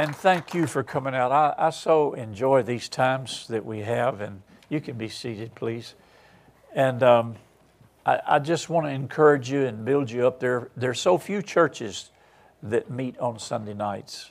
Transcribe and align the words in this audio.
and 0.00 0.16
thank 0.16 0.54
you 0.54 0.66
for 0.66 0.82
coming 0.82 1.14
out. 1.14 1.30
I, 1.30 1.66
I 1.66 1.68
so 1.68 2.14
enjoy 2.14 2.62
these 2.62 2.88
times 2.88 3.46
that 3.48 3.66
we 3.66 3.80
have, 3.80 4.22
and 4.22 4.40
you 4.70 4.80
can 4.80 4.96
be 4.96 5.10
seated, 5.10 5.54
please. 5.54 5.94
And 6.74 7.02
um, 7.02 7.36
I, 8.06 8.18
I 8.26 8.38
just 8.38 8.70
want 8.70 8.86
to 8.86 8.92
encourage 8.92 9.50
you 9.50 9.66
and 9.66 9.84
build 9.84 10.10
you 10.10 10.26
up. 10.26 10.40
There, 10.40 10.70
there 10.74 10.88
are 10.88 10.94
so 10.94 11.18
few 11.18 11.42
churches 11.42 12.12
that 12.62 12.90
meet 12.90 13.18
on 13.18 13.38
Sunday 13.38 13.74
nights, 13.74 14.30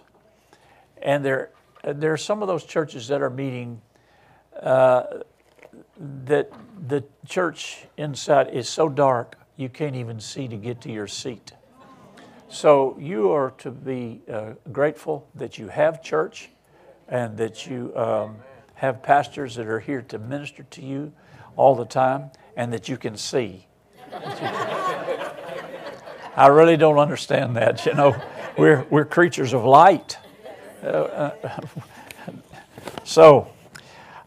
and 1.04 1.24
there, 1.24 1.52
there 1.84 2.14
are 2.14 2.18
some 2.18 2.42
of 2.42 2.48
those 2.48 2.64
churches 2.64 3.08
that 3.10 3.22
are 3.22 3.30
meeting 3.30 3.80
uh, 4.60 5.04
that 6.26 6.52
the 6.88 7.04
church 7.28 7.86
inside 7.96 8.50
is 8.50 8.68
so 8.68 8.90
dark 8.90 9.36
you 9.56 9.70
can't 9.70 9.96
even 9.96 10.20
see 10.20 10.48
to 10.48 10.58
get 10.58 10.82
to 10.82 10.92
your 10.92 11.08
seat. 11.08 11.52
So 12.52 12.97
you 13.00 13.31
are 13.31 13.52
to 13.59 13.70
be 13.70 14.21
uh, 14.27 14.54
grateful 14.71 15.29
that 15.36 15.59
you 15.59 15.68
have 15.68 16.02
church 16.02 16.49
and 17.07 17.38
that 17.38 17.67
you 17.67 17.95
um, 17.95 18.38
have 18.73 19.03
pastors 19.03 19.53
that 19.55 19.67
are 19.67 19.80
here 19.80 20.02
to 20.03 20.17
minister 20.17 20.63
to 20.63 20.81
you 20.81 21.13
all 21.55 21.76
the 21.76 21.85
time 21.85 22.31
and 22.57 22.73
that 22.73 22.90
you 22.90 22.98
can 22.98 23.16
see. 23.17 23.67
I 26.35 26.48
really 26.48 26.76
don't 26.76 26.98
understand 26.98 27.55
that. 27.55 27.85
You 27.85 27.93
know, 27.93 28.20
we're, 28.57 28.84
we're 28.90 29.05
creatures 29.05 29.54
of 29.54 29.63
light. 29.63 30.18
Uh, 30.81 30.88
uh, 30.88 31.52
so 33.04 33.52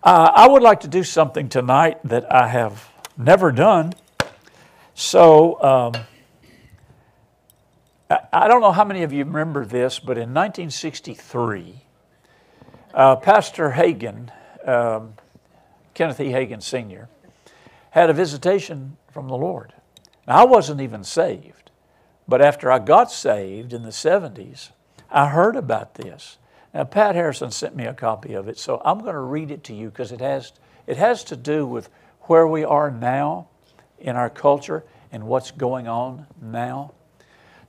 I 0.02 0.46
would 0.46 0.62
like 0.62 0.80
to 0.80 0.88
do 0.88 1.02
something 1.02 1.48
tonight 1.48 1.96
that 2.04 2.30
I 2.30 2.46
have 2.46 2.90
never 3.16 3.50
done. 3.50 3.94
So, 4.92 5.62
um, 5.62 5.94
I 8.32 8.48
don't 8.48 8.60
know 8.60 8.72
how 8.72 8.84
many 8.84 9.04
of 9.04 9.12
you 9.12 9.24
remember 9.24 9.64
this, 9.64 9.98
but 9.98 10.18
in 10.18 10.34
1963, 10.34 11.82
uh, 12.92 13.16
Pastor 13.16 13.70
Hagin, 13.70 14.30
um, 14.66 15.14
Kenneth 15.94 16.20
E. 16.20 16.30
Hagin 16.30 16.62
Sr., 16.62 17.08
had 17.90 18.10
a 18.10 18.12
visitation 18.12 18.96
from 19.10 19.28
the 19.28 19.36
Lord. 19.36 19.72
Now, 20.26 20.42
I 20.42 20.44
wasn't 20.44 20.80
even 20.80 21.04
saved, 21.04 21.70
but 22.28 22.42
after 22.42 22.70
I 22.70 22.80
got 22.80 23.10
saved 23.10 23.72
in 23.72 23.82
the 23.82 23.90
70s, 23.90 24.70
I 25.10 25.28
heard 25.28 25.56
about 25.56 25.94
this. 25.94 26.38
Now, 26.74 26.84
Pat 26.84 27.14
Harrison 27.14 27.50
sent 27.50 27.76
me 27.76 27.84
a 27.84 27.94
copy 27.94 28.34
of 28.34 28.48
it, 28.48 28.58
so 28.58 28.82
I'm 28.84 29.00
going 29.00 29.14
to 29.14 29.20
read 29.20 29.50
it 29.50 29.64
to 29.64 29.74
you 29.74 29.90
because 29.90 30.12
it 30.12 30.20
has, 30.20 30.52
it 30.86 30.96
has 30.96 31.24
to 31.24 31.36
do 31.36 31.66
with 31.66 31.88
where 32.22 32.46
we 32.46 32.64
are 32.64 32.90
now 32.90 33.48
in 33.98 34.16
our 34.16 34.30
culture 34.30 34.84
and 35.10 35.24
what's 35.24 35.50
going 35.50 35.88
on 35.88 36.26
now. 36.40 36.92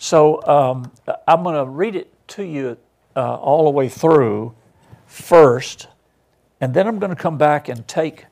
So 0.03 0.45
um, 0.45 0.91
I'm 1.25 1.43
going 1.43 1.55
to 1.55 1.63
read 1.63 1.95
it 1.95 2.11
to 2.27 2.43
you 2.43 2.77
uh, 3.15 3.35
all 3.35 3.63
the 3.63 3.69
way 3.69 3.87
through 3.87 4.53
first, 5.05 5.87
and 6.59 6.73
then 6.73 6.87
I'm 6.87 6.99
going 6.99 7.11
to 7.11 7.15
come 7.15 7.37
back 7.37 7.69
and 7.69 7.87
take 7.87 8.25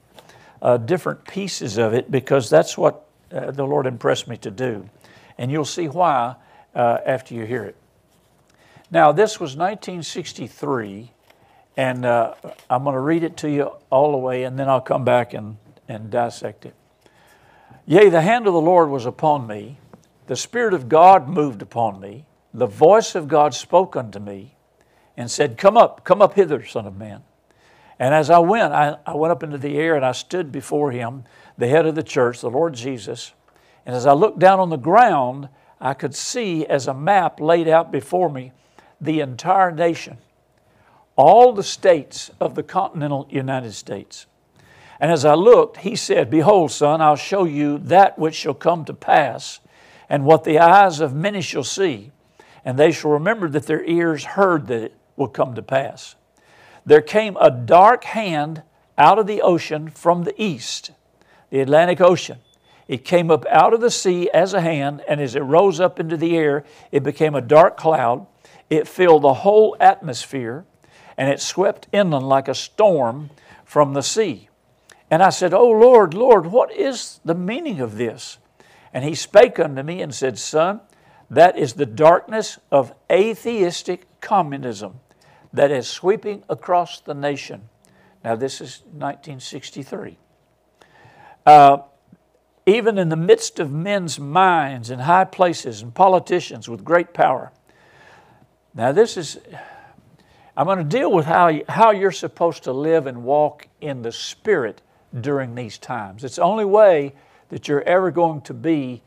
uh, 0.62 0.76
different 0.76 1.24
pieces 1.24 1.78
of 1.78 1.94
it 1.94 2.12
because 2.12 2.50
that's 2.50 2.78
what 2.78 3.06
uh, 3.32 3.52
the 3.52 3.64
Lord 3.64 3.86
impressed 3.86 4.28
me 4.28 4.36
to 4.40 4.52
do. 4.52 4.90
And 5.38 5.50
you'll 5.50 5.64
see 5.64 5.88
why 5.88 6.36
uh, 6.76 6.98
after 7.06 7.36
you 7.36 7.46
hear 7.46 7.64
it. 7.64 7.78
Now, 8.92 9.14
this 9.14 9.40
was 9.40 9.56
1963, 9.56 11.10
and 11.78 12.06
uh, 12.06 12.34
I'm 12.70 12.84
going 12.84 12.96
to 12.96 13.00
read 13.00 13.24
it 13.24 13.38
to 13.38 13.50
you 13.50 13.72
all 13.90 14.12
the 14.12 14.18
way, 14.18 14.44
and 14.44 14.60
then 14.60 14.68
I'll 14.68 14.82
come 14.82 15.06
back 15.06 15.34
and, 15.34 15.56
and 15.88 16.12
dissect 16.12 16.66
it. 16.66 16.76
Yea, 17.88 18.10
the 18.10 18.20
hand 18.20 18.46
of 18.46 18.52
the 18.52 18.60
Lord 18.60 18.90
was 18.90 19.06
upon 19.06 19.48
me 19.48 19.78
the 20.32 20.38
Spirit 20.38 20.74
of 20.74 20.88
God 20.88 21.28
moved 21.28 21.62
upon 21.62 22.00
me. 22.00 22.26
The 22.54 22.66
voice 22.66 23.16
of 23.16 23.28
God 23.28 23.54
spoke 23.54 23.98
unto 23.98 24.18
me 24.18 24.56
and 25.18 25.30
said, 25.30 25.58
Come 25.58 25.76
up, 25.76 26.06
come 26.06 26.22
up 26.22 26.36
hither, 26.36 26.64
Son 26.64 26.86
of 26.88 26.96
Man. 26.96 27.24
And 28.00 28.16
as 28.16 28.30
I 28.30 28.40
went, 28.40 28.72
I, 28.72 28.96
I 29.06 29.14
went 29.16 29.34
up 29.34 29.44
into 29.44 29.58
the 29.58 29.78
air 29.78 29.94
and 29.94 30.06
I 30.06 30.14
stood 30.14 30.50
before 30.50 30.92
him, 30.92 31.26
the 31.58 31.68
head 31.68 31.86
of 31.86 31.96
the 31.96 32.02
church, 32.02 32.40
the 32.40 32.50
Lord 32.50 32.76
Jesus. 32.76 33.34
And 33.86 33.94
as 33.94 34.06
I 34.06 34.14
looked 34.14 34.40
down 34.40 34.62
on 34.62 34.70
the 34.70 34.78
ground, 34.78 35.50
I 35.82 35.94
could 35.94 36.16
see 36.16 36.66
as 36.66 36.88
a 36.88 36.94
map 36.94 37.42
laid 37.42 37.68
out 37.68 37.92
before 37.92 38.30
me 38.30 38.54
the 39.02 39.20
entire 39.20 39.70
nation, 39.70 40.18
all 41.18 41.52
the 41.52 41.62
states 41.62 42.32
of 42.40 42.56
the 42.56 42.64
continental 42.64 43.28
United 43.30 43.74
States. 43.74 44.28
And 44.98 45.12
as 45.12 45.26
I 45.26 45.34
looked, 45.34 45.80
he 45.80 45.98
said, 45.98 46.30
Behold, 46.30 46.72
son, 46.72 47.02
I'll 47.02 47.18
show 47.18 47.44
you 47.44 47.80
that 47.80 48.18
which 48.18 48.36
shall 48.36 48.54
come 48.54 48.86
to 48.86 48.94
pass 48.94 49.60
and 50.12 50.26
what 50.26 50.44
the 50.44 50.60
eyes 50.60 51.00
of 51.00 51.16
many 51.16 51.42
shall 51.42 51.64
see, 51.64 52.12
and 52.66 52.78
they 52.78 52.92
shall 52.92 53.12
remember 53.12 53.48
that 53.48 53.66
their 53.66 53.82
ears 53.86 54.26
heard 54.26 54.68
that 54.68 54.84
it 54.84 54.96
will 55.16 55.30
come 55.30 55.56
to 55.56 55.62
pass. 55.62 56.16
There 56.86 57.00
came 57.00 57.38
a 57.40 57.50
dark 57.50 58.04
hand 58.04 58.62
out 58.98 59.20
of 59.20 59.26
the 59.26 59.42
ocean 59.42 59.90
from 59.90 60.26
the 60.26 60.40
east, 60.40 60.92
the 61.50 61.62
Atlantic 61.62 62.02
Ocean. 62.02 62.40
It 62.90 63.06
came 63.06 63.32
up 63.32 63.46
out 63.46 63.74
of 63.74 63.80
the 63.80 63.90
sea 63.90 64.30
as 64.32 64.54
a 64.54 64.60
hand, 64.60 65.02
and 65.08 65.22
as 65.22 65.34
it 65.34 65.44
rose 65.44 65.80
up 65.80 65.98
into 65.98 66.18
the 66.18 66.36
air, 66.36 66.66
it 66.92 67.04
became 67.04 67.34
a 67.34 67.40
dark 67.40 67.78
cloud. 67.78 68.28
It 68.70 68.90
filled 68.90 69.22
the 69.22 69.36
whole 69.36 69.78
atmosphere, 69.80 70.66
and 71.16 71.30
it 71.30 71.40
swept 71.40 71.88
inland 71.94 72.28
like 72.28 72.50
a 72.50 72.54
storm 72.54 73.30
from 73.64 73.94
the 73.94 74.04
sea. 74.04 74.50
And 75.10 75.24
I 75.24 75.30
said, 75.30 75.54
Oh 75.54 75.72
Lord, 75.72 76.14
Lord, 76.14 76.48
what 76.48 76.70
is 76.74 77.22
the 77.24 77.34
meaning 77.34 77.80
of 77.80 77.96
this? 77.96 78.40
And 78.94 79.04
he 79.04 79.16
spake 79.16 79.60
unto 79.60 79.84
me 79.84 80.02
and 80.02 80.14
said, 80.14 80.38
Son, 80.38 80.82
that 81.30 81.58
is 81.58 81.74
the 81.74 81.86
darkness 81.86 82.60
of 82.72 82.94
atheistic 83.10 84.06
communism 84.20 85.00
that 85.54 85.72
is 85.72 85.88
sweeping 85.88 86.44
across 86.50 87.00
the 87.00 87.14
nation. 87.14 87.70
Now, 88.24 88.36
this 88.36 88.62
is 88.62 88.82
1963. 88.92 90.18
Uh, 91.46 91.80
even 92.66 92.98
in 92.98 93.10
the 93.10 93.16
midst 93.16 93.60
of 93.60 93.72
men's 93.72 94.20
minds 94.20 94.92
in 94.92 95.00
high 95.00 95.26
places 95.26 95.82
and 95.82 95.94
politicians 95.94 96.70
with 96.70 96.84
great 96.84 97.14
power. 97.14 97.52
Now, 98.74 98.92
this 98.92 99.18
is, 99.18 99.40
I'm 100.56 100.66
going 100.66 100.78
to 100.78 100.84
deal 100.84 101.12
with 101.12 101.26
how, 101.26 101.52
how 101.68 101.92
you're 101.92 102.12
supposed 102.12 102.64
to 102.64 102.72
live 102.72 103.08
and 103.08 103.24
walk 103.24 103.68
in 103.82 104.04
the 104.04 104.12
Spirit 104.12 104.82
during 105.20 105.56
these 105.56 105.78
times. 105.78 106.24
It's 106.24 106.36
the 106.36 106.44
only 106.44 106.66
way 106.66 107.14
that 107.52 107.68
you're 107.68 107.84
ever 107.84 108.12
going 108.12 108.42
to 108.42 108.54
be 108.54 109.04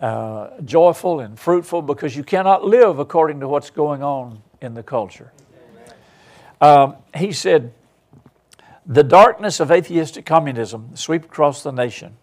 uh, 0.00 0.48
joyful 0.64 1.20
and 1.20 1.38
fruitful 1.38 1.82
because 1.82 2.16
you 2.16 2.24
cannot 2.24 2.64
live 2.64 2.98
according 2.98 3.40
to 3.40 3.48
what's 3.48 3.70
going 3.70 4.02
on 4.02 4.42
in 4.60 4.74
the 4.74 4.82
culture. 4.82 5.30
Um, 6.60 6.96
he 7.14 7.32
said, 7.32 7.72
The 8.86 9.04
darkness 9.04 9.60
of 9.60 9.70
atheistic 9.70 10.24
communism 10.24 10.96
sweep 10.96 11.26
across 11.26 11.62
the 11.62 11.70
nation. 11.70 12.16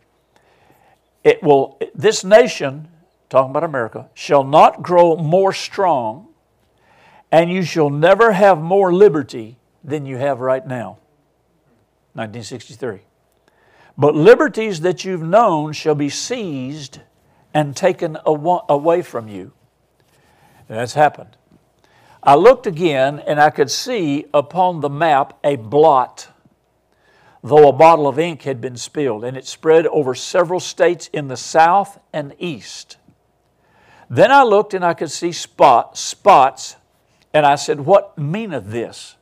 It 1.24 1.42
will, 1.42 1.80
this 1.96 2.24
nation, 2.24 2.90
talking 3.30 3.52
about 3.52 3.64
America, 3.64 4.10
shall 4.16 4.44
not 4.44 4.82
grow 4.82 5.16
more 5.16 5.54
strong, 5.54 6.30
and 7.32 7.52
you 7.52 7.62
shall 7.62 7.92
never 7.92 8.32
have 8.32 8.60
more 8.60 8.92
liberty 8.92 9.58
than 9.84 10.08
you 10.08 10.18
have 10.18 10.40
right 10.40 10.66
now. 10.66 10.98
1963. 12.14 13.02
But 13.98 14.16
liberties 14.16 14.82
that 14.82 15.06
you've 15.06 15.22
known 15.22 15.74
shall 15.74 15.96
be 15.96 16.10
seized 16.10 17.02
and 17.54 17.76
taken 17.76 18.18
away 18.26 19.02
from 19.02 19.28
you. 19.28 19.54
And 20.68 20.78
that's 20.78 20.94
happened. 20.94 21.38
I 22.24 22.36
looked 22.36 22.66
again 22.66 23.20
and 23.20 23.40
I 23.40 23.50
could 23.50 23.70
see 23.70 24.26
upon 24.34 24.80
the 24.80 24.90
map 24.90 25.38
a 25.44 25.58
blot, 25.58 26.30
though 27.44 27.68
a 27.68 27.74
bottle 27.74 28.08
of 28.08 28.18
ink 28.18 28.44
had 28.44 28.62
been 28.62 28.78
spilled, 28.78 29.24
and 29.24 29.36
it 29.36 29.46
spread 29.46 29.86
over 29.88 30.16
several 30.16 30.60
states 30.60 31.10
in 31.12 31.28
the 31.28 31.38
south 31.38 32.00
and 32.14 32.34
east. 32.40 32.98
Then 34.10 34.32
I 34.32 34.44
looked 34.44 34.74
and 34.74 34.86
I 34.86 34.94
could 34.94 35.12
see 35.12 35.32
spot, 35.32 35.98
spots, 35.98 36.78
and 37.34 37.46
I 37.46 37.56
said, 37.56 37.82
What 37.82 38.18
meaneth 38.18 38.68
this? 38.68 39.18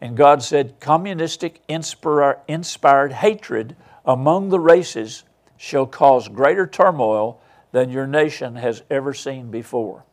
And 0.00 0.16
God 0.16 0.42
said, 0.42 0.80
Communistic 0.80 1.60
inspired 1.68 3.12
hatred 3.12 3.76
among 4.04 4.48
the 4.48 4.60
races 4.60 5.24
shall 5.56 5.86
cause 5.86 6.28
greater 6.28 6.66
turmoil 6.66 7.40
than 7.72 7.90
your 7.90 8.06
nation 8.06 8.56
has 8.56 8.82
ever 8.90 9.14
seen 9.14 9.50
before. 9.50 10.04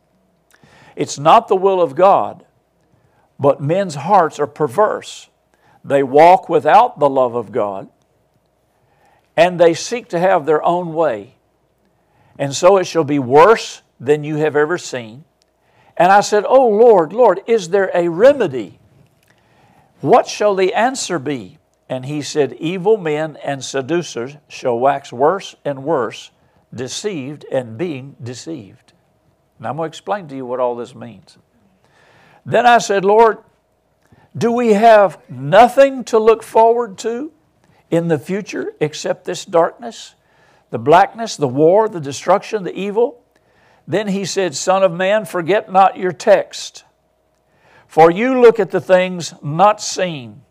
It's 0.96 1.18
not 1.18 1.48
the 1.48 1.56
will 1.56 1.80
of 1.80 1.94
God, 1.94 2.44
but 3.38 3.60
men's 3.60 3.94
hearts 3.94 4.38
are 4.38 4.46
perverse. 4.46 5.28
They 5.84 6.02
walk 6.02 6.48
without 6.48 6.98
the 6.98 7.08
love 7.08 7.34
of 7.34 7.52
God, 7.52 7.88
and 9.36 9.58
they 9.58 9.74
seek 9.74 10.08
to 10.08 10.18
have 10.18 10.46
their 10.46 10.62
own 10.62 10.94
way. 10.94 11.36
And 12.38 12.54
so 12.54 12.76
it 12.76 12.84
shall 12.84 13.04
be 13.04 13.18
worse 13.18 13.82
than 13.98 14.24
you 14.24 14.36
have 14.36 14.56
ever 14.56 14.78
seen. 14.78 15.24
And 15.96 16.10
I 16.10 16.20
said, 16.20 16.44
Oh 16.46 16.68
Lord, 16.68 17.12
Lord, 17.12 17.40
is 17.46 17.68
there 17.68 17.90
a 17.94 18.08
remedy? 18.08 18.78
What 20.00 20.26
shall 20.26 20.54
the 20.54 20.72
answer 20.72 21.18
be? 21.18 21.58
And 21.90 22.06
he 22.06 22.22
said, 22.22 22.52
Evil 22.52 22.96
men 22.96 23.36
and 23.42 23.64
seducers 23.64 24.36
shall 24.46 24.78
wax 24.78 25.12
worse 25.12 25.56
and 25.64 25.82
worse, 25.82 26.30
deceived 26.72 27.44
and 27.50 27.76
being 27.76 28.14
deceived. 28.22 28.92
Now 29.58 29.70
I'm 29.70 29.76
going 29.76 29.88
to 29.88 29.90
explain 29.90 30.28
to 30.28 30.36
you 30.36 30.46
what 30.46 30.60
all 30.60 30.76
this 30.76 30.94
means. 30.94 31.36
Then 32.46 32.64
I 32.64 32.78
said, 32.78 33.04
Lord, 33.04 33.38
do 34.38 34.52
we 34.52 34.74
have 34.74 35.18
nothing 35.28 36.04
to 36.04 36.18
look 36.20 36.44
forward 36.44 36.96
to 36.98 37.32
in 37.90 38.06
the 38.06 38.20
future 38.20 38.72
except 38.78 39.24
this 39.24 39.44
darkness, 39.44 40.14
the 40.70 40.78
blackness, 40.78 41.36
the 41.36 41.48
war, 41.48 41.88
the 41.88 42.00
destruction, 42.00 42.62
the 42.62 42.72
evil? 42.72 43.20
Then 43.88 44.06
he 44.06 44.24
said, 44.24 44.54
Son 44.54 44.84
of 44.84 44.92
man, 44.92 45.24
forget 45.24 45.72
not 45.72 45.96
your 45.96 46.12
text, 46.12 46.84
for 47.88 48.12
you 48.12 48.40
look 48.40 48.60
at 48.60 48.70
the 48.70 48.80
things 48.80 49.34
not 49.42 49.80
seen. 49.80 50.42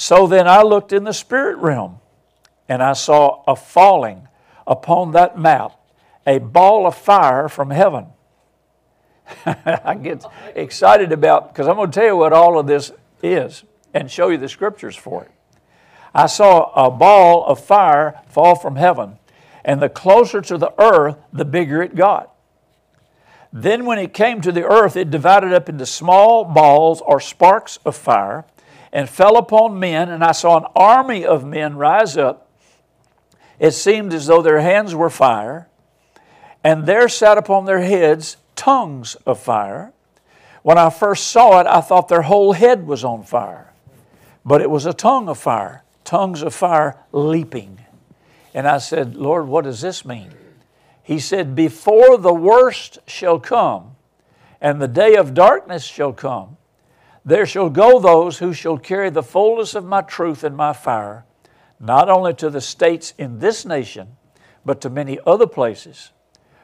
So 0.00 0.28
then 0.28 0.46
I 0.46 0.62
looked 0.62 0.92
in 0.92 1.02
the 1.02 1.12
spirit 1.12 1.56
realm, 1.56 1.98
and 2.68 2.84
I 2.84 2.92
saw 2.92 3.42
a 3.48 3.56
falling 3.56 4.28
upon 4.64 5.10
that 5.10 5.36
map 5.36 5.72
a 6.24 6.38
ball 6.38 6.86
of 6.86 6.94
fire 6.94 7.48
from 7.48 7.70
heaven. 7.70 8.06
I 9.44 9.98
get 10.00 10.24
excited 10.54 11.10
about 11.10 11.52
because 11.52 11.66
I'm 11.66 11.74
going 11.74 11.90
to 11.90 11.94
tell 11.98 12.06
you 12.06 12.16
what 12.16 12.32
all 12.32 12.60
of 12.60 12.68
this 12.68 12.92
is 13.24 13.64
and 13.92 14.08
show 14.08 14.28
you 14.28 14.38
the 14.38 14.48
scriptures 14.48 14.94
for 14.94 15.24
it. 15.24 15.32
I 16.14 16.26
saw 16.26 16.70
a 16.74 16.92
ball 16.92 17.44
of 17.46 17.58
fire 17.58 18.20
fall 18.28 18.54
from 18.54 18.76
heaven, 18.76 19.18
and 19.64 19.82
the 19.82 19.88
closer 19.88 20.40
to 20.42 20.56
the 20.56 20.80
earth, 20.80 21.16
the 21.32 21.44
bigger 21.44 21.82
it 21.82 21.96
got. 21.96 22.32
Then, 23.52 23.84
when 23.84 23.98
it 23.98 24.14
came 24.14 24.42
to 24.42 24.52
the 24.52 24.64
earth, 24.64 24.96
it 24.96 25.10
divided 25.10 25.52
up 25.52 25.68
into 25.68 25.86
small 25.86 26.44
balls 26.44 27.02
or 27.04 27.18
sparks 27.18 27.80
of 27.84 27.96
fire 27.96 28.44
and 28.92 29.08
fell 29.08 29.36
upon 29.36 29.78
men, 29.78 30.08
and 30.08 30.24
I 30.24 30.32
saw 30.32 30.56
an 30.56 30.66
army 30.74 31.24
of 31.24 31.44
men 31.44 31.76
rise 31.76 32.16
up. 32.16 32.48
It 33.58 33.72
seemed 33.72 34.14
as 34.14 34.26
though 34.26 34.42
their 34.42 34.60
hands 34.60 34.94
were 34.94 35.10
fire, 35.10 35.68
and 36.62 36.86
there 36.86 37.08
sat 37.08 37.38
upon 37.38 37.64
their 37.64 37.80
heads 37.80 38.36
tongues 38.54 39.14
of 39.26 39.38
fire. 39.40 39.92
When 40.62 40.78
I 40.78 40.90
first 40.90 41.28
saw 41.28 41.60
it, 41.60 41.66
I 41.66 41.80
thought 41.80 42.08
their 42.08 42.22
whole 42.22 42.52
head 42.52 42.86
was 42.86 43.04
on 43.04 43.22
fire, 43.22 43.72
but 44.44 44.60
it 44.60 44.70
was 44.70 44.86
a 44.86 44.92
tongue 44.92 45.28
of 45.28 45.38
fire, 45.38 45.82
tongues 46.04 46.42
of 46.42 46.54
fire 46.54 46.96
leaping. 47.12 47.80
And 48.52 48.66
I 48.66 48.78
said, 48.78 49.16
Lord, 49.16 49.46
what 49.46 49.64
does 49.64 49.80
this 49.80 50.04
mean? 50.04 50.32
He 51.02 51.18
said, 51.18 51.54
Before 51.54 52.18
the 52.18 52.34
worst 52.34 52.98
shall 53.06 53.38
come, 53.40 53.96
and 54.60 54.78
the 54.78 54.88
day 54.88 55.14
of 55.14 55.32
darkness 55.32 55.84
shall 55.84 56.12
come, 56.12 56.57
there 57.24 57.46
shall 57.46 57.70
go 57.70 57.98
those 57.98 58.38
who 58.38 58.52
shall 58.52 58.78
carry 58.78 59.10
the 59.10 59.22
fullness 59.22 59.74
of 59.74 59.84
my 59.84 60.02
truth 60.02 60.44
and 60.44 60.56
my 60.56 60.72
fire, 60.72 61.24
not 61.80 62.08
only 62.08 62.34
to 62.34 62.50
the 62.50 62.60
states 62.60 63.14
in 63.18 63.38
this 63.38 63.64
nation, 63.64 64.16
but 64.64 64.80
to 64.80 64.90
many 64.90 65.18
other 65.26 65.46
places. 65.46 66.12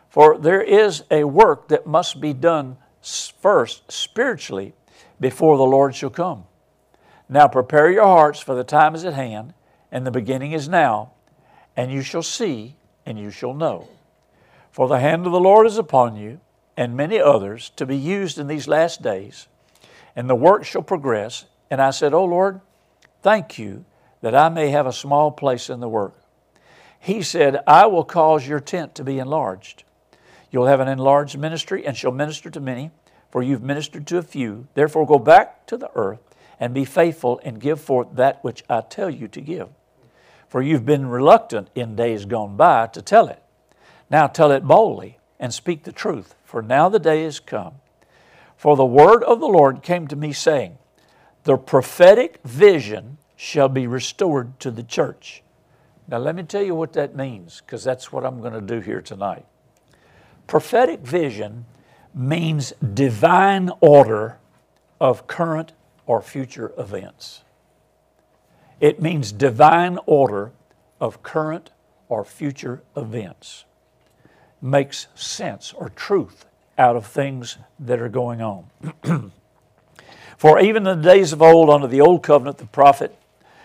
For 0.08 0.38
there 0.38 0.62
is 0.62 1.04
a 1.10 1.24
work 1.24 1.68
that 1.68 1.86
must 1.86 2.20
be 2.20 2.32
done 2.32 2.76
first 3.00 3.90
spiritually 3.90 4.74
before 5.20 5.56
the 5.56 5.64
Lord 5.64 5.94
shall 5.94 6.10
come. 6.10 6.44
Now 7.28 7.48
prepare 7.48 7.90
your 7.90 8.04
hearts, 8.04 8.40
for 8.40 8.54
the 8.54 8.64
time 8.64 8.94
is 8.94 9.04
at 9.04 9.14
hand, 9.14 9.54
and 9.90 10.06
the 10.06 10.10
beginning 10.10 10.52
is 10.52 10.68
now, 10.68 11.12
and 11.76 11.90
you 11.90 12.02
shall 12.02 12.22
see, 12.22 12.76
and 13.06 13.18
you 13.18 13.30
shall 13.30 13.54
know. 13.54 13.88
For 14.70 14.88
the 14.88 14.98
hand 14.98 15.26
of 15.26 15.32
the 15.32 15.40
Lord 15.40 15.66
is 15.66 15.78
upon 15.78 16.16
you, 16.16 16.40
and 16.76 16.96
many 16.96 17.20
others, 17.20 17.70
to 17.76 17.86
be 17.86 17.96
used 17.96 18.38
in 18.38 18.46
these 18.46 18.68
last 18.68 19.02
days, 19.02 19.48
and 20.14 20.28
the 20.28 20.34
work 20.34 20.64
shall 20.64 20.82
progress. 20.82 21.46
And 21.70 21.80
I 21.80 21.90
said, 21.90 22.14
O 22.14 22.24
Lord, 22.24 22.60
thank 23.22 23.58
you 23.58 23.84
that 24.20 24.34
I 24.34 24.48
may 24.48 24.70
have 24.70 24.86
a 24.86 24.92
small 24.92 25.30
place 25.30 25.68
in 25.68 25.80
the 25.80 25.88
work. 25.88 26.14
He 26.98 27.22
said, 27.22 27.62
I 27.66 27.86
will 27.86 28.04
cause 28.04 28.46
your 28.46 28.60
tent 28.60 28.94
to 28.94 29.04
be 29.04 29.18
enlarged 29.18 29.84
You'll 30.54 30.66
have 30.66 30.78
an 30.78 30.86
enlarged 30.86 31.36
ministry 31.36 31.84
and 31.84 31.96
shall 31.96 32.12
minister 32.12 32.48
to 32.48 32.60
many, 32.60 32.92
for 33.28 33.42
you've 33.42 33.64
ministered 33.64 34.06
to 34.06 34.18
a 34.18 34.22
few. 34.22 34.68
Therefore, 34.74 35.04
go 35.04 35.18
back 35.18 35.66
to 35.66 35.76
the 35.76 35.90
earth 35.96 36.20
and 36.60 36.72
be 36.72 36.84
faithful 36.84 37.40
and 37.42 37.60
give 37.60 37.80
forth 37.80 38.06
that 38.12 38.44
which 38.44 38.62
I 38.70 38.82
tell 38.82 39.10
you 39.10 39.26
to 39.26 39.40
give. 39.40 39.70
For 40.46 40.62
you've 40.62 40.86
been 40.86 41.08
reluctant 41.08 41.70
in 41.74 41.96
days 41.96 42.24
gone 42.24 42.56
by 42.56 42.86
to 42.86 43.02
tell 43.02 43.26
it. 43.26 43.42
Now 44.08 44.28
tell 44.28 44.52
it 44.52 44.62
boldly 44.62 45.18
and 45.40 45.52
speak 45.52 45.82
the 45.82 45.90
truth, 45.90 46.36
for 46.44 46.62
now 46.62 46.88
the 46.88 47.00
day 47.00 47.24
is 47.24 47.40
come. 47.40 47.74
For 48.64 48.76
the 48.76 48.86
word 48.86 49.22
of 49.24 49.40
the 49.40 49.46
Lord 49.46 49.82
came 49.82 50.08
to 50.08 50.16
me, 50.16 50.32
saying, 50.32 50.78
The 51.42 51.58
prophetic 51.58 52.40
vision 52.44 53.18
shall 53.36 53.68
be 53.68 53.86
restored 53.86 54.58
to 54.60 54.70
the 54.70 54.82
church. 54.82 55.42
Now, 56.08 56.16
let 56.16 56.34
me 56.34 56.44
tell 56.44 56.62
you 56.62 56.74
what 56.74 56.94
that 56.94 57.14
means, 57.14 57.60
because 57.60 57.84
that's 57.84 58.10
what 58.10 58.24
I'm 58.24 58.40
going 58.40 58.54
to 58.54 58.62
do 58.62 58.80
here 58.80 59.02
tonight. 59.02 59.44
Prophetic 60.46 61.00
vision 61.00 61.66
means 62.14 62.72
divine 62.94 63.70
order 63.82 64.38
of 64.98 65.26
current 65.26 65.74
or 66.06 66.22
future 66.22 66.72
events. 66.78 67.42
It 68.80 68.98
means 68.98 69.30
divine 69.30 69.98
order 70.06 70.52
of 71.02 71.22
current 71.22 71.72
or 72.08 72.24
future 72.24 72.82
events. 72.96 73.66
Makes 74.62 75.08
sense 75.14 75.74
or 75.74 75.90
truth 75.90 76.46
out 76.76 76.96
of 76.96 77.06
things 77.06 77.58
that 77.78 78.00
are 78.00 78.08
going 78.08 78.42
on. 78.42 78.66
For 80.36 80.60
even 80.60 80.86
in 80.86 81.00
the 81.00 81.08
days 81.08 81.32
of 81.32 81.40
old, 81.40 81.70
under 81.70 81.86
the 81.86 82.00
old 82.00 82.22
covenant, 82.22 82.58
the 82.58 82.66
prophet 82.66 83.16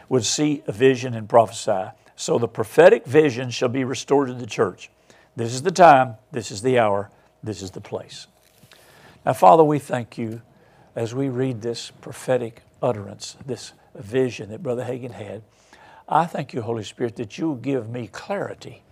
would 0.07 0.25
see 0.25 0.63
a 0.67 0.71
vision 0.71 1.13
and 1.13 1.27
prophesy. 1.27 1.91
So 2.15 2.37
the 2.37 2.47
prophetic 2.47 3.05
vision 3.05 3.49
shall 3.49 3.69
be 3.69 3.83
restored 3.83 4.27
to 4.27 4.33
the 4.33 4.45
church. 4.45 4.89
This 5.35 5.53
is 5.53 5.61
the 5.61 5.71
time, 5.71 6.15
this 6.31 6.51
is 6.51 6.61
the 6.61 6.77
hour, 6.79 7.09
this 7.41 7.61
is 7.61 7.71
the 7.71 7.81
place. 7.81 8.27
Now, 9.25 9.33
Father, 9.33 9.63
we 9.63 9.79
thank 9.79 10.17
you 10.17 10.41
as 10.95 11.15
we 11.15 11.29
read 11.29 11.61
this 11.61 11.91
prophetic 12.01 12.61
utterance, 12.81 13.37
this 13.45 13.73
vision 13.95 14.49
that 14.49 14.63
Brother 14.63 14.83
Hagin 14.83 15.11
had. 15.11 15.43
I 16.07 16.25
thank 16.25 16.53
you, 16.53 16.61
Holy 16.61 16.83
Spirit, 16.83 17.15
that 17.17 17.37
you 17.37 17.59
give 17.61 17.89
me 17.89 18.07
clarity 18.07 18.83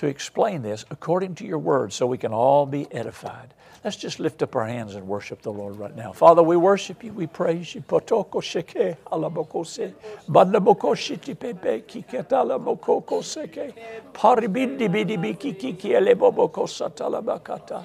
to 0.00 0.06
explain 0.06 0.62
this 0.62 0.86
according 0.90 1.34
to 1.34 1.44
your 1.44 1.58
word 1.58 1.92
so 1.92 2.06
we 2.06 2.16
can 2.16 2.32
all 2.32 2.64
be 2.64 2.90
edified. 2.90 3.52
Let's 3.84 3.98
just 3.98 4.18
lift 4.18 4.42
up 4.42 4.56
our 4.56 4.66
hands 4.66 4.94
and 4.94 5.06
worship 5.06 5.42
the 5.42 5.52
Lord 5.52 5.76
right 5.76 5.94
now. 5.94 6.12
Father, 6.12 6.42
we 6.42 6.56
worship 6.56 7.04
you, 7.04 7.12
we 7.12 7.26
praise 7.26 7.74
you. 7.74 7.82
Potoko 7.82 8.40
sheke 8.40 8.96
alabokose, 9.12 9.92
bandabokoshiti 10.26 11.38
pepe 11.38 11.82
kiketala 11.82 12.58
mokoko 12.58 13.20
seke, 13.20 13.74
paribindi 14.14 14.88
bidi 14.88 15.18
biki 15.18 15.58
kiki 15.58 15.90
eleboboko 15.90 16.64
talabakata. 16.94 17.84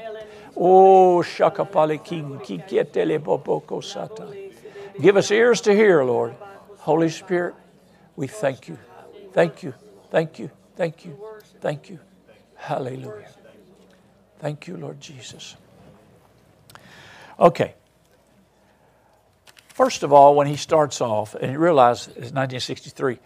Oh, 0.56 1.22
shakapale 1.22 2.02
king 2.02 2.40
kiketele 2.40 3.20
boboko 3.20 3.84
sata. 3.84 4.26
Give 5.02 5.18
us 5.18 5.32
ears 5.32 5.60
to 5.62 5.74
hear, 5.74 6.02
Lord. 6.06 6.34
Holy 6.78 7.10
Spirit, 7.10 7.56
we 8.16 8.28
thank 8.28 8.70
you. 8.70 8.78
Thank 9.34 9.64
you. 9.64 9.74
Thank 10.12 10.40
you. 10.40 10.50
Thank 10.76 11.06
you. 11.06 11.18
Thank 11.62 11.90
you. 11.90 12.00
Hallelujah. 12.56 13.28
Thank 14.40 14.68
you, 14.68 14.78
Lord 14.78 15.00
Jesus. 15.00 15.56
Okay. 17.40 17.76
First 19.70 20.04
of 20.04 20.14
all, 20.14 20.36
when 20.36 20.48
he 20.48 20.56
starts 20.56 21.02
off, 21.02 21.36
and 21.36 21.52
you 21.52 21.60
realize 21.60 22.08
it's 22.08 22.32
1963, 22.32 23.20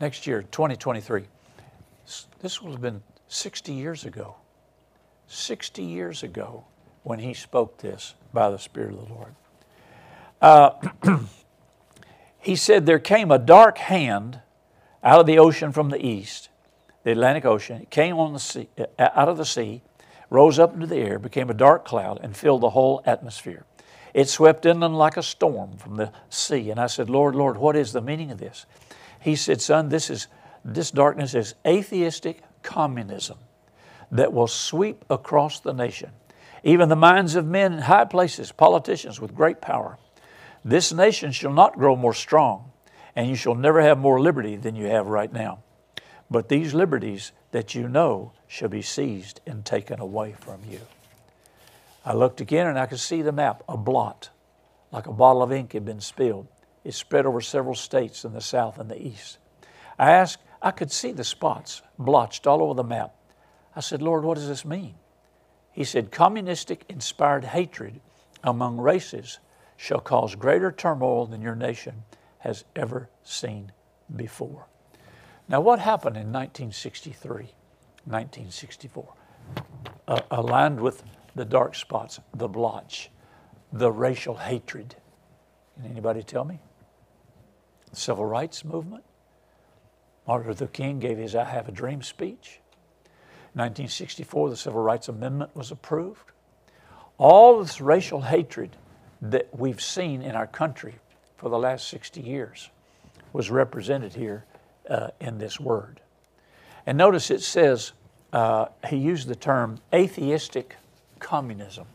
next 0.00 0.26
year, 0.26 0.42
2023, 0.42 1.24
this 2.40 2.60
will 2.60 2.72
have 2.72 2.80
been 2.80 3.02
60 3.28 3.72
years 3.72 4.04
ago. 4.04 4.36
60 5.28 5.82
years 5.82 6.22
ago 6.22 6.64
when 7.02 7.18
he 7.18 7.32
spoke 7.32 7.78
this 7.78 8.14
by 8.32 8.50
the 8.50 8.58
Spirit 8.58 8.92
of 8.92 9.08
the 9.08 9.14
Lord. 9.14 9.34
Uh, 10.40 11.18
he 12.38 12.56
said, 12.56 12.84
There 12.84 12.98
came 12.98 13.30
a 13.30 13.38
dark 13.38 13.78
hand 13.78 14.40
out 15.02 15.20
of 15.20 15.26
the 15.26 15.38
ocean 15.38 15.72
from 15.72 15.90
the 15.90 16.04
east 16.04 16.48
the 17.04 17.12
Atlantic 17.12 17.44
Ocean, 17.44 17.82
it 17.82 17.90
came 17.90 18.16
on 18.16 18.32
the 18.32 18.38
sea, 18.38 18.68
uh, 18.78 18.86
out 18.98 19.28
of 19.28 19.36
the 19.36 19.44
sea, 19.44 19.82
rose 20.30 20.58
up 20.58 20.74
into 20.74 20.86
the 20.86 20.96
air, 20.96 21.18
became 21.18 21.50
a 21.50 21.54
dark 21.54 21.84
cloud, 21.84 22.20
and 22.22 22.36
filled 22.36 22.60
the 22.60 22.70
whole 22.70 23.02
atmosphere. 23.04 23.64
It 24.14 24.28
swept 24.28 24.66
inland 24.66 24.96
like 24.96 25.16
a 25.16 25.22
storm 25.22 25.76
from 25.78 25.96
the 25.96 26.12
sea. 26.28 26.70
And 26.70 26.78
I 26.78 26.86
said, 26.86 27.08
Lord, 27.08 27.34
Lord, 27.34 27.56
what 27.56 27.76
is 27.76 27.92
the 27.92 28.02
meaning 28.02 28.30
of 28.30 28.38
this? 28.38 28.66
He 29.20 29.36
said, 29.36 29.60
Son, 29.60 29.88
this 29.88 30.10
is 30.10 30.28
this 30.64 30.90
darkness 30.92 31.34
is 31.34 31.54
atheistic 31.66 32.42
communism 32.62 33.38
that 34.12 34.32
will 34.32 34.46
sweep 34.46 35.04
across 35.10 35.58
the 35.58 35.72
nation. 35.72 36.10
Even 36.62 36.88
the 36.88 36.94
minds 36.94 37.34
of 37.34 37.46
men 37.46 37.72
in 37.72 37.78
high 37.80 38.04
places, 38.04 38.52
politicians 38.52 39.20
with 39.20 39.34
great 39.34 39.60
power. 39.60 39.98
This 40.64 40.92
nation 40.92 41.32
shall 41.32 41.52
not 41.52 41.74
grow 41.74 41.96
more 41.96 42.14
strong, 42.14 42.70
and 43.14 43.28
you 43.28 43.34
shall 43.34 43.54
never 43.54 43.82
have 43.82 43.98
more 43.98 44.20
liberty 44.20 44.56
than 44.56 44.76
you 44.76 44.86
have 44.86 45.06
right 45.06 45.32
now. 45.32 45.62
But 46.30 46.48
these 46.48 46.72
liberties 46.72 47.32
that 47.50 47.74
you 47.74 47.88
know 47.88 48.32
shall 48.46 48.68
be 48.68 48.82
seized 48.82 49.40
and 49.46 49.64
taken 49.64 50.00
away 50.00 50.32
from 50.32 50.60
you. 50.68 50.80
I 52.04 52.14
looked 52.14 52.40
again 52.40 52.66
and 52.66 52.78
I 52.78 52.86
could 52.86 53.00
see 53.00 53.22
the 53.22 53.32
map, 53.32 53.62
a 53.68 53.76
blot, 53.76 54.30
like 54.90 55.06
a 55.06 55.12
bottle 55.12 55.42
of 55.42 55.52
ink 55.52 55.72
had 55.72 55.84
been 55.84 56.00
spilled. 56.00 56.48
It 56.84 56.94
spread 56.94 57.26
over 57.26 57.40
several 57.40 57.74
states 57.74 58.24
in 58.24 58.32
the 58.32 58.40
south 58.40 58.78
and 58.78 58.90
the 58.90 59.00
east. 59.00 59.38
I 59.98 60.10
asked, 60.10 60.42
I 60.60 60.70
could 60.70 60.90
see 60.90 61.12
the 61.12 61.24
spots 61.24 61.82
blotched 61.98 62.46
all 62.46 62.62
over 62.62 62.74
the 62.74 62.82
map. 62.82 63.14
I 63.76 63.80
said, 63.80 64.02
Lord, 64.02 64.24
what 64.24 64.34
does 64.34 64.48
this 64.48 64.64
mean? 64.64 64.94
He 65.70 65.84
said, 65.84 66.10
communistic 66.10 66.84
inspired 66.88 67.44
hatred 67.44 68.00
among 68.42 68.78
races 68.78 69.38
shall 69.76 70.00
cause 70.00 70.34
greater 70.34 70.72
turmoil 70.72 71.26
than 71.26 71.42
your 71.42 71.54
nation 71.54 72.02
has 72.42 72.64
ever 72.74 73.08
seen 73.22 73.70
before. 74.14 74.66
Now, 75.48 75.60
what 75.60 75.78
happened 75.78 76.16
in 76.16 76.32
1963, 76.32 77.52
1964? 78.04 79.14
Uh, 80.08 80.20
aligned 80.30 80.80
with 80.80 81.04
the 81.34 81.44
dark 81.44 81.74
spots, 81.74 82.18
the 82.34 82.48
blotch, 82.48 83.10
the 83.72 83.90
racial 83.90 84.34
hatred. 84.34 84.96
Can 85.76 85.90
anybody 85.90 86.22
tell 86.22 86.44
me? 86.44 86.58
Civil 87.92 88.26
rights 88.26 88.64
movement. 88.64 89.04
Martin 90.26 90.48
Luther 90.48 90.66
King 90.66 90.98
gave 90.98 91.18
his 91.18 91.36
I 91.36 91.44
Have 91.44 91.68
a 91.68 91.72
Dream 91.72 92.02
speech. 92.02 92.60
1964, 93.54 94.50
the 94.50 94.56
Civil 94.56 94.80
Rights 94.80 95.08
Amendment 95.08 95.54
was 95.54 95.70
approved. 95.70 96.32
All 97.18 97.60
this 97.62 97.80
racial 97.80 98.22
hatred 98.22 98.76
that 99.20 99.48
we've 99.56 99.80
seen 99.80 100.22
in 100.22 100.34
our 100.34 100.46
country 100.46 100.96
for 101.42 101.48
the 101.48 101.58
last 101.58 101.88
60 101.88 102.20
years 102.20 102.70
was 103.32 103.50
represented 103.50 104.14
here 104.14 104.44
uh, 104.88 105.08
in 105.20 105.38
this 105.38 105.58
word. 105.58 106.00
And 106.86 106.96
notice 106.96 107.32
it 107.32 107.42
says, 107.42 107.92
uh, 108.32 108.66
he 108.88 108.96
used 108.96 109.26
the 109.26 109.34
term 109.34 109.78
atheistic 109.92 110.76
communism. 111.18 111.86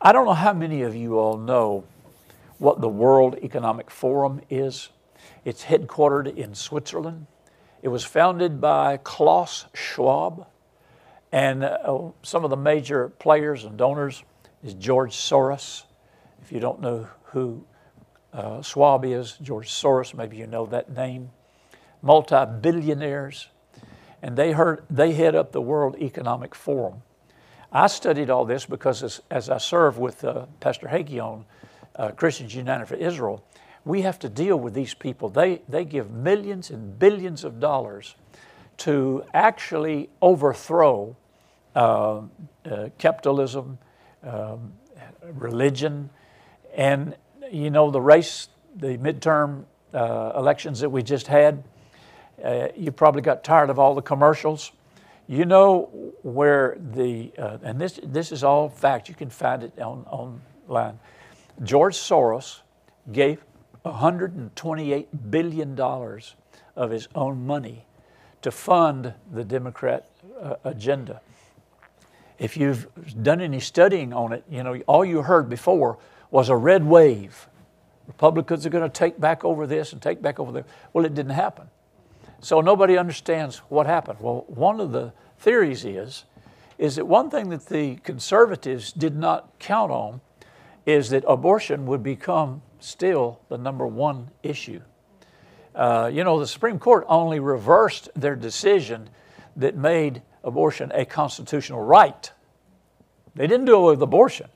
I 0.00 0.12
don't 0.12 0.24
know 0.24 0.32
how 0.32 0.54
many 0.54 0.82
of 0.82 0.96
you 0.96 1.18
all 1.18 1.36
know 1.36 1.84
what 2.56 2.80
the 2.80 2.88
World 2.88 3.36
Economic 3.42 3.90
Forum 3.90 4.40
is. 4.48 4.88
It's 5.44 5.64
headquartered 5.64 6.34
in 6.34 6.54
Switzerland. 6.54 7.26
It 7.82 7.88
was 7.88 8.04
founded 8.04 8.58
by 8.58 8.96
Klaus 8.96 9.66
Schwab, 9.74 10.46
and 11.30 11.62
uh, 11.62 12.10
some 12.22 12.42
of 12.42 12.48
the 12.48 12.56
major 12.56 13.10
players 13.10 13.64
and 13.64 13.76
donors 13.76 14.22
is 14.64 14.72
George 14.74 15.12
Soros. 15.12 15.84
If 16.40 16.52
you 16.52 16.58
don't 16.58 16.80
know 16.80 17.08
who 17.24 17.64
uh, 18.32 18.62
Schwab 18.62 19.04
George 19.42 19.70
Soros, 19.70 20.14
maybe 20.14 20.36
you 20.36 20.46
know 20.46 20.66
that 20.66 20.90
name. 20.90 21.30
Multi 22.00 22.44
billionaires, 22.60 23.48
and 24.22 24.36
they, 24.36 24.52
heard, 24.52 24.84
they 24.90 25.12
head 25.12 25.34
up 25.34 25.52
the 25.52 25.60
World 25.60 25.96
Economic 26.00 26.54
Forum. 26.54 27.02
I 27.70 27.86
studied 27.86 28.28
all 28.28 28.44
this 28.44 28.66
because 28.66 29.02
as, 29.02 29.20
as 29.30 29.48
I 29.48 29.58
serve 29.58 29.98
with 29.98 30.24
uh, 30.24 30.46
Pastor 30.60 30.88
Hagee 30.88 31.20
on 31.20 31.44
uh, 31.96 32.10
Christians 32.10 32.54
United 32.54 32.86
for 32.86 32.96
Israel, 32.96 33.44
we 33.84 34.02
have 34.02 34.18
to 34.20 34.28
deal 34.28 34.56
with 34.58 34.74
these 34.74 34.94
people. 34.94 35.28
They, 35.28 35.62
they 35.68 35.84
give 35.84 36.10
millions 36.10 36.70
and 36.70 36.98
billions 36.98 37.44
of 37.44 37.60
dollars 37.60 38.14
to 38.78 39.24
actually 39.34 40.08
overthrow 40.20 41.16
uh, 41.74 42.22
uh 42.70 42.88
capitalism, 42.98 43.78
um, 44.22 44.74
religion, 45.22 46.10
and 46.76 47.16
you 47.52 47.70
know 47.70 47.90
the 47.90 48.00
race, 48.00 48.48
the 48.76 48.96
midterm 48.98 49.64
uh, 49.92 50.32
elections 50.36 50.80
that 50.80 50.88
we 50.88 51.02
just 51.02 51.26
had. 51.26 51.62
Uh, 52.42 52.68
you 52.74 52.90
probably 52.90 53.22
got 53.22 53.44
tired 53.44 53.70
of 53.70 53.78
all 53.78 53.94
the 53.94 54.02
commercials. 54.02 54.72
You 55.28 55.44
know 55.44 56.12
where 56.22 56.76
the, 56.78 57.32
uh, 57.38 57.58
and 57.62 57.80
this, 57.80 58.00
this 58.02 58.32
is 58.32 58.42
all 58.42 58.68
fact, 58.68 59.08
you 59.08 59.14
can 59.14 59.30
find 59.30 59.62
it 59.62 59.78
on, 59.78 60.04
online. 60.08 60.98
George 61.62 61.94
Soros 61.94 62.60
gave 63.12 63.44
$128 63.84 65.06
billion 65.30 65.78
of 65.78 66.90
his 66.90 67.08
own 67.14 67.46
money 67.46 67.84
to 68.40 68.50
fund 68.50 69.14
the 69.32 69.44
Democrat 69.44 70.08
uh, 70.40 70.56
agenda. 70.64 71.20
If 72.38 72.56
you've 72.56 72.88
done 73.22 73.40
any 73.40 73.60
studying 73.60 74.12
on 74.12 74.32
it, 74.32 74.44
you 74.50 74.62
know, 74.62 74.80
all 74.86 75.04
you 75.04 75.22
heard 75.22 75.48
before 75.48 75.98
was 76.32 76.48
a 76.48 76.56
red 76.56 76.84
wave. 76.84 77.46
Republicans 78.08 78.66
are 78.66 78.70
going 78.70 78.82
to 78.82 78.88
take 78.88 79.20
back 79.20 79.44
over 79.44 79.66
this 79.66 79.92
and 79.92 80.02
take 80.02 80.20
back 80.20 80.40
over 80.40 80.50
there. 80.50 80.64
Well, 80.92 81.04
it 81.04 81.14
didn't 81.14 81.32
happen. 81.32 81.68
So 82.40 82.60
nobody 82.60 82.98
understands 82.98 83.58
what 83.68 83.86
happened. 83.86 84.18
Well, 84.20 84.44
one 84.48 84.80
of 84.80 84.90
the 84.90 85.12
theories 85.38 85.84
is, 85.84 86.24
is 86.78 86.96
that 86.96 87.06
one 87.06 87.30
thing 87.30 87.50
that 87.50 87.66
the 87.66 87.96
conservatives 87.96 88.92
did 88.92 89.14
not 89.14 89.56
count 89.60 89.92
on 89.92 90.20
is 90.84 91.10
that 91.10 91.22
abortion 91.28 91.86
would 91.86 92.02
become 92.02 92.62
still 92.80 93.38
the 93.48 93.58
number 93.58 93.86
one 93.86 94.30
issue. 94.42 94.80
Uh, 95.74 96.10
you 96.12 96.24
know, 96.24 96.40
the 96.40 96.46
Supreme 96.46 96.78
Court 96.78 97.04
only 97.08 97.40
reversed 97.40 98.08
their 98.16 98.34
decision 98.34 99.08
that 99.54 99.76
made 99.76 100.22
abortion 100.42 100.90
a 100.94 101.04
constitutional 101.04 101.80
right. 101.80 102.32
They 103.34 103.46
didn't 103.46 103.66
do 103.66 103.76
it 103.88 103.92
with 103.92 104.02
abortion. 104.02 104.48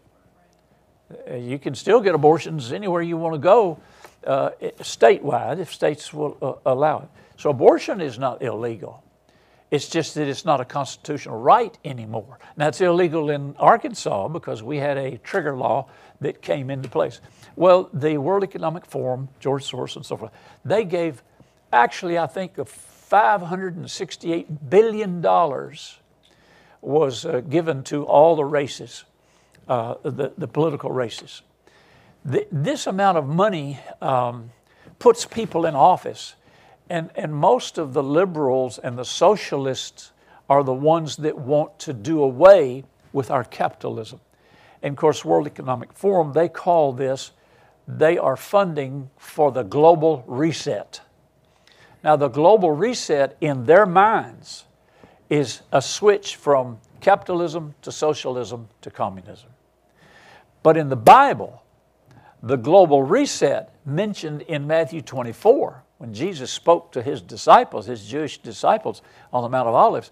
Uh, 1.11 1.35
you 1.35 1.59
can 1.59 1.75
still 1.75 2.01
get 2.01 2.15
abortions 2.15 2.73
anywhere 2.73 3.03
you 3.03 3.17
want 3.17 3.35
to 3.35 3.39
go, 3.39 3.79
uh, 4.27 4.51
statewide, 4.81 5.59
if 5.59 5.73
states 5.73 6.13
will 6.13 6.37
uh, 6.43 6.71
allow 6.71 7.01
it. 7.01 7.09
So 7.39 7.51
abortion 7.51 8.01
is 8.01 8.19
not 8.19 8.43
illegal. 8.43 9.03
It's 9.71 9.89
just 9.89 10.15
that 10.15 10.29
it's 10.29 10.45
not 10.45 10.61
a 10.61 10.65
constitutional 10.65 11.41
right 11.41 11.77
anymore. 11.85 12.39
Now, 12.57 12.69
it's 12.69 12.81
illegal 12.81 13.31
in 13.31 13.57
Arkansas 13.59 14.29
because 14.29 14.63
we 14.63 14.77
had 14.79 14.97
a 14.97 15.19
trigger 15.19 15.57
law 15.57 15.89
that 16.21 16.41
came 16.41 16.71
into 16.71 16.89
place. 16.89 17.21
Well, 17.57 17.91
the 17.93 18.19
World 18.19 18.45
Economic 18.45 18.87
Forum, 18.87 19.29
George 19.41 19.69
Soros 19.69 19.97
and 19.97 20.07
so 20.07 20.17
forth, 20.17 20.31
they 20.65 20.85
gave 20.85 21.23
actually, 21.73 22.17
I 22.19 22.27
think, 22.27 22.55
$568 22.57 24.47
billion 24.71 25.21
was 26.81 27.25
uh, 27.25 27.41
given 27.41 27.83
to 27.85 28.05
all 28.05 28.37
the 28.37 28.45
races, 28.45 29.05
uh, 29.69 29.95
the, 30.03 30.33
the 30.39 30.49
political 30.49 30.91
races. 30.91 31.43
The, 32.25 32.47
this 32.51 32.87
amount 32.87 33.19
of 33.19 33.27
money 33.27 33.79
um, 34.01 34.51
puts 34.99 35.25
people 35.25 35.67
in 35.67 35.75
office 35.75 36.35
and, 36.89 37.11
and 37.15 37.35
most 37.35 37.79
of 37.79 37.93
the 37.93 38.03
liberals 38.03 38.79
and 38.79 38.97
the 38.97 39.05
socialists 39.05 40.13
are 40.49 40.63
the 40.63 40.73
ones 40.73 41.17
that 41.17 41.37
want 41.37 41.79
to 41.81 41.93
do 41.93 42.23
away 42.23 42.85
with 43.13 43.31
our 43.31 43.45
capitalism. 43.45 44.21
And 44.83 44.93
of 44.93 44.97
course, 44.97 45.25
World 45.25 45.47
Economic 45.47 45.93
Forum, 45.93 46.33
they 46.33 46.49
call 46.49 46.93
this, 46.93 47.33
they 47.89 48.19
are 48.19 48.37
funding 48.37 49.11
for 49.17 49.51
the 49.51 49.63
global 49.63 50.23
reset. 50.27 51.01
Now, 52.05 52.15
the 52.15 52.29
global 52.29 52.71
reset 52.71 53.37
in 53.41 53.67
their 53.67 53.87
minds 53.87 54.65
is 55.29 55.63
a 55.73 55.83
switch 55.83 56.37
from 56.37 56.79
capitalism 57.01 57.75
to 57.83 57.91
socialism 57.91 58.69
to 58.83 58.91
communism. 58.91 59.49
But 60.67 60.77
in 60.77 60.89
the 60.89 60.97
Bible, 60.97 61.63
the 62.43 62.57
global 62.57 63.01
reset 63.01 63.73
mentioned 63.87 64.43
in 64.43 64.67
Matthew 64.67 65.01
24 65.01 65.85
when 65.99 66.13
Jesus 66.13 66.51
spoke 66.51 66.91
to 66.91 67.03
his 67.03 67.23
disciples, 67.23 67.87
his 67.87 68.05
Jewish 68.05 68.39
disciples 68.39 69.01
on 69.33 69.45
the 69.45 69.49
Mount 69.49 69.69
of 69.69 69.77
Olives, 69.77 70.11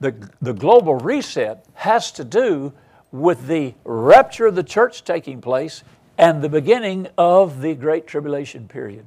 the, 0.00 0.14
the 0.42 0.52
global 0.52 0.94
reset 0.94 1.64
has 1.72 2.12
to 2.12 2.22
do 2.22 2.74
with 3.12 3.46
the 3.46 3.72
rapture 3.84 4.44
of 4.44 4.56
the 4.56 4.62
church 4.62 5.04
taking 5.04 5.40
place 5.40 5.82
and 6.18 6.42
the 6.42 6.50
beginning 6.50 7.08
of 7.16 7.62
the 7.62 7.74
Great 7.74 8.06
Tribulation 8.06 8.68
period. 8.68 9.06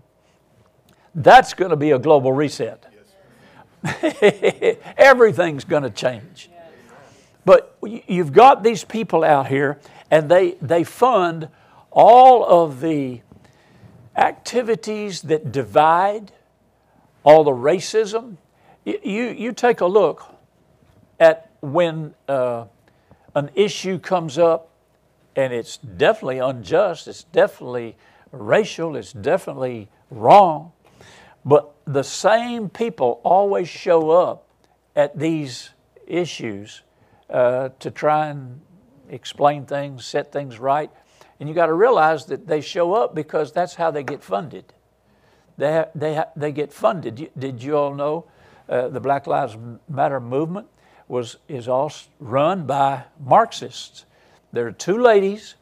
That's 1.13 1.53
going 1.53 1.69
to 1.69 1.77
be 1.77 1.91
a 1.91 1.99
global 1.99 2.33
reset. 2.33 2.91
Everything's 4.97 5.63
going 5.63 5.83
to 5.83 5.91
change. 5.91 6.49
But 7.45 7.77
you've 7.83 8.33
got 8.33 8.63
these 8.63 8.83
people 8.83 9.23
out 9.23 9.47
here, 9.47 9.79
and 10.09 10.29
they, 10.29 10.51
they 10.61 10.83
fund 10.83 11.49
all 11.91 12.45
of 12.45 12.81
the 12.81 13.21
activities 14.15 15.21
that 15.23 15.51
divide, 15.51 16.31
all 17.23 17.43
the 17.43 17.51
racism. 17.51 18.37
You, 18.85 19.29
you 19.29 19.51
take 19.51 19.81
a 19.81 19.85
look 19.85 20.25
at 21.19 21.51
when 21.61 22.13
uh, 22.27 22.65
an 23.35 23.49
issue 23.55 23.99
comes 23.99 24.37
up 24.37 24.69
and 25.35 25.53
it's 25.53 25.77
definitely 25.77 26.39
unjust, 26.39 27.07
it's 27.07 27.23
definitely 27.23 27.95
racial, 28.31 28.95
it's 28.95 29.13
definitely 29.13 29.87
wrong, 30.09 30.71
but 31.45 31.73
the 31.85 32.03
same 32.03 32.69
people 32.69 33.21
always 33.23 33.69
show 33.69 34.09
up 34.09 34.47
at 34.95 35.17
these 35.17 35.69
issues 36.07 36.81
uh, 37.29 37.69
to 37.79 37.91
try 37.91 38.27
and 38.27 38.61
explain 39.09 39.65
things, 39.65 40.05
set 40.05 40.31
things 40.31 40.59
right. 40.59 40.89
And 41.39 41.47
you 41.47 41.55
got 41.55 41.67
to 41.67 41.73
realize 41.73 42.25
that 42.25 42.47
they 42.47 42.61
show 42.61 42.93
up 42.93 43.13
because 43.13 43.51
that's 43.51 43.75
how 43.75 43.91
they 43.91 44.03
get 44.03 44.23
funded. 44.23 44.73
They, 45.57 45.85
they, 45.95 46.23
they 46.35 46.51
get 46.51 46.71
funded. 46.71 47.31
Did 47.37 47.63
you 47.63 47.77
all 47.77 47.93
know 47.93 48.25
uh, 48.69 48.89
the 48.89 48.99
Black 48.99 49.27
Lives 49.27 49.57
Matter 49.89 50.19
movement 50.19 50.67
was, 51.07 51.37
is 51.47 51.67
all 51.67 51.91
run 52.19 52.65
by 52.65 53.03
Marxists? 53.19 54.05
There 54.51 54.67
are 54.67 54.71
two 54.71 55.01
ladies 55.01 55.55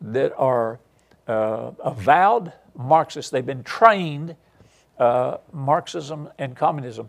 that 0.00 0.32
are 0.36 0.80
uh, 1.28 1.72
avowed 1.82 2.52
Marxists. 2.74 3.30
They've 3.30 3.44
been 3.44 3.62
trained 3.62 4.36
uh, 4.98 5.38
Marxism 5.52 6.28
and 6.38 6.56
communism 6.56 7.08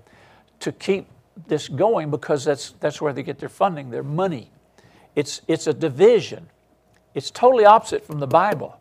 to 0.60 0.72
keep 0.72 1.08
this 1.48 1.68
going 1.68 2.12
because 2.12 2.46
that's, 2.46 2.72
that's 2.80 3.02
where 3.02 3.14
they 3.14 3.24
get 3.24 3.40
their 3.40 3.50
funding, 3.50 3.90
their 3.90 4.04
money. 4.04 4.52
It's, 5.16 5.42
it's 5.48 5.68
a 5.68 5.74
division 5.74 6.50
It's 7.14 7.30
totally 7.30 7.66
opposite 7.66 8.06
from 8.06 8.20
the 8.20 8.28
Bible. 8.28 8.80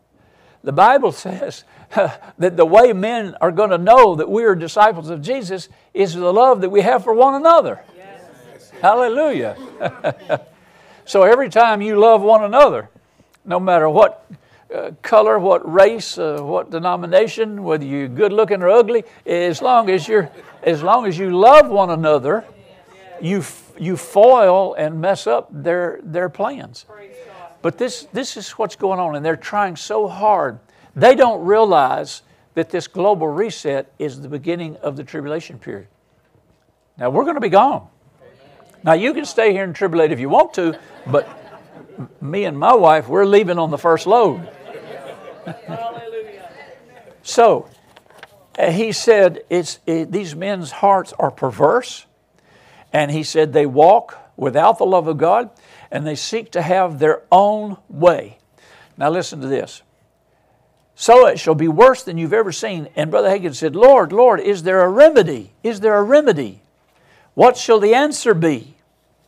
The 0.63 0.71
Bible 0.71 1.11
says 1.25 1.63
that 1.95 2.57
the 2.57 2.65
way 2.65 2.93
men 2.93 3.35
are 3.41 3.51
going 3.51 3.69
to 3.69 3.77
know 3.77 4.15
that 4.15 4.29
we 4.29 4.43
are 4.45 4.55
disciples 4.55 5.09
of 5.09 5.21
Jesus 5.21 5.69
is 5.93 6.13
the 6.13 6.33
love 6.33 6.61
that 6.61 6.69
we 6.69 6.81
have 6.81 7.03
for 7.03 7.13
one 7.13 7.35
another. 7.35 7.83
Yes. 7.95 8.71
Hallelujah. 8.81 9.57
so 11.05 11.23
every 11.23 11.49
time 11.49 11.81
you 11.81 11.99
love 11.99 12.21
one 12.21 12.43
another, 12.43 12.89
no 13.45 13.59
matter 13.59 13.89
what 13.89 14.25
uh, 14.73 14.91
color, 15.03 15.37
what 15.37 15.71
race, 15.71 16.17
uh, 16.17 16.39
what 16.41 16.71
denomination, 16.71 17.63
whether 17.63 17.85
you're 17.85 18.07
good 18.07 18.33
looking 18.33 18.63
or 18.63 18.69
ugly, 18.69 19.03
as 19.25 19.61
long 19.61 19.89
as 19.89 20.07
you're, 20.07 20.31
as 20.63 20.81
long 20.81 21.05
as 21.05 21.17
you 21.17 21.37
love 21.37 21.69
one 21.69 21.91
another, 21.91 22.43
you 23.21 23.43
you 23.77 23.97
foil 23.97 24.73
and 24.75 25.01
mess 25.01 25.27
up 25.27 25.49
their 25.51 25.99
their 26.03 26.29
plans. 26.29 26.85
But 27.61 27.77
this 27.77 28.07
this 28.13 28.37
is 28.37 28.51
what's 28.51 28.75
going 28.75 28.99
on, 28.99 29.15
and 29.15 29.25
they're 29.25 29.35
trying 29.35 29.75
so 29.75 30.07
hard. 30.07 30.59
They 30.95 31.15
don't 31.15 31.45
realize 31.45 32.21
that 32.53 32.69
this 32.69 32.87
global 32.87 33.27
reset 33.27 33.91
is 33.97 34.21
the 34.21 34.29
beginning 34.29 34.77
of 34.77 34.95
the 34.95 35.03
tribulation 35.03 35.57
period. 35.57 35.87
Now 36.97 37.09
we're 37.09 37.23
going 37.23 37.35
to 37.35 37.41
be 37.41 37.49
gone. 37.49 37.87
Now 38.83 38.93
you 38.93 39.13
can 39.13 39.25
stay 39.25 39.53
here 39.53 39.63
and 39.63 39.75
tribulate 39.75 40.11
if 40.11 40.19
you 40.19 40.29
want 40.29 40.53
to, 40.55 40.77
but 41.07 41.27
me 42.21 42.45
and 42.45 42.57
my 42.57 42.73
wife, 42.73 43.07
we're 43.07 43.25
leaving 43.25 43.57
on 43.57 43.71
the 43.71 43.77
first 43.77 44.07
load. 44.07 44.49
so 47.23 47.69
uh, 48.57 48.71
he 48.71 48.91
said, 48.91 49.41
it's, 49.49 49.79
it, 49.85 50.11
These 50.11 50.35
men's 50.35 50.71
hearts 50.71 51.13
are 51.17 51.31
perverse. 51.31 52.05
And 52.93 53.11
he 53.11 53.23
said, 53.23 53.51
They 53.51 53.65
walk 53.65 54.17
without 54.37 54.77
the 54.77 54.85
love 54.85 55.07
of 55.07 55.17
God 55.17 55.49
and 55.91 56.07
they 56.07 56.15
seek 56.15 56.51
to 56.51 56.61
have 56.61 56.99
their 56.99 57.23
own 57.31 57.77
way. 57.89 58.37
Now, 58.97 59.09
listen 59.09 59.41
to 59.41 59.47
this. 59.47 59.81
So 60.95 61.27
it 61.27 61.39
shall 61.39 61.55
be 61.55 61.67
worse 61.67 62.03
than 62.03 62.17
you've 62.17 62.33
ever 62.33 62.51
seen. 62.51 62.87
And 62.95 63.11
Brother 63.11 63.29
Hagin 63.29 63.55
said, 63.55 63.75
Lord, 63.75 64.11
Lord, 64.11 64.39
is 64.39 64.63
there 64.63 64.81
a 64.81 64.89
remedy? 64.89 65.51
Is 65.63 65.79
there 65.79 65.97
a 65.97 66.03
remedy? 66.03 66.61
What 67.33 67.57
shall 67.57 67.79
the 67.79 67.95
answer 67.95 68.33
be? 68.33 68.75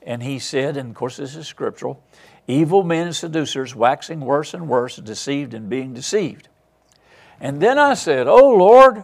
And 0.03 0.21
he 0.21 0.37
said, 0.37 0.77
and 0.77 0.91
of 0.91 0.95
course 0.95 1.17
this 1.17 1.35
is 1.35 1.47
scriptural, 1.47 2.01
evil 2.47 2.83
men 2.83 3.07
and 3.07 3.15
seducers 3.15 3.75
waxing 3.75 4.19
worse 4.19 4.53
and 4.53 4.67
worse, 4.67 4.97
deceived 4.97 5.55
and 5.55 5.67
being 5.67 5.93
deceived. 5.93 6.47
And 7.39 7.59
then 7.59 7.79
I 7.79 7.95
said, 7.95 8.27
Oh 8.27 8.49
Lord, 8.49 9.03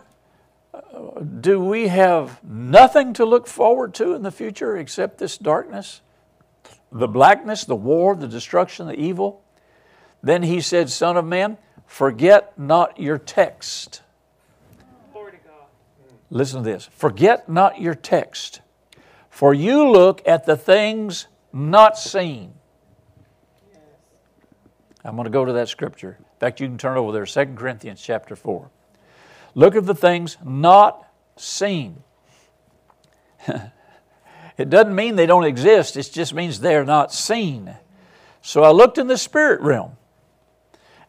do 1.40 1.60
we 1.60 1.88
have 1.88 2.44
nothing 2.44 3.14
to 3.14 3.26
look 3.26 3.48
forward 3.48 3.94
to 3.96 4.14
in 4.14 4.24
the 4.24 4.32
future 4.32 4.78
except 4.78 5.18
this 5.18 5.38
darkness? 5.38 6.02
The 6.92 7.08
blackness, 7.08 7.64
the 7.64 7.76
war, 7.76 8.16
the 8.16 8.28
destruction, 8.28 8.88
the 8.88 9.00
evil? 9.00 9.44
Then 10.22 10.44
he 10.44 10.62
said, 10.62 10.90
Son 10.90 11.18
of 11.18 11.26
man, 11.26 11.58
forget 11.86 12.58
not 12.60 13.00
your 13.00 13.18
text. 13.18 14.02
Listen 16.30 16.64
to 16.64 16.70
this. 16.70 16.90
Forget 16.94 17.50
not 17.50 17.82
your 17.82 17.96
text, 17.96 18.62
for 19.30 19.54
you 19.54 19.90
look 19.90 20.22
at 20.26 20.46
the 20.46 20.56
things 20.56 21.28
not 21.52 21.98
seen 21.98 22.54
I'm 25.04 25.16
going 25.16 25.26
to 25.26 25.32
go 25.32 25.46
to 25.46 25.54
that 25.54 25.70
scripture. 25.70 26.18
In 26.20 26.40
fact, 26.40 26.60
you 26.60 26.68
can 26.68 26.78
turn 26.78 26.98
over 26.98 27.12
there, 27.12 27.26
2 27.26 27.54
Corinthians 27.56 28.02
chapter 28.02 28.36
4. 28.36 28.70
Look 29.56 29.76
at 29.76 29.86
the 29.86 29.96
things 29.96 30.38
not 30.44 31.08
seen. 31.36 32.04
it 33.48 34.70
doesn't 34.70 34.96
mean 34.96 35.16
they 35.16 35.26
don't 35.26 35.44
exist, 35.44 35.98
it 35.98 36.10
just 36.12 36.34
means 36.34 36.60
they're 36.60 36.86
not 36.86 37.14
seen. 37.14 37.76
So 38.42 38.64
I 38.64 38.72
looked 38.72 38.98
in 38.98 39.08
the 39.08 39.18
spirit 39.18 39.62
realm 39.62 39.98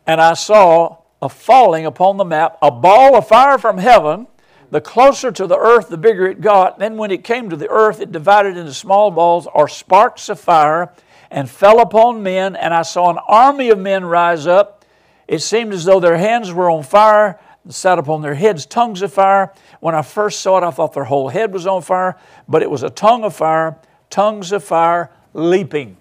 and 0.06 0.20
I 0.20 0.34
saw 0.34 0.98
a 1.20 1.28
falling 1.28 1.86
upon 1.86 2.16
the 2.16 2.24
map, 2.24 2.58
a 2.60 2.70
ball 2.70 3.16
of 3.16 3.28
fire 3.28 3.58
from 3.58 3.78
heaven. 3.78 4.26
The 4.70 4.80
closer 4.80 5.30
to 5.30 5.46
the 5.46 5.58
earth, 5.58 5.88
the 5.88 5.98
bigger 5.98 6.26
it 6.26 6.40
got. 6.40 6.78
Then, 6.78 6.96
when 6.96 7.10
it 7.10 7.24
came 7.24 7.50
to 7.50 7.56
the 7.56 7.68
earth, 7.68 8.00
it 8.00 8.10
divided 8.10 8.56
into 8.56 8.72
small 8.72 9.10
balls 9.10 9.46
or 9.52 9.68
sparks 9.68 10.30
of 10.30 10.40
fire 10.40 10.92
and 11.30 11.48
fell 11.48 11.78
upon 11.80 12.22
men, 12.22 12.56
and 12.56 12.74
I 12.74 12.82
saw 12.82 13.10
an 13.10 13.18
army 13.26 13.68
of 13.68 13.78
men 13.78 14.04
rise 14.04 14.46
up. 14.46 14.84
It 15.28 15.40
seemed 15.40 15.72
as 15.72 15.84
though 15.84 16.00
their 16.00 16.16
hands 16.16 16.52
were 16.52 16.70
on 16.70 16.82
fire, 16.82 17.38
sat 17.68 17.98
upon 17.98 18.22
their 18.22 18.34
heads 18.34 18.66
tongues 18.66 19.02
of 19.02 19.12
fire. 19.12 19.52
When 19.80 19.94
I 19.94 20.02
first 20.02 20.40
saw 20.40 20.58
it, 20.58 20.64
I 20.64 20.70
thought 20.70 20.92
their 20.92 21.04
whole 21.04 21.28
head 21.28 21.52
was 21.52 21.66
on 21.66 21.82
fire, 21.82 22.18
but 22.48 22.62
it 22.62 22.70
was 22.70 22.82
a 22.82 22.90
tongue 22.90 23.24
of 23.24 23.34
fire, 23.34 23.78
tongues 24.10 24.52
of 24.52 24.64
fire 24.64 25.10
leaping. 25.32 25.96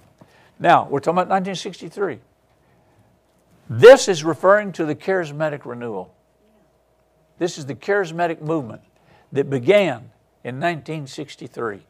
Now, 0.60 0.88
we're 0.88 1.00
talking 1.00 1.20
about 1.20 1.30
1963. 1.30 2.20
This 3.70 4.08
is 4.08 4.24
referring 4.24 4.72
to 4.74 4.86
the 4.86 4.96
charismatic 4.96 5.66
renewal. 5.66 6.14
This 7.38 7.58
is 7.58 7.66
the 7.66 7.76
charismatic 7.76 8.42
movement 8.42 8.82
that 9.32 9.50
began 9.50 10.12
in 10.44 10.60
1963 10.60 11.82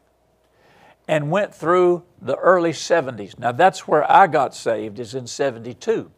and 1.08 1.30
went 1.30 1.54
through 1.54 2.04
the 2.20 2.36
early 2.36 2.70
70s. 2.70 3.38
Now, 3.38 3.52
that's 3.52 3.88
where 3.88 4.10
I 4.10 4.28
got 4.28 4.54
saved, 4.54 5.00
is 5.00 5.14
in 5.14 5.26
72. 5.26 6.10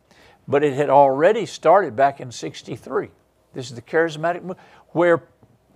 But 0.47 0.63
it 0.63 0.75
had 0.75 0.91
already 0.91 1.47
started 1.47 1.97
back 1.97 2.21
in 2.21 2.31
63. 2.31 3.11
This 3.55 3.71
is 3.71 3.77
the 3.77 3.83
charismatic 3.83 4.43
movement, 4.43 4.59
where 4.89 5.23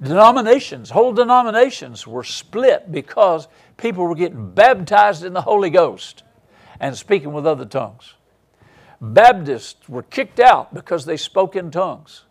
denominations, 0.00 0.90
whole 0.90 1.12
denominations, 1.12 2.06
were 2.06 2.24
split 2.24 2.90
because 2.90 3.48
people 3.76 4.04
were 4.06 4.14
getting 4.14 4.50
baptized 4.50 5.24
in 5.24 5.32
the 5.32 5.42
Holy 5.42 5.70
Ghost 5.70 6.22
and 6.80 6.96
speaking 6.96 7.32
with 7.32 7.46
other 7.46 7.64
tongues. 7.64 8.14
Baptists 9.00 9.88
were 9.88 10.02
kicked 10.02 10.40
out 10.40 10.74
because 10.74 11.04
they 11.04 11.16
spoke 11.16 11.56
in 11.56 11.70
tongues. 11.70 12.24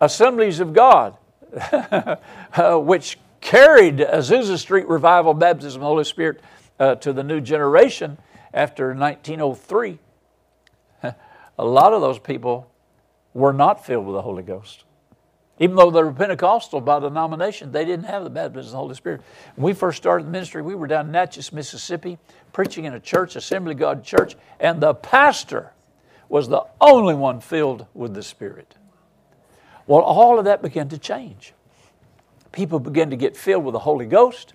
Assemblies 0.00 0.60
of 0.60 0.72
God, 0.72 1.16
uh, 1.72 2.78
which 2.78 3.18
carried 3.40 3.98
Azusa 3.98 4.58
Street 4.58 4.88
Revival 4.88 5.34
Baptism 5.34 5.80
of 5.80 5.82
the 5.82 5.86
Holy 5.86 6.04
Spirit 6.04 6.40
uh, 6.78 6.94
to 6.96 7.12
the 7.12 7.22
new 7.22 7.40
generation 7.40 8.16
after 8.54 8.94
1903. 8.94 9.98
A 11.02 11.14
lot 11.64 11.92
of 11.92 12.00
those 12.00 12.18
people 12.18 12.69
were 13.34 13.52
not 13.52 13.84
filled 13.84 14.06
with 14.06 14.14
the 14.14 14.22
Holy 14.22 14.42
Ghost. 14.42 14.84
Even 15.58 15.76
though 15.76 15.90
they 15.90 16.02
were 16.02 16.12
Pentecostal 16.12 16.80
by 16.80 16.98
denomination, 17.00 17.70
they 17.70 17.84
didn't 17.84 18.06
have 18.06 18.24
the 18.24 18.30
baptism 18.30 18.68
of 18.68 18.70
the 18.70 18.76
Holy 18.78 18.94
Spirit. 18.94 19.20
When 19.56 19.66
we 19.66 19.74
first 19.74 19.98
started 19.98 20.26
the 20.26 20.30
ministry, 20.30 20.62
we 20.62 20.74
were 20.74 20.86
down 20.86 21.06
in 21.06 21.12
Natchez, 21.12 21.52
Mississippi, 21.52 22.18
preaching 22.52 22.86
in 22.86 22.94
a 22.94 23.00
church, 23.00 23.36
Assembly 23.36 23.74
God 23.74 24.02
Church, 24.02 24.36
and 24.58 24.80
the 24.80 24.94
pastor 24.94 25.72
was 26.30 26.48
the 26.48 26.64
only 26.80 27.14
one 27.14 27.40
filled 27.40 27.86
with 27.92 28.14
the 28.14 28.22
Spirit. 28.22 28.74
Well, 29.86 30.00
all 30.00 30.38
of 30.38 30.46
that 30.46 30.62
began 30.62 30.88
to 30.88 30.98
change 30.98 31.52
people 32.52 32.80
began 32.80 33.10
to 33.10 33.16
get 33.16 33.36
filled 33.36 33.64
with 33.64 33.72
the 33.72 33.80
Holy 33.80 34.06
Ghost, 34.06 34.54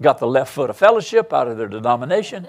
got 0.00 0.18
the 0.18 0.26
left 0.26 0.52
foot 0.52 0.70
of 0.70 0.76
fellowship 0.76 1.32
out 1.32 1.48
of 1.48 1.58
their 1.58 1.68
denomination. 1.68 2.46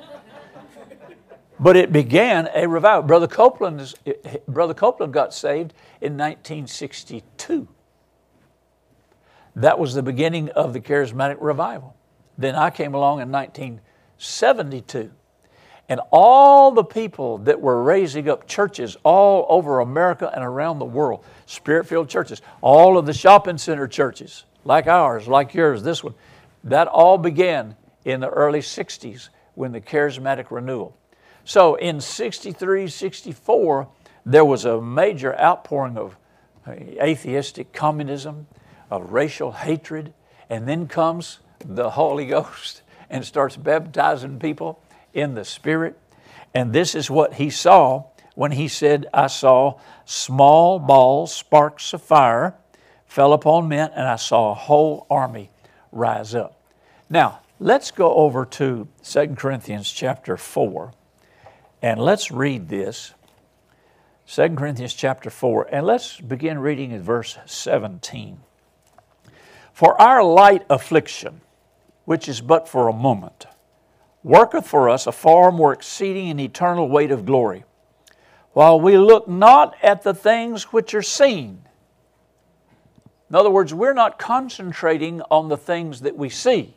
But 1.60 1.76
it 1.76 1.92
began 1.92 2.50
a 2.54 2.68
revival. 2.68 3.04
Brother 3.04 3.28
Copeland, 3.28 3.94
eh, 4.06 4.14
eh, 4.24 4.38
Brother 4.48 4.74
Copeland 4.74 5.14
got 5.14 5.34
saved 5.34 5.74
in 6.00 6.18
1962. 6.18 7.68
That 9.56 9.78
was 9.78 9.94
the 9.94 10.04
beginning 10.04 10.50
of 10.50 10.74
the 10.74 10.80
charismatic 10.80 11.38
revival. 11.40 11.96
Then 12.38 12.56
I 12.56 12.70
came 12.70 12.94
along 12.94 13.20
in 13.20 13.32
1972. 13.32 15.12
And 15.90 16.00
all 16.12 16.72
the 16.72 16.84
people 16.84 17.40
that 17.40 17.60
were 17.60 17.82
raising 17.84 18.30
up 18.30 18.48
churches 18.48 18.96
all 19.04 19.48
over 19.50 19.80
America 19.80 20.32
and 20.34 20.44
around 20.44 20.78
the 20.78 20.86
world, 20.86 21.26
spirit 21.48 21.88
filled 21.88 22.08
churches, 22.08 22.44
all 22.62 22.98
of 22.98 23.08
the 23.08 23.14
shopping 23.14 23.58
center 23.58 23.88
churches, 23.88 24.46
like 24.64 24.86
ours, 24.86 25.28
like 25.28 25.54
yours, 25.56 25.82
this 25.82 26.04
one. 26.04 26.14
That 26.64 26.88
all 26.88 27.18
began 27.18 27.76
in 28.06 28.20
the 28.20 28.30
early 28.30 28.60
60s 28.60 29.30
when 29.56 29.72
the 29.72 29.82
charismatic 29.82 30.52
renewal. 30.52 30.99
So 31.46 31.76
in 31.76 32.02
63, 32.02 32.88
64, 32.88 33.88
there 34.26 34.46
was 34.46 34.66
a 34.66 34.82
major 34.82 35.40
outpouring 35.40 35.98
of 35.98 36.16
uh, 36.68 36.72
atheistic 36.72 37.74
communism, 37.74 38.48
of 38.92 39.12
racial 39.12 39.52
hatred, 39.52 40.14
and 40.50 40.68
then 40.68 40.88
comes 40.88 41.40
the 41.66 41.92
Holy 41.92 42.26
Ghost 42.28 42.82
and 43.10 43.26
starts 43.26 43.58
baptizing 43.58 44.40
people 44.40 44.82
in 45.14 45.34
the 45.34 45.46
Spirit. 45.46 46.00
And 46.54 46.74
this 46.74 46.96
is 46.96 47.10
what 47.10 47.36
he 47.36 47.50
saw 47.50 48.06
when 48.36 48.52
he 48.52 48.68
said, 48.68 49.08
I 49.14 49.28
saw 49.28 49.80
small 50.06 50.80
balls, 50.80 51.34
sparks 51.34 51.94
of 51.94 52.02
fire 52.02 52.56
fell 53.06 53.34
upon 53.34 53.68
men, 53.68 53.92
and 53.96 54.08
I 54.08 54.16
saw 54.16 54.52
a 54.52 54.56
whole 54.56 55.06
army 55.10 55.50
rise 55.92 56.36
up. 56.36 56.62
Now, 57.10 57.42
let's 57.60 57.92
go 57.92 58.14
over 58.14 58.46
to 58.46 58.88
2 59.04 59.28
Corinthians 59.36 59.92
chapter 59.92 60.38
4, 60.38 60.94
and 61.82 62.00
let's 62.00 62.32
read 62.32 62.70
this. 62.70 63.14
2 64.28 64.50
Corinthians 64.50 64.94
chapter 64.94 65.30
4, 65.30 65.70
and 65.72 65.86
let's 65.86 66.20
begin 66.22 66.60
reading 66.60 66.94
at 66.94 67.02
verse 67.02 67.38
17. 67.46 68.40
For 69.74 70.00
our 70.00 70.24
light 70.24 70.66
affliction, 70.70 71.42
which 72.06 72.28
is 72.28 72.42
but 72.42 72.68
for 72.68 72.88
a 72.88 72.94
moment, 72.94 73.46
worketh 74.24 74.68
for 74.68 74.90
us 74.90 75.08
a 75.08 75.12
far 75.12 75.52
more 75.52 75.74
exceeding 75.74 76.30
and 76.30 76.40
eternal 76.40 76.90
weight 76.90 77.12
of 77.12 77.26
glory 77.26 77.64
while 78.54 78.80
we 78.80 78.98
look 78.98 79.28
not 79.28 79.76
at 79.82 80.04
the 80.04 80.14
things 80.14 80.74
which 80.74 80.94
are 80.94 81.02
seen. 81.02 81.62
In 83.30 83.36
other 83.36 83.50
words, 83.50 83.74
we're 83.74 83.94
not 83.94 84.18
concentrating 84.18 85.22
on 85.30 85.50
the 85.50 85.58
things 85.58 86.02
that 86.02 86.18
we 86.18 86.30
see. 86.30 86.76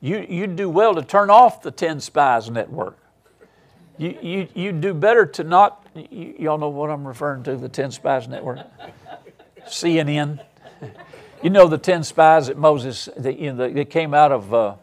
You, 0.00 0.24
you 0.28 0.46
do 0.46 0.68
well 0.68 0.94
to 0.94 1.02
turn 1.02 1.30
off 1.30 1.62
the 1.62 1.70
10 1.70 2.00
Spies 2.00 2.50
network. 2.50 2.98
You, 3.98 4.18
you, 4.22 4.48
you 4.54 4.72
do 4.72 4.94
better 4.94 5.26
to 5.26 5.44
not, 5.44 5.84
you, 5.94 6.34
y'all 6.38 6.58
know 6.58 6.68
what 6.68 6.90
I'm 6.90 7.06
referring 7.06 7.42
to, 7.44 7.56
the 7.56 7.68
10 7.68 7.90
Spies 7.90 8.28
network? 8.28 8.60
CNN. 9.66 10.40
You 11.42 11.50
know 11.50 11.68
the 11.68 11.78
10 11.78 12.02
spies 12.02 12.48
that 12.48 12.58
Moses, 12.58 13.08
that, 13.16 13.38
you 13.38 13.52
know, 13.52 13.70
they 13.70 13.84
came 13.84 14.12
out 14.12 14.32
of 14.32 14.52
uh, 14.52 14.74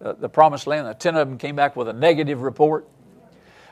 the 0.00 0.28
promised 0.28 0.66
land, 0.66 0.86
the 0.86 0.94
10 0.94 1.16
of 1.16 1.28
them 1.28 1.38
came 1.38 1.54
back 1.54 1.76
with 1.76 1.88
a 1.88 1.92
negative 1.92 2.40
report. 2.40 2.88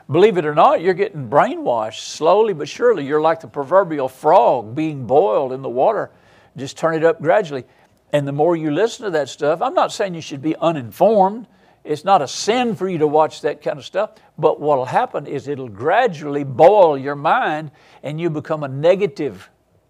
Believe 0.09 0.37
it 0.37 0.45
or 0.45 0.53
not, 0.53 0.81
you're 0.81 0.93
getting 0.93 1.29
brainwashed 1.29 1.99
slowly 1.99 2.53
but 2.53 2.69
surely. 2.69 3.05
You're 3.05 3.21
like 3.21 3.41
the 3.41 3.47
proverbial 3.47 4.07
frog 4.07 4.75
being 4.75 5.05
boiled 5.07 5.51
in 5.51 5.61
the 5.61 5.69
water. 5.69 6.11
Just 6.55 6.77
turn 6.77 6.95
it 6.95 7.03
up 7.03 7.21
gradually. 7.21 7.65
And 8.13 8.27
the 8.27 8.31
more 8.31 8.55
you 8.55 8.71
listen 8.71 9.05
to 9.05 9.11
that 9.11 9.29
stuff, 9.29 9.61
I'm 9.61 9.73
not 9.73 9.91
saying 9.91 10.13
you 10.13 10.21
should 10.21 10.41
be 10.41 10.55
uninformed. 10.55 11.47
It's 11.83 12.05
not 12.05 12.21
a 12.21 12.27
sin 12.27 12.75
for 12.75 12.87
you 12.87 12.99
to 12.99 13.07
watch 13.07 13.41
that 13.41 13.61
kind 13.61 13.79
of 13.79 13.85
stuff. 13.85 14.11
But 14.37 14.59
what 14.59 14.77
will 14.77 14.85
happen 14.85 15.25
is 15.25 15.47
it'll 15.47 15.69
gradually 15.69 16.43
boil 16.43 16.97
your 16.97 17.15
mind 17.15 17.71
and 18.03 18.21
you 18.21 18.29
become 18.29 18.63
a 18.63 18.67
negative 18.67 19.49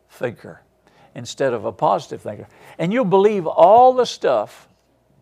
thinker 0.09 0.61
instead 1.15 1.53
of 1.53 1.65
a 1.65 1.71
positive 1.71 2.21
thinker. 2.21 2.47
And 2.77 2.93
you'll 2.93 3.05
believe 3.05 3.45
all 3.45 3.93
the 3.93 4.05
stuff 4.05 4.69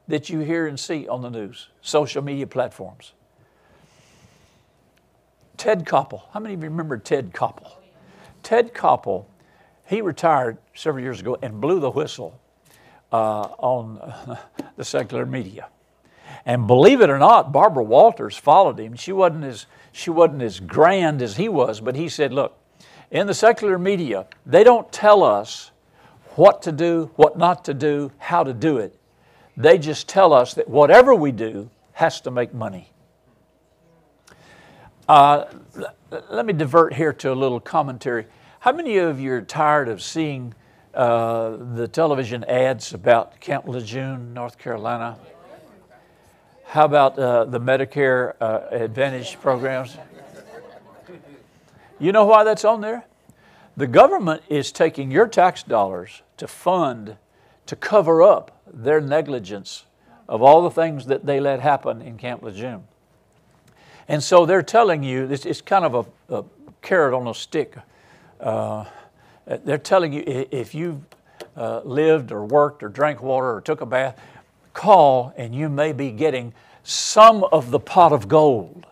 that 0.07 0.29
you 0.29 0.39
hear 0.39 0.67
and 0.67 0.79
see 0.79 1.07
on 1.07 1.21
the 1.21 1.29
news, 1.29 1.69
social 1.81 2.21
media 2.21 2.45
platforms. 2.45 3.13
Ted 5.57 5.85
Koppel. 5.85 6.23
How 6.31 6.39
many 6.39 6.53
of 6.53 6.61
you 6.61 6.69
remember 6.69 6.97
Ted 6.97 7.33
Koppel? 7.33 7.71
Ted 8.43 8.73
Koppel, 8.73 9.25
he 9.85 10.01
retired 10.01 10.57
several 10.75 11.03
years 11.03 11.21
ago 11.21 11.37
and 11.41 11.59
blew 11.59 11.79
the 11.79 11.89
whistle 11.89 12.39
uh, 13.11 13.47
on 13.57 14.37
the 14.75 14.83
secular 14.83 15.25
media. 15.25 15.67
And 16.45 16.67
believe 16.67 17.01
it 17.01 17.09
or 17.09 17.17
not, 17.17 17.51
Barbara 17.51 17.83
Walters 17.83 18.37
followed 18.37 18.79
him. 18.79 18.95
She 18.95 19.11
wasn't 19.11 19.45
as, 19.45 19.65
she 19.91 20.11
wasn't 20.11 20.43
as 20.43 20.59
grand 20.59 21.21
as 21.21 21.37
he 21.37 21.49
was, 21.49 21.81
but 21.81 21.95
he 21.95 22.07
said, 22.07 22.31
Look, 22.31 22.57
in 23.09 23.25
the 23.25 23.33
secular 23.33 23.79
media, 23.79 24.27
they 24.45 24.63
don't 24.63 24.91
tell 24.91 25.23
us 25.23 25.71
what 26.35 26.61
to 26.63 26.71
do, 26.71 27.09
what 27.15 27.37
not 27.37 27.65
to 27.65 27.73
do, 27.73 28.11
how 28.17 28.43
to 28.43 28.53
do 28.53 28.77
it. 28.77 28.99
They 29.57 29.77
just 29.77 30.07
tell 30.07 30.33
us 30.33 30.53
that 30.55 30.67
whatever 30.67 31.15
we 31.15 31.31
do 31.31 31.69
has 31.93 32.21
to 32.21 32.31
make 32.31 32.53
money. 32.53 32.91
Uh, 35.07 35.45
let 36.29 36.45
me 36.45 36.53
divert 36.53 36.93
here 36.93 37.13
to 37.13 37.31
a 37.31 37.35
little 37.35 37.59
commentary. 37.59 38.25
How 38.59 38.71
many 38.71 38.97
of 38.97 39.19
you 39.19 39.33
are 39.33 39.41
tired 39.41 39.87
of 39.87 40.01
seeing 40.01 40.53
uh, 40.93 41.57
the 41.75 41.87
television 41.87 42.43
ads 42.45 42.93
about 42.93 43.39
Camp 43.39 43.67
Lejeune, 43.67 44.33
North 44.33 44.57
Carolina? 44.57 45.17
How 46.65 46.85
about 46.85 47.17
uh, 47.17 47.45
the 47.45 47.59
Medicare 47.59 48.33
uh, 48.41 48.61
Advantage 48.71 49.39
programs? 49.39 49.97
You 51.99 52.11
know 52.11 52.25
why 52.25 52.43
that's 52.43 52.65
on 52.65 52.81
there? 52.81 53.05
The 53.77 53.87
government 53.87 54.43
is 54.49 54.71
taking 54.71 55.11
your 55.11 55.27
tax 55.27 55.63
dollars 55.63 56.21
to 56.37 56.47
fund, 56.47 57.17
to 57.67 57.75
cover 57.75 58.21
up 58.23 58.61
their 58.71 58.99
negligence 58.99 59.85
of 60.27 60.41
all 60.41 60.63
the 60.63 60.71
things 60.71 61.05
that 61.05 61.25
they 61.25 61.39
let 61.39 61.59
happen 61.61 62.01
in 62.01 62.17
Camp 62.17 62.41
Lejeune. 62.41 62.83
And 64.07 64.21
so 64.23 64.45
they're 64.45 64.63
telling 64.63 65.03
you, 65.03 65.27
this 65.27 65.45
is 65.45 65.61
kind 65.61 65.85
of 65.85 66.07
a, 66.29 66.35
a 66.35 66.43
carrot 66.81 67.13
on 67.13 67.27
a 67.27 67.33
stick. 67.33 67.75
Uh, 68.39 68.85
they're 69.45 69.77
telling 69.77 70.13
you 70.13 70.23
if 70.25 70.75
you 70.75 71.03
uh, 71.55 71.81
lived 71.83 72.31
or 72.31 72.43
worked 72.43 72.83
or 72.83 72.89
drank 72.89 73.21
water 73.21 73.53
or 73.53 73.61
took 73.61 73.81
a 73.81 73.85
bath, 73.85 74.19
call 74.75 75.33
and 75.35 75.55
you 75.55 75.69
may 75.69 75.91
be 75.91 76.11
getting 76.11 76.53
some 76.83 77.43
of 77.45 77.71
the 77.71 77.79
pot 77.79 78.13
of 78.13 78.27
gold 78.27 78.85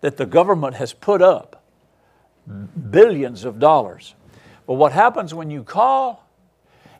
that 0.00 0.16
the 0.16 0.26
government 0.26 0.76
has 0.76 0.92
put 0.92 1.20
up, 1.20 1.64
billions 2.90 3.44
of 3.44 3.58
dollars. 3.58 4.14
But 4.66 4.74
what 4.74 4.92
happens 4.92 5.34
when 5.34 5.50
you 5.50 5.64
call 5.64 6.28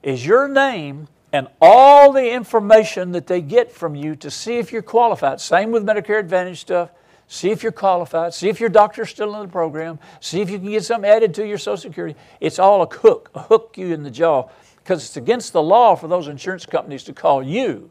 is 0.03 0.27
your 0.27 0.49
name 0.49 1.07
and 1.33 1.47
all 1.61 2.13
the 2.13 2.33
information 2.33 3.13
that 3.13 3.29
they 3.29 3.41
get 3.41 3.71
from 3.71 3.95
you 3.95 4.17
to 4.17 4.31
see 4.31 4.59
if 4.59 4.73
you're 4.73 4.83
qualified. 4.83 5.41
Same 5.41 5.71
with 5.71 5.85
Medicare 5.85 6.19
Advantage 6.19 6.61
stuff 6.61 6.91
see 7.29 7.51
if 7.51 7.63
you're 7.63 7.73
qualified, 7.73 8.35
see 8.35 8.49
if 8.49 8.61
your 8.61 8.69
doctor's 8.69 9.11
still 9.11 9.35
in 9.37 9.43
the 9.43 9.53
program, 9.53 9.99
see 10.21 10.41
if 10.41 10.51
you 10.51 10.59
can 10.59 10.71
get 10.71 10.85
something 10.85 11.11
added 11.11 11.35
to 11.35 11.47
your 11.47 11.59
Social 11.59 11.77
Security. 11.77 12.19
It's 12.41 12.59
all 12.59 12.83
a 12.83 12.95
hook, 12.95 13.31
a 13.35 13.43
hook 13.43 13.75
you 13.77 13.93
in 13.93 14.03
the 14.03 14.11
jaw, 14.11 14.49
because 14.77 15.05
it's 15.05 15.17
against 15.17 15.53
the 15.53 15.63
law 15.63 15.97
for 15.97 16.09
those 16.09 16.29
insurance 16.29 16.67
companies 16.67 17.05
to 17.05 17.13
call 17.13 17.43
you. 17.43 17.91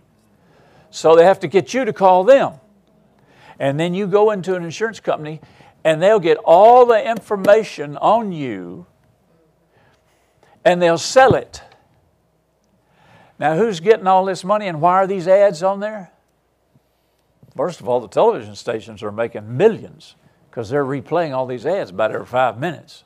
So 0.95 1.13
they 1.17 1.25
have 1.25 1.41
to 1.41 1.49
get 1.49 1.73
you 1.73 1.83
to 1.83 1.91
call 1.91 2.23
them. 2.23 2.53
And 3.59 3.77
then 3.77 3.93
you 3.93 4.07
go 4.07 4.31
into 4.31 4.55
an 4.55 4.63
insurance 4.63 5.01
company 5.01 5.41
and 5.83 6.01
they'll 6.01 6.21
get 6.21 6.37
all 6.37 6.85
the 6.85 7.05
information 7.05 7.97
on 7.97 8.31
you 8.31 8.85
and 10.63 10.81
they'll 10.81 10.97
sell 10.97 11.35
it. 11.35 11.61
Now, 13.37 13.57
who's 13.57 13.81
getting 13.81 14.07
all 14.07 14.23
this 14.23 14.45
money 14.45 14.67
and 14.67 14.79
why 14.79 14.93
are 14.93 15.05
these 15.05 15.27
ads 15.27 15.61
on 15.63 15.81
there? 15.81 16.11
First 17.57 17.81
of 17.81 17.89
all, 17.89 17.99
the 17.99 18.07
television 18.07 18.55
stations 18.55 19.03
are 19.03 19.11
making 19.11 19.57
millions 19.57 20.15
because 20.49 20.69
they're 20.69 20.85
replaying 20.85 21.35
all 21.35 21.45
these 21.45 21.65
ads 21.65 21.89
about 21.89 22.13
every 22.13 22.25
five 22.25 22.57
minutes. 22.57 23.03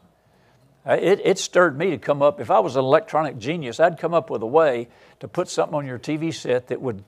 Uh, 0.86 0.94
it, 1.02 1.22
it 1.26 1.40
stirred 1.40 1.76
me 1.76 1.90
to 1.90 1.98
come 1.98 2.22
up. 2.22 2.40
If 2.40 2.52
I 2.52 2.60
was 2.60 2.76
an 2.76 2.86
electronic 2.86 3.40
genius, 3.40 3.80
I'd 3.80 3.98
come 3.98 4.14
up 4.14 4.30
with 4.30 4.44
a 4.44 4.48
way 4.48 4.90
to 5.22 5.28
put 5.28 5.50
something 5.50 5.76
on 5.76 5.88
your 5.88 5.98
TV 5.98 6.32
set 6.32 6.68
that 6.68 6.80
would 6.80 7.04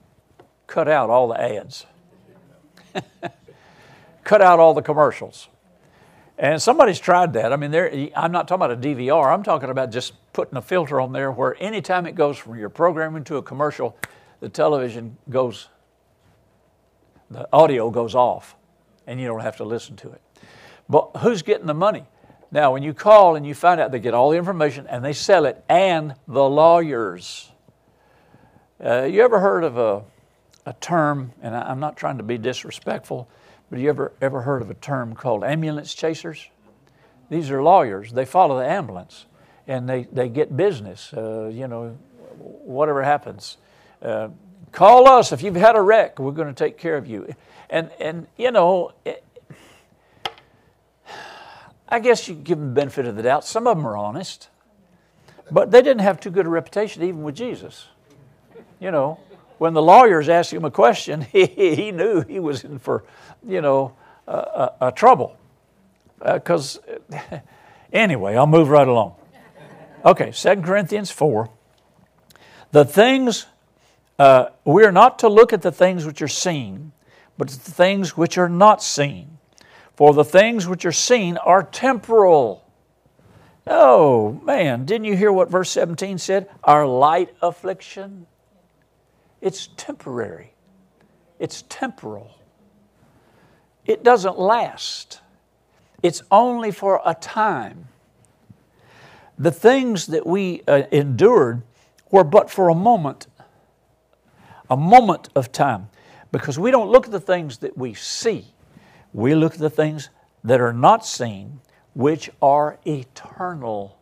cut 0.72 0.88
out 0.88 1.10
all 1.10 1.28
the 1.28 1.38
ads, 1.38 1.84
cut 4.24 4.40
out 4.40 4.58
all 4.58 4.72
the 4.72 4.80
commercials. 4.80 5.48
And 6.38 6.60
somebody's 6.60 6.98
tried 6.98 7.34
that. 7.34 7.52
I 7.52 7.56
mean, 7.56 8.10
I'm 8.16 8.32
not 8.32 8.48
talking 8.48 8.64
about 8.64 8.72
a 8.72 8.76
DVR. 8.76 9.32
I'm 9.32 9.42
talking 9.42 9.68
about 9.68 9.92
just 9.92 10.14
putting 10.32 10.56
a 10.56 10.62
filter 10.62 10.98
on 10.98 11.12
there 11.12 11.30
where 11.30 11.56
anytime 11.60 12.06
it 12.06 12.14
goes 12.14 12.38
from 12.38 12.58
your 12.58 12.70
programming 12.70 13.22
to 13.24 13.36
a 13.36 13.42
commercial, 13.42 13.98
the 14.40 14.48
television 14.48 15.18
goes 15.28 15.68
the 17.30 17.46
audio 17.52 17.90
goes 17.90 18.14
off 18.14 18.56
and 19.06 19.20
you 19.20 19.26
don't 19.26 19.40
have 19.40 19.56
to 19.58 19.64
listen 19.64 19.96
to 19.96 20.10
it. 20.10 20.22
But 20.88 21.10
who's 21.18 21.42
getting 21.42 21.66
the 21.66 21.74
money? 21.74 22.04
Now, 22.50 22.72
when 22.72 22.82
you 22.82 22.94
call 22.94 23.36
and 23.36 23.46
you 23.46 23.54
find 23.54 23.78
out 23.78 23.92
they 23.92 24.00
get 24.00 24.14
all 24.14 24.30
the 24.30 24.38
information 24.38 24.86
and 24.86 25.04
they 25.04 25.12
sell 25.12 25.44
it, 25.44 25.62
and 25.68 26.14
the 26.26 26.44
lawyers. 26.44 27.50
Uh, 28.82 29.02
you 29.04 29.22
ever 29.22 29.38
heard 29.38 29.64
of 29.64 29.78
a, 29.78 30.02
a 30.66 30.72
term, 30.74 31.32
and 31.42 31.54
I'm 31.54 31.80
not 31.80 31.96
trying 31.96 32.18
to 32.18 32.22
be 32.22 32.38
disrespectful, 32.38 33.28
but 33.70 33.78
you 33.78 33.88
ever, 33.88 34.12
ever 34.20 34.42
heard 34.42 34.62
of 34.62 34.70
a 34.70 34.74
term 34.74 35.14
called 35.14 35.44
ambulance 35.44 35.94
chasers? 35.94 36.48
These 37.30 37.50
are 37.50 37.62
lawyers. 37.62 38.12
They 38.12 38.24
follow 38.24 38.58
the 38.58 38.66
ambulance 38.66 39.26
and 39.66 39.88
they, 39.88 40.04
they 40.12 40.28
get 40.28 40.56
business, 40.56 41.12
uh, 41.14 41.50
you 41.52 41.68
know, 41.68 41.96
whatever 42.38 43.02
happens. 43.02 43.56
Uh, 44.02 44.28
Call 44.72 45.06
us 45.06 45.32
if 45.32 45.42
you've 45.42 45.54
had 45.54 45.76
a 45.76 45.82
wreck. 45.82 46.18
We're 46.18 46.32
going 46.32 46.48
to 46.48 46.54
take 46.54 46.78
care 46.78 46.96
of 46.96 47.06
you. 47.06 47.34
And, 47.68 47.90
and 48.00 48.26
you 48.38 48.50
know, 48.50 48.92
it, 49.04 49.22
I 51.88 51.98
guess 51.98 52.26
you 52.26 52.34
give 52.34 52.58
them 52.58 52.68
the 52.68 52.74
benefit 52.74 53.06
of 53.06 53.16
the 53.16 53.22
doubt. 53.22 53.44
Some 53.44 53.66
of 53.66 53.76
them 53.76 53.86
are 53.86 53.98
honest, 53.98 54.48
but 55.50 55.70
they 55.70 55.82
didn't 55.82 56.00
have 56.00 56.20
too 56.20 56.30
good 56.30 56.46
a 56.46 56.48
reputation 56.48 57.02
even 57.02 57.22
with 57.22 57.34
Jesus. 57.34 57.88
You 58.80 58.90
know, 58.90 59.20
when 59.62 59.74
the 59.74 59.82
lawyers 59.82 60.28
asked 60.28 60.52
him 60.52 60.64
a 60.64 60.72
question, 60.72 61.20
he, 61.32 61.46
he 61.46 61.92
knew 61.92 62.22
he 62.22 62.40
was 62.40 62.64
in 62.64 62.80
for, 62.80 63.04
you 63.46 63.60
know, 63.60 63.94
a 64.26 64.92
trouble. 64.92 65.36
Because, 66.20 66.80
uh, 67.12 67.38
anyway, 67.92 68.34
I'll 68.34 68.48
move 68.48 68.70
right 68.70 68.88
along. 68.88 69.14
Okay, 70.04 70.32
2 70.32 70.62
Corinthians 70.62 71.12
4. 71.12 71.48
The 72.72 72.84
things 72.84 73.46
uh, 74.18 74.46
we 74.64 74.82
are 74.84 74.90
not 74.90 75.20
to 75.20 75.28
look 75.28 75.52
at 75.52 75.62
the 75.62 75.70
things 75.70 76.04
which 76.06 76.20
are 76.22 76.28
seen, 76.28 76.90
but 77.38 77.46
the 77.46 77.70
things 77.70 78.16
which 78.16 78.36
are 78.38 78.48
not 78.48 78.82
seen. 78.82 79.38
For 79.94 80.12
the 80.12 80.24
things 80.24 80.66
which 80.66 80.84
are 80.84 80.90
seen 80.90 81.36
are 81.36 81.62
temporal. 81.62 82.68
Oh, 83.64 84.40
man, 84.42 84.86
didn't 84.86 85.04
you 85.04 85.16
hear 85.16 85.30
what 85.30 85.48
verse 85.48 85.70
17 85.70 86.18
said? 86.18 86.48
Our 86.64 86.84
light 86.84 87.32
affliction. 87.40 88.26
It's 89.42 89.68
temporary, 89.76 90.54
it's 91.38 91.64
temporal. 91.68 92.38
It 93.84 94.04
doesn't 94.04 94.38
last, 94.38 95.20
it's 96.02 96.22
only 96.30 96.70
for 96.70 97.02
a 97.04 97.14
time. 97.14 97.88
The 99.38 99.50
things 99.50 100.06
that 100.06 100.26
we 100.26 100.62
uh, 100.66 100.84
endured 100.92 101.62
were 102.10 102.24
but 102.24 102.48
for 102.50 102.70
a 102.70 102.74
moment 102.74 103.26
a 104.72 104.76
moment 104.76 105.28
of 105.36 105.52
time 105.52 105.88
because 106.32 106.58
we 106.58 106.70
don't 106.70 106.88
look 106.88 107.04
at 107.04 107.12
the 107.12 107.20
things 107.20 107.58
that 107.58 107.76
we 107.76 107.92
see, 107.92 108.46
we 109.12 109.34
look 109.34 109.52
at 109.54 109.58
the 109.60 109.70
things 109.70 110.08
that 110.44 110.62
are 110.62 110.72
not 110.72 111.04
seen, 111.04 111.60
which 111.94 112.30
are 112.40 112.78
eternal. 112.86 113.98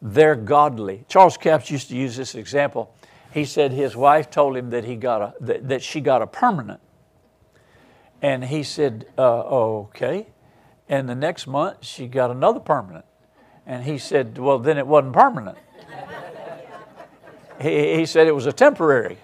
They're 0.00 0.36
godly. 0.36 1.04
Charles 1.08 1.36
Capps 1.36 1.70
used 1.70 1.90
to 1.90 1.96
use 1.96 2.16
this 2.16 2.34
example. 2.34 2.94
He 3.34 3.44
said 3.44 3.72
his 3.72 3.96
wife 3.96 4.30
told 4.30 4.56
him 4.56 4.70
that 4.70 4.84
he 4.84 4.94
got 4.94 5.20
a 5.20 5.34
that, 5.40 5.68
that 5.68 5.82
she 5.82 6.00
got 6.00 6.22
a 6.22 6.26
permanent, 6.26 6.78
and 8.22 8.44
he 8.44 8.62
said, 8.62 9.06
uh, 9.18 9.40
"Okay." 9.40 10.28
And 10.88 11.08
the 11.08 11.16
next 11.16 11.48
month 11.48 11.78
she 11.80 12.06
got 12.06 12.30
another 12.30 12.60
permanent, 12.60 13.04
and 13.66 13.82
he 13.82 13.98
said, 13.98 14.38
"Well, 14.38 14.60
then 14.60 14.78
it 14.78 14.86
wasn't 14.86 15.14
permanent." 15.14 15.58
he, 17.60 17.96
he 17.96 18.06
said 18.06 18.28
it 18.28 18.34
was 18.36 18.46
a 18.46 18.52
temporary. 18.52 19.18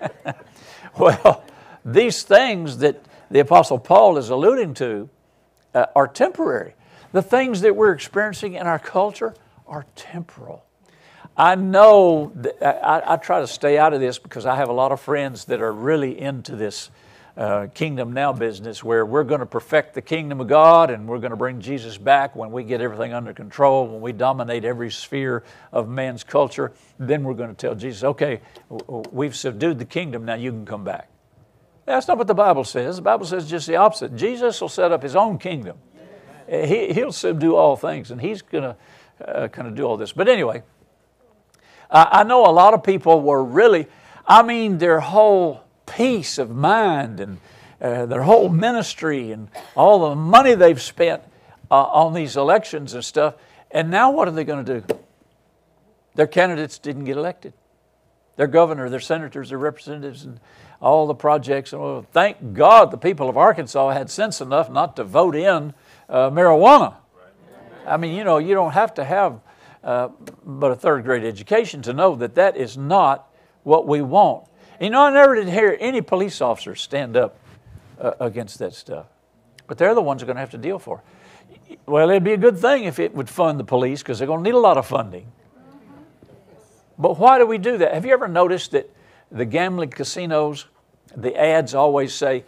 well, 0.98 1.44
these 1.84 2.22
things 2.22 2.78
that 2.78 3.04
the 3.30 3.40
Apostle 3.40 3.78
Paul 3.78 4.16
is 4.16 4.30
alluding 4.30 4.72
to 4.74 5.10
uh, 5.74 5.84
are 5.94 6.08
temporary. 6.08 6.76
The 7.12 7.20
things 7.20 7.60
that 7.60 7.76
we're 7.76 7.92
experiencing 7.92 8.54
in 8.54 8.66
our 8.66 8.78
culture 8.78 9.34
are 9.66 9.84
temporal. 9.96 10.64
I 11.36 11.54
know 11.54 12.32
I, 12.60 13.02
I, 13.06 13.16
try 13.16 13.40
to 13.40 13.46
stay 13.46 13.78
out 13.78 13.94
of 13.94 14.00
this 14.00 14.18
because 14.18 14.44
I 14.44 14.56
have 14.56 14.68
a 14.68 14.72
lot 14.72 14.92
of 14.92 15.00
friends 15.00 15.46
that 15.46 15.62
are 15.62 15.72
really 15.72 16.20
into 16.20 16.56
this 16.56 16.90
uh, 17.36 17.68
kingdom 17.72 18.12
now 18.12 18.34
business 18.34 18.84
where 18.84 19.06
we're 19.06 19.24
going 19.24 19.40
to 19.40 19.46
perfect 19.46 19.94
the 19.94 20.02
kingdom 20.02 20.42
of 20.42 20.48
God 20.48 20.90
and 20.90 21.08
we're 21.08 21.18
going 21.18 21.30
to 21.30 21.36
bring 21.36 21.60
Jesus 21.60 21.96
back 21.96 22.36
when 22.36 22.52
we 22.52 22.64
get 22.64 22.82
everything 22.82 23.14
under 23.14 23.32
control, 23.32 23.86
when 23.86 24.02
we 24.02 24.12
dominate 24.12 24.66
every 24.66 24.90
sphere 24.90 25.42
of 25.72 25.88
man's 25.88 26.22
culture. 26.22 26.72
Then 26.98 27.24
we're 27.24 27.32
going 27.32 27.48
to 27.48 27.56
tell 27.56 27.74
Jesus, 27.74 28.04
okay, 28.04 28.40
we've 29.10 29.34
subdued 29.34 29.78
the 29.78 29.86
kingdom, 29.86 30.26
now 30.26 30.34
you 30.34 30.50
can 30.50 30.66
come 30.66 30.84
back. 30.84 31.08
That's 31.86 32.06
not 32.06 32.18
what 32.18 32.26
the 32.26 32.34
Bible 32.34 32.64
says. 32.64 32.96
The 32.96 33.02
Bible 33.02 33.24
says 33.24 33.48
just 33.48 33.66
the 33.66 33.76
opposite. 33.76 34.14
Jesus 34.14 34.60
will 34.60 34.68
set 34.68 34.92
up 34.92 35.02
his 35.02 35.16
own 35.16 35.38
kingdom. 35.38 35.78
He, 36.48 36.92
he'll 36.92 37.12
subdue 37.12 37.56
all 37.56 37.76
things, 37.76 38.10
and 38.10 38.20
he's 38.20 38.42
going 38.42 38.64
to 38.64 38.76
uh, 39.26 39.48
kind 39.48 39.66
of 39.66 39.74
do 39.74 39.84
all 39.84 39.96
this. 39.96 40.12
But 40.12 40.28
anyway, 40.28 40.62
I 41.92 42.22
know 42.22 42.46
a 42.46 42.50
lot 42.50 42.72
of 42.72 42.82
people 42.82 43.20
were 43.20 43.44
really, 43.44 43.86
I 44.26 44.42
mean, 44.42 44.78
their 44.78 45.00
whole 45.00 45.62
peace 45.86 46.38
of 46.38 46.50
mind 46.50 47.20
and 47.20 47.38
uh, 47.80 48.06
their 48.06 48.22
whole 48.22 48.48
ministry 48.48 49.30
and 49.30 49.48
all 49.74 50.08
the 50.08 50.14
money 50.14 50.54
they've 50.54 50.80
spent 50.80 51.22
uh, 51.70 51.82
on 51.82 52.14
these 52.14 52.36
elections 52.36 52.94
and 52.94 53.04
stuff. 53.04 53.34
And 53.70 53.90
now 53.90 54.10
what 54.10 54.26
are 54.26 54.30
they 54.30 54.44
going 54.44 54.64
to 54.64 54.80
do? 54.80 54.98
Their 56.14 56.26
candidates 56.26 56.78
didn't 56.78 57.04
get 57.04 57.16
elected. 57.16 57.52
Their 58.36 58.46
governor, 58.46 58.88
their 58.88 59.00
senators, 59.00 59.50
their 59.50 59.58
representatives, 59.58 60.24
and 60.24 60.40
all 60.80 61.06
the 61.06 61.14
projects. 61.14 61.72
Well, 61.72 62.06
thank 62.12 62.54
God 62.54 62.90
the 62.90 62.96
people 62.96 63.28
of 63.28 63.36
Arkansas 63.36 63.90
had 63.90 64.10
sense 64.10 64.40
enough 64.40 64.70
not 64.70 64.96
to 64.96 65.04
vote 65.04 65.36
in 65.36 65.74
uh, 66.08 66.30
marijuana. 66.30 66.96
I 67.86 67.96
mean, 67.96 68.14
you 68.14 68.24
know, 68.24 68.38
you 68.38 68.54
don't 68.54 68.72
have 68.72 68.94
to 68.94 69.04
have 69.04 69.40
uh, 69.84 70.08
but 70.44 70.70
a 70.70 70.76
third 70.76 71.04
grade 71.04 71.24
education 71.24 71.82
to 71.82 71.92
know 71.92 72.14
that 72.16 72.34
that 72.36 72.56
is 72.56 72.76
not 72.76 73.28
what 73.62 73.86
we 73.86 74.02
want. 74.02 74.46
You 74.80 74.90
know, 74.90 75.02
I 75.02 75.10
never 75.10 75.34
did 75.34 75.48
hear 75.48 75.76
any 75.80 76.00
police 76.00 76.40
officers 76.40 76.80
stand 76.80 77.16
up 77.16 77.38
uh, 78.00 78.12
against 78.20 78.58
that 78.58 78.74
stuff. 78.74 79.06
But 79.66 79.78
they're 79.78 79.94
the 79.94 80.02
ones 80.02 80.20
who 80.20 80.24
are 80.24 80.26
going 80.26 80.36
to 80.36 80.40
have 80.40 80.50
to 80.50 80.58
deal 80.58 80.78
for 80.78 81.02
it. 81.68 81.78
Well, 81.86 82.10
it'd 82.10 82.24
be 82.24 82.32
a 82.32 82.38
good 82.38 82.58
thing 82.58 82.84
if 82.84 82.98
it 82.98 83.14
would 83.14 83.28
fund 83.28 83.58
the 83.58 83.64
police 83.64 84.02
because 84.02 84.18
they're 84.18 84.26
going 84.26 84.42
to 84.42 84.50
need 84.50 84.56
a 84.56 84.60
lot 84.60 84.76
of 84.76 84.86
funding. 84.86 85.30
But 86.98 87.18
why 87.18 87.38
do 87.38 87.46
we 87.46 87.58
do 87.58 87.78
that? 87.78 87.94
Have 87.94 88.04
you 88.04 88.12
ever 88.12 88.28
noticed 88.28 88.72
that 88.72 88.90
the 89.30 89.44
gambling 89.44 89.90
casinos, 89.90 90.66
the 91.16 91.34
ads 91.36 91.74
always 91.74 92.12
say, 92.12 92.44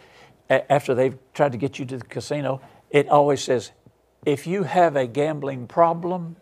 after 0.49 0.93
they've 0.93 1.17
tried 1.33 1.51
to 1.53 1.57
get 1.57 1.79
you 1.79 1.85
to 1.85 1.97
the 1.97 2.05
casino, 2.05 2.61
it 2.91 3.09
always 3.09 3.41
says, 3.41 3.71
if 4.25 4.45
you 4.45 4.63
have 4.63 4.95
a 4.95 5.07
gambling 5.07 5.67
problem, 5.67 6.35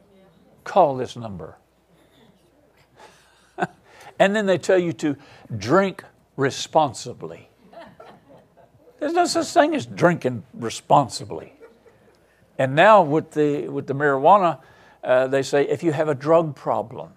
call 0.63 0.95
this 0.95 1.15
number. 1.15 1.57
and 4.19 4.35
then 4.35 4.45
they 4.45 4.57
tell 4.57 4.77
you 4.77 4.93
to 4.93 5.15
drink 5.55 6.03
responsibly. 6.35 7.49
There's 8.99 9.13
no 9.13 9.25
such 9.25 9.47
thing 9.47 9.75
as 9.75 9.85
drinking 9.85 10.43
responsibly. 10.53 11.53
And 12.57 12.75
now 12.75 13.01
with 13.01 13.31
the, 13.31 13.67
with 13.67 13.87
the 13.87 13.93
marijuana, 13.93 14.59
uh, 15.03 15.27
they 15.27 15.43
say 15.43 15.67
if 15.67 15.83
you 15.83 15.91
have 15.91 16.07
a 16.07 16.15
drug 16.15 16.55
problem. 16.55 17.11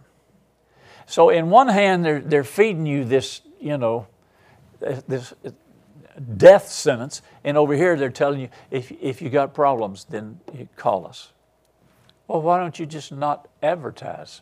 So 1.06 1.30
in 1.30 1.50
one 1.50 1.68
hand, 1.68 2.04
they're, 2.04 2.20
they're 2.20 2.44
feeding 2.44 2.86
you 2.86 3.04
this, 3.04 3.42
you 3.60 3.78
know, 3.78 4.08
this 4.80 5.32
death 6.36 6.68
sentence, 6.68 7.22
and 7.44 7.56
over 7.56 7.74
here 7.74 7.96
they're 7.96 8.10
telling 8.10 8.40
you 8.40 8.48
if, 8.70 8.90
if 9.00 9.22
you 9.22 9.30
got 9.30 9.54
problems, 9.54 10.04
then 10.04 10.40
you 10.52 10.68
call 10.76 11.06
us. 11.06 11.32
Well, 12.28 12.42
why 12.42 12.58
don't 12.58 12.78
you 12.78 12.86
just 12.86 13.12
not 13.12 13.48
advertise? 13.62 14.40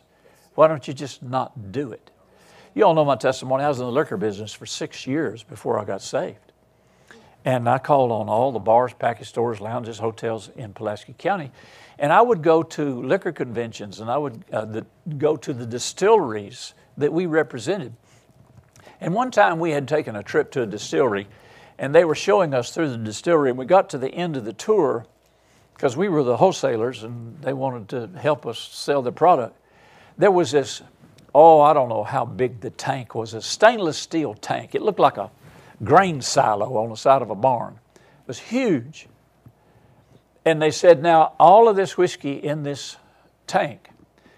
Why 0.55 0.67
don't 0.67 0.87
you 0.87 0.93
just 0.93 1.21
not 1.21 1.71
do 1.71 1.91
it? 1.91 2.11
You 2.73 2.83
all 2.83 2.93
know 2.93 3.05
my 3.05 3.15
testimony. 3.15 3.63
I 3.63 3.69
was 3.69 3.79
in 3.79 3.85
the 3.85 3.91
liquor 3.91 4.17
business 4.17 4.53
for 4.53 4.65
six 4.65 5.07
years 5.07 5.43
before 5.43 5.79
I 5.79 5.85
got 5.85 6.01
saved. 6.01 6.39
And 7.45 7.69
I 7.69 7.77
called 7.77 8.11
on 8.11 8.27
all 8.27 8.51
the 8.51 8.59
bars, 8.59 8.93
package 8.93 9.29
stores, 9.29 9.61
lounges, 9.61 9.99
hotels 9.99 10.49
in 10.55 10.73
Pulaski 10.73 11.13
County. 11.17 11.51
And 11.99 12.11
I 12.11 12.21
would 12.21 12.41
go 12.41 12.63
to 12.63 13.01
liquor 13.03 13.31
conventions 13.31 13.99
and 13.99 14.09
I 14.09 14.17
would 14.17 14.43
uh, 14.51 14.65
the, 14.65 14.85
go 15.17 15.37
to 15.37 15.53
the 15.53 15.65
distilleries 15.65 16.73
that 16.97 17.13
we 17.13 17.27
represented. 17.27 17.93
And 18.99 19.13
one 19.13 19.29
time 19.29 19.59
we 19.59 19.71
had 19.71 19.87
taken 19.87 20.15
a 20.15 20.23
trip 20.23 20.51
to 20.51 20.63
a 20.63 20.65
distillery 20.65 21.27
and 21.77 21.93
they 21.93 22.03
were 22.03 22.15
showing 22.15 22.53
us 22.53 22.71
through 22.71 22.89
the 22.89 22.97
distillery. 22.97 23.51
And 23.51 23.59
we 23.59 23.65
got 23.65 23.89
to 23.91 23.97
the 23.97 24.09
end 24.09 24.35
of 24.35 24.43
the 24.43 24.53
tour 24.53 25.05
because 25.75 25.97
we 25.97 26.07
were 26.07 26.23
the 26.23 26.37
wholesalers 26.37 27.03
and 27.03 27.39
they 27.41 27.53
wanted 27.53 27.89
to 27.89 28.19
help 28.19 28.45
us 28.45 28.57
sell 28.57 29.01
the 29.01 29.11
product. 29.11 29.55
There 30.17 30.31
was 30.31 30.51
this, 30.51 30.81
oh, 31.33 31.59
I 31.59 31.73
don't 31.73 31.89
know 31.89 32.03
how 32.03 32.23
big 32.25 32.61
the 32.61 32.69
tank 32.69 33.13
was, 33.13 33.33
a 33.33 33.41
stainless 33.41 33.97
steel 33.97 34.33
tank. 34.33 34.73
It 34.73 34.81
looked 34.81 34.99
like 34.99 35.17
a 35.17 35.29
grain 35.83 36.21
silo 36.21 36.77
on 36.77 36.89
the 36.89 36.95
side 36.95 37.21
of 37.21 37.29
a 37.29 37.35
barn. 37.35 37.77
It 37.93 38.27
was 38.27 38.39
huge. 38.39 39.07
And 40.45 40.61
they 40.61 40.71
said, 40.71 41.03
now 41.03 41.33
all 41.37 41.67
of 41.67 41.75
this 41.75 41.97
whiskey 41.97 42.33
in 42.33 42.63
this 42.63 42.95
tank 43.45 43.89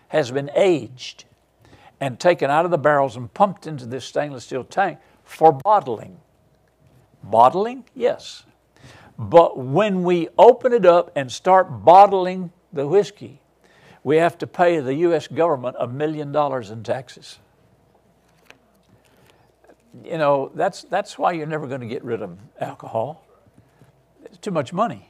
has 0.07 0.31
been 0.31 0.49
aged 0.55 1.25
and 1.99 2.19
taken 2.19 2.49
out 2.49 2.65
of 2.65 2.71
the 2.71 2.77
barrels 2.79 3.15
and 3.15 3.31
pumped 3.31 3.67
into 3.67 3.85
this 3.85 4.05
stainless 4.05 4.45
steel 4.45 4.63
tank 4.63 4.97
for 5.23 5.51
bottling. 5.51 6.17
Bottling? 7.21 7.85
Yes. 7.93 8.43
But 9.17 9.57
when 9.57 10.03
we 10.03 10.29
open 10.37 10.73
it 10.73 10.85
up 10.85 11.11
and 11.15 11.31
start 11.31 11.83
bottling 11.83 12.51
the 12.71 12.87
whiskey, 12.87 13.41
we 14.03 14.17
have 14.17 14.37
to 14.37 14.47
pay 14.47 14.79
the 14.79 14.93
U.S. 14.93 15.27
government 15.27 15.75
a 15.79 15.87
million 15.87 16.31
dollars 16.31 16.69
in 16.69 16.83
taxes. 16.83 17.39
You 20.03 20.17
know, 20.17 20.51
that's, 20.53 20.83
that's 20.83 21.17
why 21.17 21.31
you're 21.31 21.47
never 21.47 21.65
going 21.65 21.81
to 21.81 21.87
get 21.87 22.03
rid 22.03 22.21
of 22.21 22.37
alcohol. 22.61 23.25
It's 24.23 24.37
too 24.37 24.51
much 24.51 24.71
money. 24.71 25.09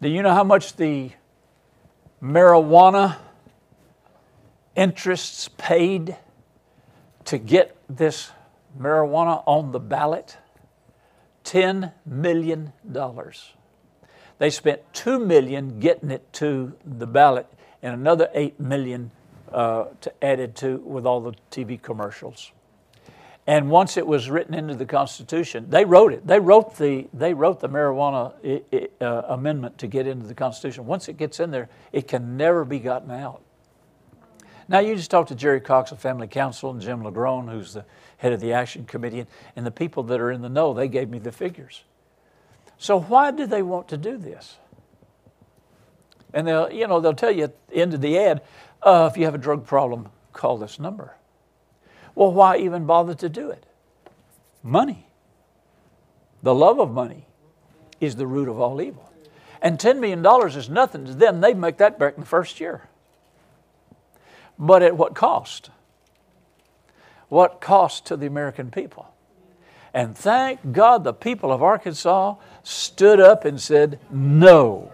Do 0.00 0.08
you 0.08 0.22
know 0.22 0.32
how 0.32 0.44
much 0.44 0.76
the 0.76 1.10
marijuana 2.22 3.18
interests 4.74 5.48
paid 5.58 6.16
to 7.26 7.38
get 7.38 7.76
this 7.88 8.30
marijuana 8.78 9.42
on 9.46 9.72
the 9.72 9.80
ballot? 9.80 10.36
$10 11.44 11.92
million. 12.06 12.72
They 14.38 14.50
spent 14.50 14.80
2 14.94 15.18
million 15.18 15.78
getting 15.80 16.10
it 16.10 16.32
to 16.34 16.74
the 16.84 17.06
ballot 17.06 17.46
and 17.82 17.94
another 17.94 18.28
8 18.34 18.58
million 18.60 19.10
uh, 19.52 19.86
to 20.00 20.24
added 20.24 20.56
to 20.56 20.78
with 20.78 21.06
all 21.06 21.20
the 21.20 21.34
TV 21.50 21.80
commercials. 21.80 22.52
And 23.46 23.70
once 23.70 23.96
it 23.96 24.06
was 24.06 24.30
written 24.30 24.54
into 24.54 24.74
the 24.74 24.86
Constitution, 24.86 25.66
they 25.68 25.84
wrote 25.84 26.12
it. 26.12 26.26
They 26.26 26.38
wrote 26.38 26.76
the, 26.76 27.08
they 27.12 27.34
wrote 27.34 27.58
the 27.58 27.68
marijuana 27.68 28.32
uh, 29.00 29.22
amendment 29.28 29.78
to 29.78 29.88
get 29.88 30.06
into 30.06 30.26
the 30.26 30.34
Constitution. 30.34 30.86
Once 30.86 31.08
it 31.08 31.16
gets 31.16 31.40
in 31.40 31.50
there, 31.50 31.68
it 31.90 32.06
can 32.06 32.36
never 32.36 32.64
be 32.64 32.78
gotten 32.78 33.10
out. 33.10 33.42
Now, 34.68 34.78
you 34.78 34.94
just 34.94 35.10
talked 35.10 35.28
to 35.28 35.34
Jerry 35.34 35.60
Cox 35.60 35.90
of 35.90 35.98
Family 35.98 36.28
Council 36.28 36.70
and 36.70 36.80
Jim 36.80 37.02
LaGrone, 37.02 37.50
who's 37.50 37.74
the 37.74 37.84
head 38.22 38.32
of 38.32 38.40
the 38.40 38.52
Action 38.52 38.84
Committee, 38.84 39.26
and 39.56 39.66
the 39.66 39.70
people 39.72 40.04
that 40.04 40.20
are 40.20 40.30
in 40.30 40.42
the 40.42 40.48
know, 40.48 40.72
they 40.72 40.86
gave 40.86 41.10
me 41.10 41.18
the 41.18 41.32
figures. 41.32 41.82
So 42.78 43.00
why 43.00 43.32
do 43.32 43.46
they 43.46 43.62
want 43.62 43.88
to 43.88 43.96
do 43.96 44.16
this? 44.16 44.58
And 46.32 46.46
they'll, 46.46 46.72
you 46.72 46.86
know, 46.86 47.00
they'll 47.00 47.14
tell 47.14 47.32
you 47.32 47.44
at 47.44 47.68
the 47.68 47.78
end 47.78 47.94
of 47.94 48.00
the 48.00 48.16
ad, 48.16 48.42
uh, 48.80 49.08
if 49.10 49.18
you 49.18 49.24
have 49.24 49.34
a 49.34 49.38
drug 49.38 49.66
problem, 49.66 50.08
call 50.32 50.56
this 50.56 50.78
number. 50.78 51.16
Well, 52.14 52.32
why 52.32 52.58
even 52.58 52.86
bother 52.86 53.14
to 53.14 53.28
do 53.28 53.50
it? 53.50 53.66
Money. 54.62 55.08
The 56.44 56.54
love 56.54 56.78
of 56.78 56.92
money 56.92 57.26
is 58.00 58.14
the 58.14 58.26
root 58.28 58.48
of 58.48 58.60
all 58.60 58.80
evil. 58.80 59.12
And 59.60 59.80
$10 59.80 59.98
million 59.98 60.24
is 60.56 60.68
nothing 60.68 61.06
to 61.06 61.14
them. 61.14 61.40
They 61.40 61.54
make 61.54 61.78
that 61.78 61.98
back 61.98 62.14
in 62.14 62.20
the 62.20 62.26
first 62.26 62.60
year. 62.60 62.88
But 64.60 64.82
at 64.82 64.96
what 64.96 65.16
cost? 65.16 65.70
What 67.32 67.62
cost 67.62 68.04
to 68.04 68.14
the 68.14 68.26
American 68.26 68.70
people. 68.70 69.08
And 69.94 70.14
thank 70.14 70.70
God 70.70 71.02
the 71.02 71.14
people 71.14 71.50
of 71.50 71.62
Arkansas 71.62 72.34
stood 72.62 73.20
up 73.20 73.46
and 73.46 73.58
said, 73.58 73.98
No, 74.10 74.92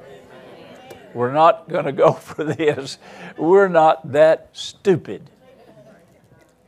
we're 1.15 1.33
not 1.33 1.69
going 1.69 1.87
to 1.87 1.91
go 1.91 2.13
for 2.13 2.45
this. 2.45 2.99
We're 3.37 3.67
not 3.67 4.13
that 4.13 4.51
stupid. 4.53 5.29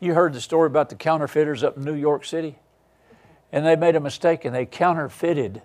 You 0.01 0.15
heard 0.15 0.33
the 0.33 0.41
story 0.41 0.67
about 0.67 0.89
the 0.89 0.97
counterfeiters 0.97 1.63
up 1.63 1.77
in 1.77 1.85
New 1.85 1.95
York 1.95 2.25
City? 2.25 2.59
And 3.53 3.65
they 3.65 3.77
made 3.77 3.95
a 3.95 4.01
mistake 4.01 4.45
and 4.45 4.53
they 4.53 4.67
counterfeited 4.67 5.63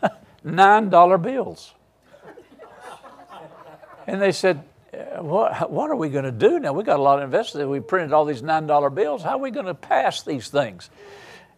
$9 0.46 1.22
bills. 1.22 1.74
And 4.06 4.22
they 4.22 4.30
said, 4.30 4.62
what, 4.92 5.70
what 5.70 5.90
are 5.90 5.96
we 5.96 6.08
going 6.08 6.24
to 6.24 6.32
do 6.32 6.58
now? 6.58 6.72
We 6.72 6.82
got 6.82 6.98
a 6.98 7.02
lot 7.02 7.18
of 7.18 7.24
investors. 7.24 7.66
We 7.66 7.80
printed 7.80 8.12
all 8.12 8.24
these 8.24 8.42
$9 8.42 8.94
bills. 8.94 9.22
How 9.22 9.32
are 9.32 9.38
we 9.38 9.50
going 9.50 9.66
to 9.66 9.74
pass 9.74 10.22
these 10.22 10.48
things? 10.48 10.90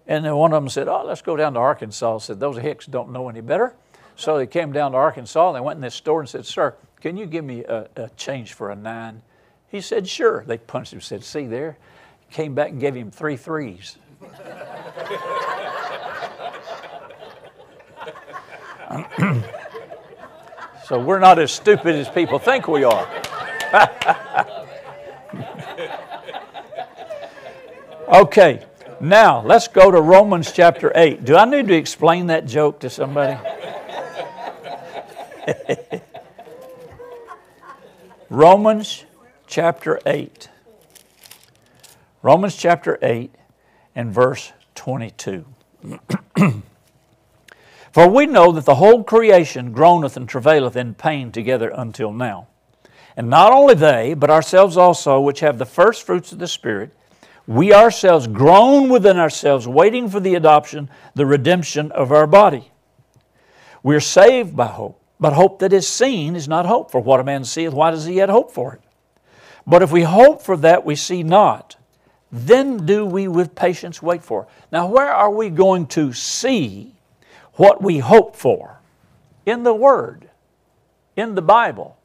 And 0.06 0.24
then 0.24 0.34
one 0.34 0.52
of 0.52 0.62
them 0.62 0.68
said, 0.68 0.88
Oh, 0.88 1.04
let's 1.04 1.22
go 1.22 1.36
down 1.36 1.54
to 1.54 1.60
Arkansas. 1.60 2.16
I 2.16 2.18
said, 2.18 2.40
Those 2.40 2.58
hicks 2.58 2.86
don't 2.86 3.12
know 3.12 3.28
any 3.28 3.40
better. 3.40 3.74
So 4.16 4.36
they 4.36 4.46
came 4.46 4.72
down 4.72 4.92
to 4.92 4.98
Arkansas 4.98 5.48
and 5.48 5.56
they 5.56 5.60
went 5.60 5.76
in 5.76 5.82
this 5.82 5.94
store 5.94 6.20
and 6.20 6.28
said, 6.28 6.44
Sir, 6.44 6.74
can 7.00 7.16
you 7.16 7.26
give 7.26 7.44
me 7.44 7.64
a, 7.64 7.88
a 7.96 8.08
change 8.10 8.54
for 8.54 8.70
a 8.70 8.76
nine? 8.76 9.22
He 9.68 9.80
said, 9.80 10.08
Sure. 10.08 10.44
They 10.44 10.58
punched 10.58 10.92
him, 10.92 11.00
said, 11.00 11.22
See 11.22 11.46
there? 11.46 11.78
Came 12.30 12.54
back 12.54 12.70
and 12.70 12.80
gave 12.80 12.94
him 12.94 13.10
three 13.10 13.36
threes. 13.36 13.96
so 20.90 20.98
we're 20.98 21.20
not 21.20 21.38
as 21.38 21.52
stupid 21.52 21.94
as 21.94 22.08
people 22.08 22.40
think 22.40 22.66
we 22.66 22.82
are. 22.82 23.08
okay, 28.08 28.66
now 28.98 29.40
let's 29.40 29.68
go 29.68 29.92
to 29.92 30.00
Romans 30.00 30.50
chapter 30.50 30.90
8. 30.92 31.24
Do 31.24 31.36
I 31.36 31.44
need 31.44 31.68
to 31.68 31.74
explain 31.74 32.26
that 32.26 32.44
joke 32.44 32.80
to 32.80 32.90
somebody? 32.90 33.38
Romans 38.28 39.04
chapter 39.46 40.00
8. 40.04 40.48
Romans 42.20 42.56
chapter 42.56 42.98
8 43.00 43.32
and 43.94 44.12
verse 44.12 44.52
22. 44.74 45.44
For 47.92 48.08
we 48.08 48.26
know 48.26 48.52
that 48.52 48.64
the 48.64 48.76
whole 48.76 49.02
creation 49.02 49.72
groaneth 49.72 50.16
and 50.16 50.28
travaileth 50.28 50.76
in 50.76 50.94
pain 50.94 51.32
together 51.32 51.72
until 51.74 52.12
now. 52.12 52.46
And 53.16 53.28
not 53.28 53.52
only 53.52 53.74
they, 53.74 54.14
but 54.14 54.30
ourselves 54.30 54.76
also, 54.76 55.20
which 55.20 55.40
have 55.40 55.58
the 55.58 55.66
first 55.66 56.06
fruits 56.06 56.30
of 56.30 56.38
the 56.38 56.46
Spirit, 56.46 56.92
we 57.46 57.74
ourselves 57.74 58.28
groan 58.28 58.88
within 58.88 59.16
ourselves, 59.16 59.66
waiting 59.66 60.08
for 60.08 60.20
the 60.20 60.36
adoption, 60.36 60.88
the 61.14 61.26
redemption 61.26 61.90
of 61.90 62.12
our 62.12 62.28
body. 62.28 62.70
We 63.82 63.96
are 63.96 64.00
saved 64.00 64.54
by 64.54 64.66
hope, 64.66 65.02
but 65.18 65.32
hope 65.32 65.58
that 65.58 65.72
is 65.72 65.88
seen 65.88 66.36
is 66.36 66.46
not 66.46 66.66
hope. 66.66 66.92
For 66.92 67.00
what 67.00 67.18
a 67.18 67.24
man 67.24 67.44
seeth, 67.44 67.72
why 67.72 67.90
does 67.90 68.04
he 68.04 68.14
yet 68.14 68.28
hope 68.28 68.52
for 68.52 68.74
it? 68.74 68.80
But 69.66 69.82
if 69.82 69.90
we 69.90 70.02
hope 70.02 70.42
for 70.42 70.56
that 70.58 70.84
we 70.84 70.94
see 70.94 71.24
not, 71.24 71.76
then 72.30 72.86
do 72.86 73.04
we 73.04 73.26
with 73.26 73.56
patience 73.56 74.00
wait 74.00 74.22
for. 74.22 74.46
Now, 74.70 74.86
where 74.86 75.10
are 75.10 75.30
we 75.30 75.50
going 75.50 75.86
to 75.88 76.12
see 76.12 76.94
what 77.60 77.82
we 77.82 77.98
hope 77.98 78.34
for? 78.34 78.80
In 79.44 79.62
the 79.64 79.74
Word, 79.74 80.30
in 81.16 81.34
the 81.34 81.42
Bible 81.42 81.98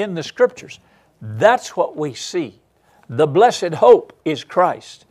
in 0.00 0.14
the 0.14 0.22
scriptures. 0.22 0.80
That's 1.20 1.76
what 1.76 1.96
we 1.96 2.14
see. 2.14 2.60
The 3.08 3.26
blessed 3.26 3.74
hope 3.74 4.18
is 4.24 4.44
Christ. 4.44 5.06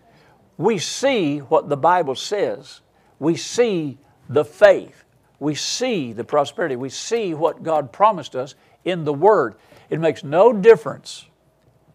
We 0.57 0.77
see 0.77 1.39
what 1.39 1.69
the 1.69 1.77
Bible 1.77 2.15
says. 2.15 2.81
We 3.19 3.35
see 3.35 3.97
the 4.27 4.43
faith. 4.43 5.03
We 5.39 5.55
see 5.55 6.11
the 6.11 6.23
prosperity. 6.23 6.75
We 6.75 6.89
see 6.89 7.33
what 7.33 7.63
God 7.63 7.91
promised 7.91 8.35
us 8.35 8.55
in 8.83 9.05
the 9.05 9.13
Word. 9.13 9.55
It 9.89 9.99
makes 9.99 10.23
no 10.23 10.51
difference 10.51 11.25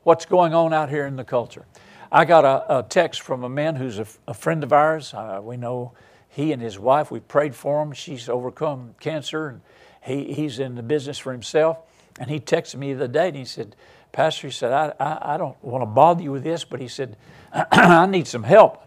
what's 0.04 0.24
going 0.24 0.54
on 0.54 0.72
out 0.72 0.88
here 0.88 1.06
in 1.06 1.16
the 1.16 1.24
culture. 1.24 1.66
I 2.10 2.24
got 2.24 2.44
a, 2.44 2.78
a 2.78 2.82
text 2.82 3.22
from 3.22 3.44
a 3.44 3.48
man 3.48 3.76
who's 3.76 3.98
a, 3.98 4.06
a 4.28 4.34
friend 4.34 4.62
of 4.62 4.72
ours. 4.72 5.12
Uh, 5.12 5.40
we 5.42 5.56
know 5.56 5.92
he 6.34 6.50
and 6.50 6.60
his 6.60 6.80
wife, 6.80 7.12
we 7.12 7.20
prayed 7.20 7.54
for 7.54 7.80
him. 7.80 7.92
She's 7.92 8.28
overcome 8.28 8.96
cancer 8.98 9.48
and 9.48 9.60
he, 10.02 10.34
he's 10.34 10.58
in 10.58 10.74
the 10.74 10.82
business 10.82 11.16
for 11.16 11.30
himself. 11.30 11.78
And 12.18 12.28
he 12.28 12.40
texted 12.40 12.74
me 12.74 12.92
the 12.92 13.06
day 13.06 13.28
and 13.28 13.36
he 13.36 13.44
said, 13.44 13.76
Pastor, 14.10 14.48
he 14.48 14.52
said, 14.52 14.72
I, 14.72 14.92
I, 14.98 15.34
I 15.34 15.36
don't 15.36 15.56
want 15.62 15.82
to 15.82 15.86
bother 15.86 16.24
you 16.24 16.32
with 16.32 16.42
this, 16.42 16.64
but 16.64 16.80
he 16.80 16.88
said, 16.88 17.16
I 17.52 18.06
need 18.06 18.26
some 18.26 18.42
help. 18.42 18.82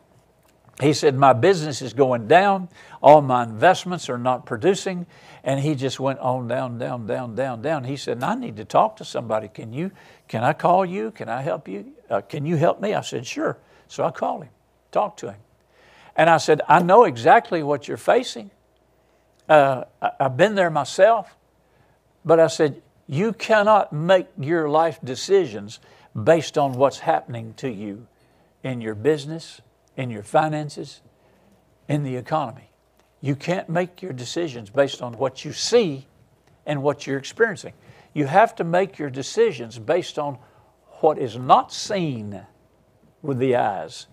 He 0.81 0.91
said, 0.91 1.15
My 1.15 1.31
business 1.31 1.81
is 1.81 1.93
going 1.93 2.27
down. 2.27 2.67
All 3.01 3.21
my 3.21 3.43
investments 3.43 4.09
are 4.09 4.17
not 4.17 4.45
producing. 4.45 5.05
And 5.41 5.61
he 5.61 5.73
just 5.73 6.01
went 6.01 6.19
on 6.19 6.49
down, 6.49 6.77
down, 6.77 7.07
down, 7.07 7.33
down, 7.33 7.61
down. 7.61 7.85
He 7.85 7.95
said, 7.95 8.21
I 8.21 8.35
need 8.35 8.57
to 8.57 8.65
talk 8.65 8.97
to 8.97 9.05
somebody. 9.05 9.47
Can 9.47 9.71
you, 9.71 9.91
can 10.27 10.43
I 10.43 10.51
call 10.51 10.85
you? 10.85 11.11
Can 11.11 11.29
I 11.29 11.41
help 11.41 11.69
you? 11.69 11.93
Uh, 12.09 12.19
can 12.19 12.45
you 12.45 12.57
help 12.57 12.81
me? 12.81 12.93
I 12.93 13.01
said, 13.01 13.25
Sure. 13.25 13.57
So 13.87 14.03
I 14.03 14.11
called 14.11 14.43
him, 14.43 14.49
talked 14.91 15.19
to 15.21 15.31
him. 15.31 15.39
And 16.17 16.29
I 16.29 16.37
said, 16.37 16.61
I 16.67 16.81
know 16.81 17.03
exactly 17.03 17.63
what 17.63 17.87
you're 17.87 17.95
facing. 17.95 18.49
Uh, 19.47 19.83
I've 20.19 20.35
been 20.35 20.55
there 20.55 20.71
myself. 20.71 21.37
But 22.25 22.41
I 22.41 22.47
said, 22.47 22.81
you 23.07 23.31
cannot 23.31 23.93
make 23.93 24.27
your 24.37 24.67
life 24.67 24.99
decisions 25.01 25.79
based 26.21 26.57
on 26.57 26.73
what's 26.73 26.99
happening 26.99 27.53
to 27.57 27.69
you 27.69 28.07
in 28.63 28.81
your 28.81 28.95
business, 28.95 29.61
in 29.95 30.09
your 30.09 30.23
finances, 30.23 31.01
in 31.87 32.03
the 32.03 32.17
economy. 32.17 32.71
You 33.21 33.35
can't 33.35 33.69
make 33.69 34.01
your 34.01 34.11
decisions 34.11 34.69
based 34.69 35.01
on 35.01 35.13
what 35.13 35.45
you 35.45 35.53
see 35.53 36.07
and 36.65 36.83
what 36.83 37.07
you're 37.07 37.17
experiencing. 37.17 37.73
You 38.13 38.25
have 38.25 38.55
to 38.55 38.63
make 38.63 38.99
your 38.99 39.09
decisions 39.09 39.79
based 39.79 40.19
on 40.19 40.37
what 40.99 41.17
is 41.17 41.37
not 41.37 41.71
seen 41.71 42.45
with 43.21 43.37
the 43.37 43.55
eyes, 43.55 44.07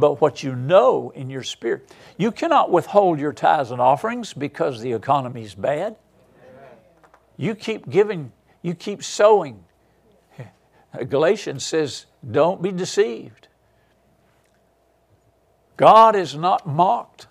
but 0.00 0.20
what 0.20 0.42
you 0.42 0.56
know 0.56 1.10
in 1.14 1.30
your 1.30 1.42
spirit. 1.42 1.94
You 2.16 2.32
cannot 2.32 2.70
withhold 2.70 3.20
your 3.20 3.32
tithes 3.32 3.70
and 3.70 3.80
offerings 3.80 4.32
because 4.32 4.80
the 4.80 4.92
economy 4.92 5.42
is 5.42 5.54
bad. 5.54 5.96
You 7.36 7.54
keep 7.54 7.88
giving 7.88 8.32
you 8.62 8.74
keep 8.74 9.02
sowing. 9.02 9.64
Galatians 11.08 11.64
says, 11.64 12.06
don't 12.28 12.60
be 12.60 12.72
deceived. 12.72 13.48
God 15.76 16.14
is 16.14 16.36
not 16.36 16.66
mocked. 16.66 17.26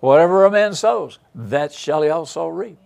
Whatever 0.00 0.44
a 0.44 0.50
man 0.50 0.74
sows, 0.74 1.18
that 1.34 1.72
shall 1.72 2.02
he 2.02 2.08
also 2.08 2.46
reap. 2.46 2.78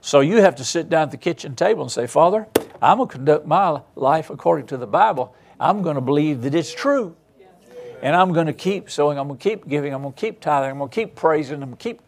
So 0.00 0.20
you 0.20 0.38
have 0.38 0.56
to 0.56 0.64
sit 0.64 0.88
down 0.88 1.02
at 1.02 1.10
the 1.12 1.16
kitchen 1.16 1.54
table 1.54 1.82
and 1.82 1.90
say, 1.90 2.08
Father, 2.08 2.48
I'm 2.82 2.96
going 2.96 3.08
to 3.08 3.12
conduct 3.12 3.46
my 3.46 3.82
life 3.94 4.30
according 4.30 4.66
to 4.68 4.76
the 4.76 4.86
Bible. 4.86 5.36
I'm 5.60 5.82
going 5.82 5.94
to 5.94 6.00
believe 6.00 6.42
that 6.42 6.54
it's 6.54 6.72
true. 6.72 7.14
And 8.02 8.14
I'm 8.14 8.32
going 8.32 8.46
to 8.46 8.52
keep 8.52 8.90
sowing. 8.90 9.18
I'm 9.18 9.26
going 9.26 9.38
to 9.38 9.42
keep 9.42 9.68
giving. 9.68 9.92
I'm 9.92 10.02
going 10.02 10.14
to 10.14 10.20
keep 10.20 10.40
tithing. 10.40 10.70
I'm 10.70 10.78
going 10.78 10.90
to 10.90 10.94
keep 10.94 11.14
praising. 11.14 11.62
I'm 11.62 11.70
going 11.70 11.76
to 11.76 11.82
keep 11.82 12.00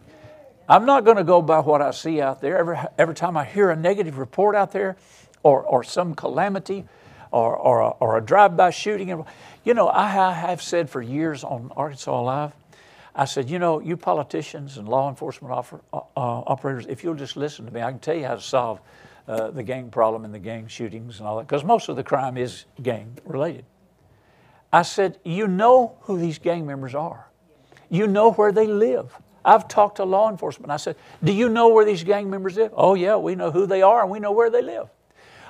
I'm 0.70 0.86
not 0.86 1.04
going 1.04 1.16
to 1.16 1.24
go 1.24 1.42
by 1.42 1.58
what 1.58 1.82
I 1.82 1.90
see 1.90 2.20
out 2.20 2.40
there. 2.40 2.56
Every, 2.56 2.78
every 2.96 3.14
time 3.16 3.36
I 3.36 3.44
hear 3.44 3.70
a 3.70 3.76
negative 3.76 4.18
report 4.18 4.54
out 4.54 4.70
there 4.70 4.96
or, 5.42 5.62
or 5.64 5.82
some 5.82 6.14
calamity 6.14 6.84
or, 7.32 7.56
or 7.56 7.80
a, 7.80 7.88
or 7.88 8.16
a 8.16 8.20
drive-by 8.20 8.70
shooting, 8.70 9.24
you 9.64 9.74
know, 9.74 9.88
I, 9.88 10.28
I 10.28 10.32
have 10.32 10.62
said 10.62 10.88
for 10.88 11.02
years 11.02 11.42
on 11.42 11.72
Arkansas 11.74 12.22
Live, 12.22 12.52
I 13.16 13.24
said, 13.24 13.50
you 13.50 13.58
know, 13.58 13.80
you 13.80 13.96
politicians 13.96 14.78
and 14.78 14.88
law 14.88 15.08
enforcement 15.08 15.52
offer, 15.52 15.80
uh, 15.92 15.96
uh, 15.96 16.02
operators, 16.16 16.86
if 16.86 17.02
you'll 17.02 17.14
just 17.14 17.36
listen 17.36 17.66
to 17.66 17.72
me, 17.72 17.82
I 17.82 17.90
can 17.90 17.98
tell 17.98 18.14
you 18.14 18.26
how 18.26 18.36
to 18.36 18.40
solve 18.40 18.80
uh, 19.26 19.50
the 19.50 19.64
gang 19.64 19.90
problem 19.90 20.24
and 20.24 20.32
the 20.32 20.38
gang 20.38 20.68
shootings 20.68 21.18
and 21.18 21.26
all 21.26 21.38
that, 21.38 21.48
because 21.48 21.64
most 21.64 21.88
of 21.88 21.96
the 21.96 22.04
crime 22.04 22.36
is 22.36 22.64
gang 22.80 23.18
related. 23.24 23.64
I 24.72 24.82
said, 24.82 25.18
you 25.24 25.48
know 25.48 25.96
who 26.02 26.18
these 26.18 26.38
gang 26.38 26.66
members 26.66 26.94
are. 26.94 27.26
You 27.88 28.06
know 28.06 28.32
where 28.32 28.52
they 28.52 28.66
live. 28.66 29.16
I've 29.44 29.66
talked 29.68 29.96
to 29.96 30.04
law 30.04 30.30
enforcement. 30.30 30.70
I 30.70 30.76
said, 30.76 30.96
Do 31.24 31.32
you 31.32 31.48
know 31.48 31.68
where 31.68 31.84
these 31.84 32.04
gang 32.04 32.30
members 32.30 32.56
live? 32.56 32.72
Oh, 32.76 32.94
yeah, 32.94 33.16
we 33.16 33.34
know 33.34 33.50
who 33.50 33.66
they 33.66 33.82
are 33.82 34.02
and 34.02 34.10
we 34.10 34.20
know 34.20 34.32
where 34.32 34.50
they 34.50 34.62
live. 34.62 34.88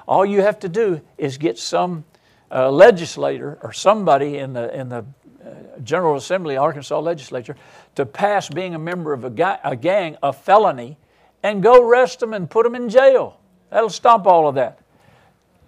All 0.06 0.24
you 0.24 0.42
have 0.42 0.58
to 0.60 0.68
do 0.68 1.00
is 1.18 1.38
get 1.38 1.58
some 1.58 2.04
uh, 2.50 2.70
legislator 2.70 3.58
or 3.62 3.72
somebody 3.72 4.38
in 4.38 4.52
the, 4.52 4.74
in 4.74 4.88
the 4.88 5.04
uh, 5.44 5.78
General 5.82 6.16
Assembly, 6.16 6.56
Arkansas 6.56 6.98
legislature, 6.98 7.56
to 7.96 8.06
pass 8.06 8.48
being 8.48 8.74
a 8.74 8.78
member 8.78 9.12
of 9.12 9.24
a, 9.24 9.30
ga- 9.30 9.58
a 9.62 9.76
gang 9.76 10.16
a 10.22 10.32
felony 10.32 10.96
and 11.42 11.62
go 11.62 11.82
arrest 11.82 12.20
them 12.20 12.32
and 12.32 12.48
put 12.48 12.64
them 12.64 12.74
in 12.74 12.88
jail. 12.88 13.40
That'll 13.70 13.90
stop 13.90 14.26
all 14.26 14.48
of 14.48 14.54
that. 14.56 14.78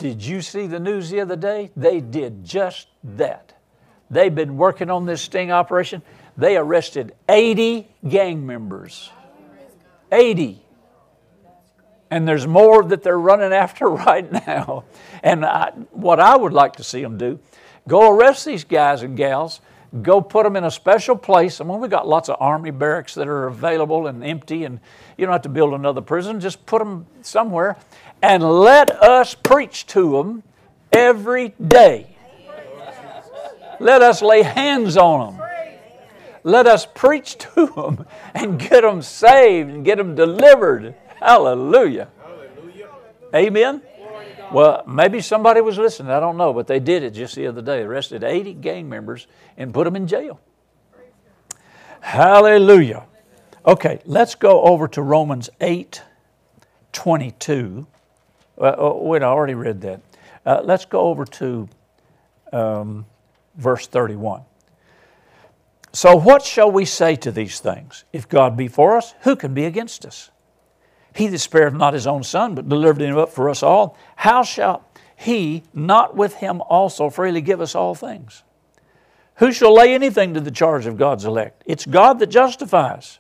Did 0.03 0.24
you 0.24 0.40
see 0.40 0.66
the 0.66 0.80
news 0.80 1.11
the 1.11 1.20
other 1.20 1.36
day? 1.36 1.70
They 1.76 2.00
did 2.00 2.44
just 2.44 2.88
that. 3.05 3.55
They've 4.11 4.34
been 4.34 4.57
working 4.57 4.90
on 4.90 5.07
this 5.07 5.22
sting 5.22 5.53
operation. 5.53 6.03
They 6.36 6.57
arrested 6.57 7.14
80 7.28 7.86
gang 8.09 8.44
members. 8.44 9.11
80. 10.11 10.61
And 12.11 12.26
there's 12.26 12.48
more 12.48 12.82
that 12.82 13.05
they're 13.05 13.16
running 13.16 13.53
after 13.53 13.88
right 13.88 14.28
now. 14.44 14.86
And 15.22 15.44
I, 15.44 15.70
what 15.92 16.18
I 16.18 16.36
would 16.36 16.53
like 16.53 16.74
to 16.76 16.82
see 16.82 17.00
them 17.00 17.16
do, 17.16 17.38
go 17.86 18.11
arrest 18.11 18.44
these 18.44 18.64
guys 18.64 19.03
and 19.03 19.16
gals, 19.16 19.61
go 20.03 20.20
put 20.20 20.42
them 20.42 20.57
in 20.57 20.64
a 20.64 20.70
special 20.72 21.14
place. 21.14 21.61
I 21.61 21.64
mean, 21.64 21.78
we've 21.78 21.88
got 21.88 22.09
lots 22.09 22.28
of 22.28 22.38
army 22.40 22.72
barracks 22.72 23.14
that 23.14 23.28
are 23.28 23.46
available 23.46 24.09
and 24.09 24.24
empty, 24.24 24.64
and 24.64 24.80
you 25.16 25.26
don't 25.26 25.32
have 25.32 25.42
to 25.42 25.48
build 25.48 25.74
another 25.74 26.00
prison. 26.00 26.40
Just 26.40 26.66
put 26.66 26.80
them 26.80 27.07
somewhere 27.20 27.76
and 28.23 28.43
let 28.43 28.91
us 29.03 29.35
preach 29.35 29.87
to 29.89 30.12
them 30.12 30.43
every 30.93 31.51
day. 31.51 32.16
Let 33.81 34.01
us 34.01 34.23
lay 34.23 34.43
hands 34.43 34.97
on 34.97 35.35
them. 35.35 35.49
Let 36.45 36.66
us 36.66 36.87
preach 36.87 37.37
to 37.39 37.66
them 37.66 38.07
and 38.35 38.59
get 38.59 38.83
them 38.83 39.03
saved 39.03 39.70
and 39.70 39.85
get 39.85 39.99
them 39.99 40.14
delivered. 40.14 40.95
Hallelujah. 41.20 42.09
Amen. 43.35 43.83
Well, 44.53 44.85
maybe 44.87 45.20
somebody 45.20 45.61
was 45.61 45.79
listening. 45.79 46.12
I 46.12 46.20
don't 46.20 46.37
know, 46.37 46.53
but 46.53 46.66
they 46.66 46.79
did 46.79 47.03
it 47.03 47.12
just 47.12 47.35
the 47.35 47.47
other 47.47 47.62
day. 47.62 47.81
Arrested 47.81 48.23
80 48.23 48.55
gang 48.55 48.89
members 48.89 49.27
and 49.57 49.73
put 49.73 49.85
them 49.85 49.97
in 49.97 50.07
jail. 50.07 50.41
Hallelujah. 52.01 53.05
Okay, 53.64 54.01
let's 54.05 54.35
go 54.35 54.62
over 54.62 54.89
to 54.89 55.03
Romans 55.03 55.49
8 55.61 56.03
22. 56.93 57.87
Uh, 58.62 58.76
oh, 58.78 59.02
wait, 59.02 59.22
I 59.22 59.26
already 59.26 59.54
read 59.54 59.80
that. 59.80 60.00
Uh, 60.46 60.60
let's 60.64 60.84
go 60.84 61.00
over 61.00 61.24
to 61.24 61.68
um, 62.52 63.06
verse 63.56 63.88
31. 63.88 64.42
So, 65.92 66.16
what 66.16 66.42
shall 66.42 66.70
we 66.70 66.84
say 66.84 67.16
to 67.16 67.32
these 67.32 67.60
things? 67.60 68.04
If 68.12 68.28
God 68.28 68.56
be 68.56 68.68
for 68.68 68.96
us, 68.96 69.14
who 69.22 69.36
can 69.36 69.52
be 69.52 69.64
against 69.64 70.06
us? 70.06 70.30
He 71.14 71.26
that 71.26 71.38
spared 71.40 71.76
not 71.76 71.92
his 71.92 72.06
own 72.06 72.22
son, 72.22 72.54
but 72.54 72.68
delivered 72.68 73.02
him 73.02 73.18
up 73.18 73.30
for 73.30 73.50
us 73.50 73.62
all, 73.62 73.98
how 74.16 74.42
shall 74.42 74.84
he 75.16 75.64
not 75.74 76.16
with 76.16 76.34
him 76.34 76.62
also 76.62 77.10
freely 77.10 77.42
give 77.42 77.60
us 77.60 77.74
all 77.74 77.94
things? 77.94 78.42
Who 79.36 79.52
shall 79.52 79.74
lay 79.74 79.92
anything 79.92 80.34
to 80.34 80.40
the 80.40 80.50
charge 80.50 80.86
of 80.86 80.96
God's 80.96 81.24
elect? 81.24 81.62
It's 81.66 81.84
God 81.84 82.20
that 82.20 82.28
justifies. 82.28 83.18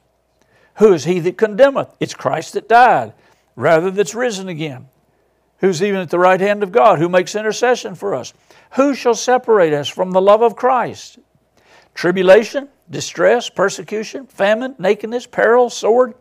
Who 0.76 0.92
is 0.92 1.04
he 1.04 1.20
that 1.20 1.36
condemneth? 1.36 1.94
It's 2.00 2.14
Christ 2.14 2.54
that 2.54 2.68
died, 2.68 3.12
rather 3.56 3.90
that's 3.90 4.14
risen 4.14 4.48
again. 4.48 4.88
Who's 5.62 5.80
even 5.80 6.00
at 6.00 6.10
the 6.10 6.18
right 6.18 6.40
hand 6.40 6.64
of 6.64 6.72
God, 6.72 6.98
who 6.98 7.08
makes 7.08 7.36
intercession 7.36 7.94
for 7.94 8.16
us? 8.16 8.34
Who 8.72 8.96
shall 8.96 9.14
separate 9.14 9.72
us 9.72 9.88
from 9.88 10.10
the 10.10 10.20
love 10.20 10.42
of 10.42 10.56
Christ? 10.56 11.20
Tribulation, 11.94 12.68
distress, 12.90 13.48
persecution, 13.48 14.26
famine, 14.26 14.74
nakedness, 14.80 15.26
peril, 15.28 15.70
sword. 15.70 16.14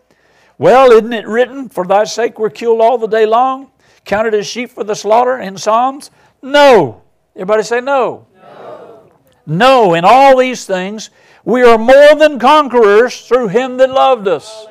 Well, 0.60 0.92
isn't 0.92 1.12
it 1.12 1.28
written, 1.28 1.70
For 1.70 1.88
thy 1.88 2.04
sake 2.04 2.38
we're 2.38 2.52
killed 2.52 2.82
all 2.82 3.00
the 3.00 3.08
day 3.08 3.26
long, 3.26 3.72
counted 4.06 4.36
as 4.36 4.46
sheep 4.46 4.70
for 4.70 4.84
the 4.84 4.94
slaughter 4.94 5.39
in 5.39 5.58
Psalms? 5.58 6.12
No. 6.44 7.02
Everybody 7.36 7.64
say 7.64 7.82
no. 7.82 8.28
No. 8.36 9.12
No, 9.48 9.94
in 9.96 10.06
all 10.06 10.38
these 10.38 10.66
things, 10.66 11.10
we 11.44 11.64
are 11.64 11.80
more 11.80 12.14
than 12.14 12.38
conquerors 12.38 13.22
through 13.22 13.48
him 13.48 13.78
that 13.78 13.89
loved 13.89 14.28
us. 14.28 14.68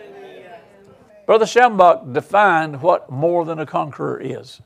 Brother 1.26 1.44
Schambach 1.44 2.12
defined 2.12 2.82
what 2.82 3.10
more 3.10 3.44
than 3.44 3.58
a 3.58 3.66
conqueror 3.66 4.20
is. 4.20 4.60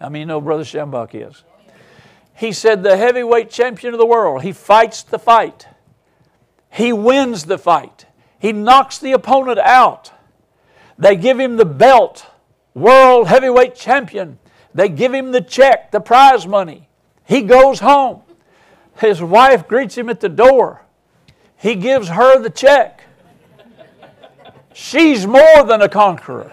I 0.00 0.08
mean, 0.08 0.20
you 0.20 0.26
know 0.26 0.40
Brother 0.40 0.64
Schambach 0.64 1.10
is. 1.14 1.42
He 2.34 2.52
said, 2.52 2.82
the 2.82 2.96
heavyweight 2.96 3.50
champion 3.50 3.94
of 3.94 3.98
the 3.98 4.06
world, 4.06 4.42
he 4.42 4.52
fights 4.52 5.02
the 5.02 5.18
fight. 5.18 5.66
He 6.70 6.92
wins 6.92 7.46
the 7.46 7.58
fight. 7.58 8.06
He 8.38 8.52
knocks 8.52 8.98
the 8.98 9.12
opponent 9.12 9.58
out. 9.58 10.12
They 10.96 11.16
give 11.16 11.40
him 11.40 11.56
the 11.56 11.64
belt, 11.64 12.26
world 12.74 13.26
heavyweight 13.26 13.74
champion. 13.74 14.38
They 14.72 14.88
give 14.88 15.12
him 15.12 15.32
the 15.32 15.40
check, 15.40 15.90
the 15.90 16.00
prize 16.00 16.46
money. 16.46 16.88
He 17.24 17.42
goes 17.42 17.80
home. 17.80 18.22
His 19.00 19.20
wife 19.22 19.66
greets 19.66 19.96
him 19.96 20.08
at 20.08 20.20
the 20.20 20.28
door. 20.28 20.82
He 21.56 21.74
gives 21.74 22.08
her 22.08 22.40
the 22.40 22.50
check. 22.50 23.02
She's 24.72 25.26
more 25.26 25.64
than 25.64 25.82
a 25.82 25.88
conqueror. 25.88 26.52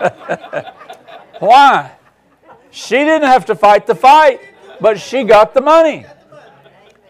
Why? 1.38 1.92
She 2.70 2.96
didn't 2.96 3.28
have 3.28 3.46
to 3.46 3.54
fight 3.54 3.86
the 3.86 3.94
fight, 3.94 4.40
but 4.80 5.00
she 5.00 5.24
got 5.24 5.54
the 5.54 5.60
money. 5.60 6.06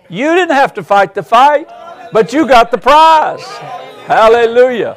You 0.09 0.35
didn't 0.35 0.55
have 0.55 0.75
to 0.75 0.83
fight 0.83 1.15
the 1.15 1.23
fight, 1.23 1.69
but 2.13 2.33
you 2.33 2.47
got 2.47 2.71
the 2.71 2.79
prize. 2.79 3.45
Hallelujah. 4.07 4.97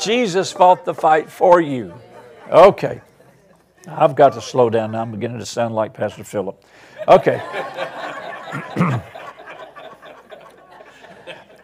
Jesus 0.00 0.50
fought 0.52 0.84
the 0.84 0.94
fight 0.94 1.30
for 1.30 1.60
you. 1.60 1.94
Okay. 2.50 3.00
I've 3.86 4.14
got 4.14 4.32
to 4.32 4.40
slow 4.40 4.70
down 4.70 4.92
now. 4.92 5.02
I'm 5.02 5.10
beginning 5.10 5.38
to 5.38 5.46
sound 5.46 5.74
like 5.74 5.92
Pastor 5.92 6.24
Philip. 6.24 6.62
Okay. 7.06 7.42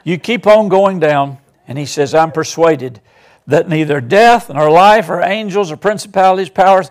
you 0.04 0.18
keep 0.18 0.46
on 0.46 0.68
going 0.68 1.00
down, 1.00 1.38
and 1.70 1.78
he 1.78 1.86
says, 1.86 2.14
I'm 2.14 2.32
persuaded 2.32 3.00
that 3.46 3.68
neither 3.68 4.00
death 4.00 4.50
nor 4.50 4.68
life 4.72 5.08
or 5.08 5.22
angels 5.22 5.70
or 5.70 5.76
principalities, 5.76 6.48
powers, 6.50 6.90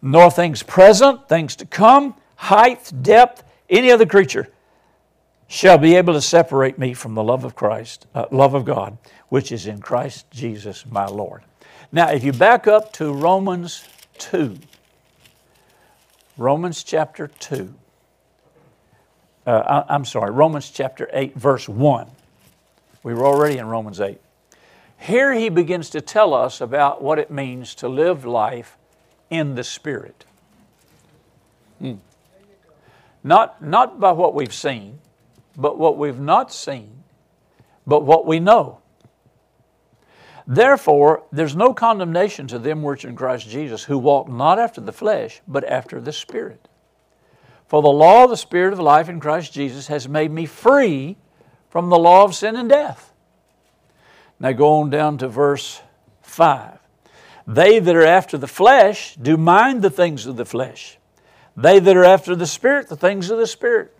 nor 0.00 0.30
things 0.30 0.62
present, 0.62 1.28
things 1.28 1.56
to 1.56 1.66
come, 1.66 2.14
height, 2.36 2.92
depth, 3.02 3.42
any 3.68 3.90
other 3.90 4.06
creature 4.06 4.48
shall 5.48 5.78
be 5.78 5.96
able 5.96 6.14
to 6.14 6.20
separate 6.20 6.78
me 6.78 6.94
from 6.94 7.14
the 7.14 7.24
love 7.24 7.42
of 7.42 7.56
Christ, 7.56 8.06
uh, 8.14 8.26
love 8.30 8.54
of 8.54 8.64
God, 8.64 8.96
which 9.30 9.50
is 9.50 9.66
in 9.66 9.80
Christ 9.80 10.30
Jesus 10.30 10.86
my 10.86 11.06
Lord. 11.06 11.42
Now, 11.90 12.10
if 12.10 12.22
you 12.22 12.32
back 12.32 12.68
up 12.68 12.92
to 12.94 13.12
Romans 13.12 13.84
2, 14.18 14.56
Romans 16.36 16.84
chapter 16.84 17.26
2, 17.26 17.74
uh, 19.44 19.50
I, 19.50 19.92
I'm 19.92 20.04
sorry, 20.04 20.30
Romans 20.30 20.70
chapter 20.70 21.10
8, 21.12 21.34
verse 21.34 21.68
1. 21.68 22.08
We 23.02 23.14
were 23.14 23.26
already 23.26 23.58
in 23.58 23.66
Romans 23.66 24.00
8. 24.00 24.20
Here 24.98 25.32
he 25.32 25.48
begins 25.48 25.90
to 25.90 26.00
tell 26.00 26.34
us 26.34 26.60
about 26.60 27.02
what 27.02 27.18
it 27.18 27.30
means 27.30 27.74
to 27.76 27.88
live 27.88 28.24
life 28.24 28.76
in 29.30 29.54
the 29.54 29.64
Spirit. 29.64 30.26
Hmm. 31.78 31.94
Not, 33.24 33.62
not 33.62 33.98
by 33.98 34.12
what 34.12 34.34
we've 34.34 34.52
seen, 34.52 34.98
but 35.56 35.78
what 35.78 35.96
we've 35.96 36.20
not 36.20 36.52
seen, 36.52 37.02
but 37.86 38.04
what 38.04 38.26
we 38.26 38.40
know. 38.40 38.80
Therefore, 40.46 41.22
there's 41.30 41.54
no 41.54 41.72
condemnation 41.72 42.46
to 42.48 42.58
them 42.58 42.82
which 42.82 43.04
are 43.04 43.08
in 43.08 43.16
Christ 43.16 43.48
Jesus, 43.48 43.84
who 43.84 43.98
walk 43.98 44.28
not 44.28 44.58
after 44.58 44.80
the 44.80 44.92
flesh, 44.92 45.40
but 45.46 45.64
after 45.64 46.00
the 46.00 46.12
Spirit. 46.12 46.68
For 47.68 47.82
the 47.82 47.88
law 47.88 48.24
of 48.24 48.30
the 48.30 48.36
Spirit 48.36 48.72
of 48.72 48.80
life 48.80 49.08
in 49.08 49.20
Christ 49.20 49.52
Jesus 49.52 49.86
has 49.86 50.08
made 50.08 50.30
me 50.30 50.44
free 50.46 51.16
from 51.70 51.88
the 51.88 51.98
law 51.98 52.24
of 52.24 52.34
sin 52.34 52.56
and 52.56 52.68
death. 52.68 53.14
Now 54.38 54.52
go 54.52 54.80
on 54.80 54.90
down 54.90 55.18
to 55.18 55.28
verse 55.28 55.80
5. 56.22 56.78
They 57.46 57.78
that 57.78 57.96
are 57.96 58.06
after 58.06 58.36
the 58.36 58.46
flesh 58.46 59.16
do 59.16 59.36
mind 59.36 59.82
the 59.82 59.90
things 59.90 60.26
of 60.26 60.36
the 60.36 60.44
flesh. 60.44 60.98
They 61.56 61.78
that 61.78 61.96
are 61.96 62.04
after 62.04 62.36
the 62.36 62.46
Spirit, 62.46 62.88
the 62.88 62.96
things 62.96 63.30
of 63.30 63.38
the 63.38 63.46
Spirit. 63.46 63.96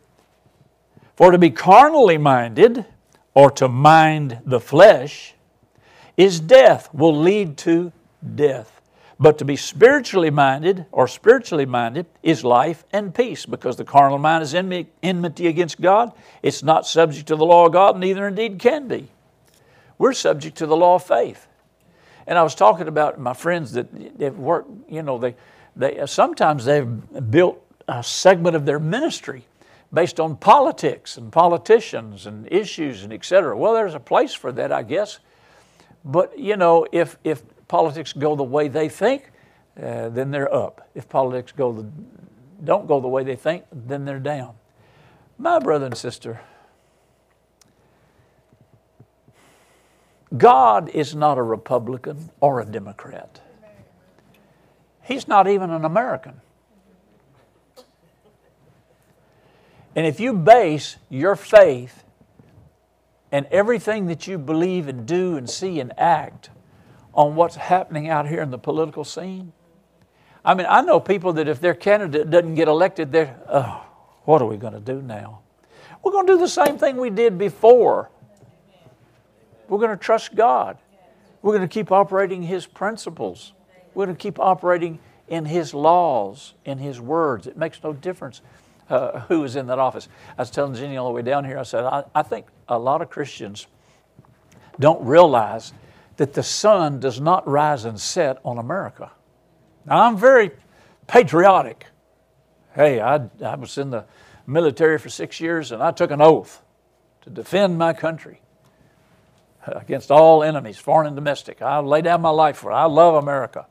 For 1.16 1.30
to 1.30 1.38
be 1.38 1.50
carnally 1.50 2.18
minded, 2.18 2.86
or 3.34 3.50
to 3.52 3.68
mind 3.68 4.40
the 4.44 4.60
flesh, 4.60 5.34
is 6.16 6.40
death, 6.40 6.92
will 6.94 7.16
lead 7.16 7.56
to 7.58 7.92
death. 8.34 8.79
But 9.22 9.36
to 9.38 9.44
be 9.44 9.56
spiritually 9.56 10.30
minded 10.30 10.86
or 10.92 11.06
spiritually 11.06 11.66
minded 11.66 12.06
is 12.22 12.42
life 12.42 12.84
and 12.90 13.14
peace 13.14 13.44
because 13.44 13.76
the 13.76 13.84
carnal 13.84 14.16
mind 14.16 14.42
is 14.42 14.54
enmity 14.54 15.46
against 15.46 15.78
God. 15.78 16.12
It's 16.42 16.62
not 16.62 16.86
subject 16.86 17.28
to 17.28 17.36
the 17.36 17.44
law 17.44 17.66
of 17.66 17.72
God, 17.72 17.98
neither 17.98 18.26
indeed 18.26 18.58
can 18.58 18.88
be. 18.88 19.08
We're 19.98 20.14
subject 20.14 20.56
to 20.56 20.66
the 20.66 20.76
law 20.76 20.94
of 20.94 21.04
faith. 21.04 21.46
And 22.26 22.38
I 22.38 22.42
was 22.42 22.54
talking 22.54 22.88
about 22.88 23.20
my 23.20 23.34
friends 23.34 23.72
that 23.72 23.88
have 24.20 24.38
worked, 24.38 24.70
you 24.88 25.02
know, 25.02 25.18
they, 25.18 25.36
they 25.76 26.02
sometimes 26.06 26.64
they've 26.64 27.30
built 27.30 27.62
a 27.88 28.02
segment 28.02 28.56
of 28.56 28.64
their 28.64 28.78
ministry 28.78 29.44
based 29.92 30.18
on 30.18 30.36
politics 30.36 31.18
and 31.18 31.30
politicians 31.30 32.24
and 32.24 32.50
issues 32.50 33.04
and 33.04 33.12
et 33.12 33.24
cetera. 33.26 33.54
Well, 33.54 33.74
there's 33.74 33.94
a 33.94 34.00
place 34.00 34.32
for 34.32 34.50
that, 34.52 34.72
I 34.72 34.82
guess. 34.82 35.18
But, 36.06 36.38
you 36.38 36.56
know, 36.56 36.86
if, 36.92 37.18
if 37.22 37.42
politics 37.70 38.12
go 38.12 38.34
the 38.34 38.42
way 38.42 38.66
they 38.66 38.88
think, 38.88 39.30
uh, 39.80 40.08
then 40.08 40.32
they're 40.32 40.52
up. 40.52 40.88
If 40.96 41.08
politics 41.08 41.52
go 41.52 41.70
the, 41.72 41.88
don't 42.64 42.88
go 42.88 43.00
the 43.00 43.06
way 43.06 43.22
they 43.22 43.36
think, 43.36 43.64
then 43.70 44.04
they're 44.04 44.18
down. 44.18 44.54
My 45.38 45.60
brother 45.60 45.86
and 45.86 45.96
sister, 45.96 46.40
God 50.36 50.88
is 50.88 51.14
not 51.14 51.38
a 51.38 51.44
Republican 51.44 52.30
or 52.40 52.60
a 52.60 52.64
Democrat. 52.66 53.40
He's 55.02 55.28
not 55.28 55.46
even 55.46 55.70
an 55.70 55.84
American. 55.84 56.40
And 59.94 60.08
if 60.08 60.18
you 60.18 60.32
base 60.32 60.96
your 61.08 61.36
faith 61.36 62.02
and 63.30 63.46
everything 63.52 64.06
that 64.06 64.26
you 64.26 64.38
believe 64.38 64.88
and 64.88 65.06
do 65.06 65.36
and 65.36 65.48
see 65.48 65.78
and 65.78 65.92
act 65.96 66.50
on 67.14 67.34
what's 67.34 67.56
happening 67.56 68.08
out 68.08 68.28
here 68.28 68.40
in 68.40 68.50
the 68.50 68.58
political 68.58 69.04
scene, 69.04 69.52
I 70.44 70.54
mean, 70.54 70.66
I 70.68 70.80
know 70.80 71.00
people 71.00 71.34
that 71.34 71.48
if 71.48 71.60
their 71.60 71.74
candidate 71.74 72.30
doesn't 72.30 72.54
get 72.54 72.68
elected, 72.68 73.12
they're, 73.12 73.38
oh, 73.48 73.84
what 74.24 74.40
are 74.40 74.46
we 74.46 74.56
going 74.56 74.72
to 74.72 74.80
do 74.80 75.02
now? 75.02 75.40
We're 76.02 76.12
going 76.12 76.26
to 76.26 76.32
do 76.32 76.38
the 76.38 76.48
same 76.48 76.78
thing 76.78 76.96
we 76.96 77.10
did 77.10 77.36
before. 77.36 78.10
We're 79.68 79.78
going 79.78 79.90
to 79.90 79.96
trust 79.96 80.34
God. 80.34 80.78
We're 81.42 81.56
going 81.56 81.68
to 81.68 81.72
keep 81.72 81.92
operating 81.92 82.42
His 82.42 82.66
principles. 82.66 83.52
We're 83.94 84.06
going 84.06 84.16
to 84.16 84.22
keep 84.22 84.38
operating 84.40 84.98
in 85.28 85.44
His 85.44 85.74
laws, 85.74 86.54
in 86.64 86.78
His 86.78 87.00
words. 87.00 87.46
It 87.46 87.56
makes 87.56 87.82
no 87.82 87.92
difference 87.92 88.40
uh, 88.88 89.20
who 89.20 89.44
is 89.44 89.56
in 89.56 89.66
that 89.66 89.78
office. 89.78 90.08
I 90.38 90.42
was 90.42 90.50
telling 90.50 90.74
Jenny 90.74 90.96
all 90.96 91.06
the 91.06 91.14
way 91.14 91.22
down 91.22 91.44
here, 91.44 91.58
I 91.58 91.62
said, 91.62 91.84
I, 91.84 92.04
I 92.14 92.22
think 92.22 92.46
a 92.68 92.78
lot 92.78 93.02
of 93.02 93.10
Christians 93.10 93.66
don't 94.78 95.04
realize 95.04 95.72
that 96.20 96.34
the 96.34 96.42
sun 96.42 97.00
does 97.00 97.18
not 97.18 97.48
rise 97.48 97.86
and 97.86 97.98
set 97.98 98.38
on 98.44 98.58
America. 98.58 99.10
Now, 99.86 100.02
I'm 100.02 100.18
very 100.18 100.50
patriotic. 101.06 101.86
Hey, 102.74 103.00
I, 103.00 103.22
I 103.42 103.54
was 103.54 103.78
in 103.78 103.88
the 103.88 104.04
military 104.46 104.98
for 104.98 105.08
six 105.08 105.40
years 105.40 105.72
and 105.72 105.82
I 105.82 105.92
took 105.92 106.10
an 106.10 106.20
oath 106.20 106.60
to 107.22 107.30
defend 107.30 107.78
my 107.78 107.94
country 107.94 108.42
against 109.66 110.10
all 110.10 110.42
enemies, 110.42 110.76
foreign 110.76 111.06
and 111.06 111.16
domestic. 111.16 111.62
I 111.62 111.78
lay 111.78 112.02
down 112.02 112.20
my 112.20 112.28
life 112.28 112.58
for 112.58 112.70
it. 112.70 112.74
I 112.74 112.84
love 112.84 113.14
America. 113.14 113.66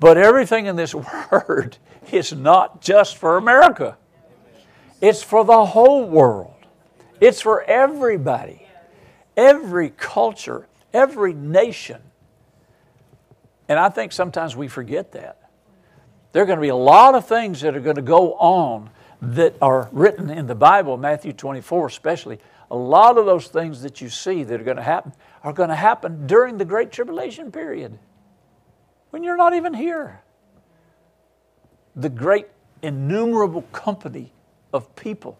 But 0.00 0.16
everything 0.16 0.64
in 0.64 0.76
this 0.76 0.94
word 1.30 1.76
is 2.10 2.32
not 2.32 2.80
just 2.80 3.18
for 3.18 3.36
America, 3.36 3.98
it's 5.02 5.22
for 5.22 5.44
the 5.44 5.66
whole 5.66 6.06
world, 6.06 6.54
it's 7.20 7.42
for 7.42 7.62
everybody, 7.64 8.65
every 9.36 9.90
culture, 9.90 10.66
every 10.92 11.32
nation. 11.32 12.00
And 13.68 13.78
I 13.78 13.88
think 13.88 14.12
sometimes 14.12 14.56
we 14.56 14.68
forget 14.68 15.12
that. 15.12 15.50
There 16.32 16.42
are 16.42 16.46
going 16.46 16.58
to 16.58 16.62
be 16.62 16.68
a 16.68 16.76
lot 16.76 17.14
of 17.14 17.26
things 17.26 17.60
that 17.62 17.76
are 17.76 17.80
going 17.80 17.96
to 17.96 18.02
go 18.02 18.34
on 18.34 18.90
that 19.22 19.56
are 19.62 19.88
written 19.92 20.30
in 20.30 20.46
the 20.46 20.54
Bible, 20.54 20.96
Matthew 20.96 21.32
24 21.32 21.86
especially. 21.86 22.38
A 22.70 22.76
lot 22.76 23.16
of 23.16 23.26
those 23.26 23.48
things 23.48 23.82
that 23.82 24.00
you 24.00 24.08
see 24.08 24.42
that 24.42 24.60
are 24.60 24.64
going 24.64 24.76
to 24.76 24.82
happen 24.82 25.12
are 25.42 25.52
going 25.52 25.68
to 25.68 25.76
happen 25.76 26.26
during 26.26 26.58
the 26.58 26.64
Great 26.64 26.92
Tribulation 26.92 27.50
period 27.50 27.98
when 29.10 29.22
you're 29.22 29.36
not 29.36 29.54
even 29.54 29.72
here. 29.72 30.20
The 31.94 32.10
great 32.10 32.48
innumerable 32.82 33.62
company 33.72 34.32
of 34.72 34.94
people, 34.94 35.38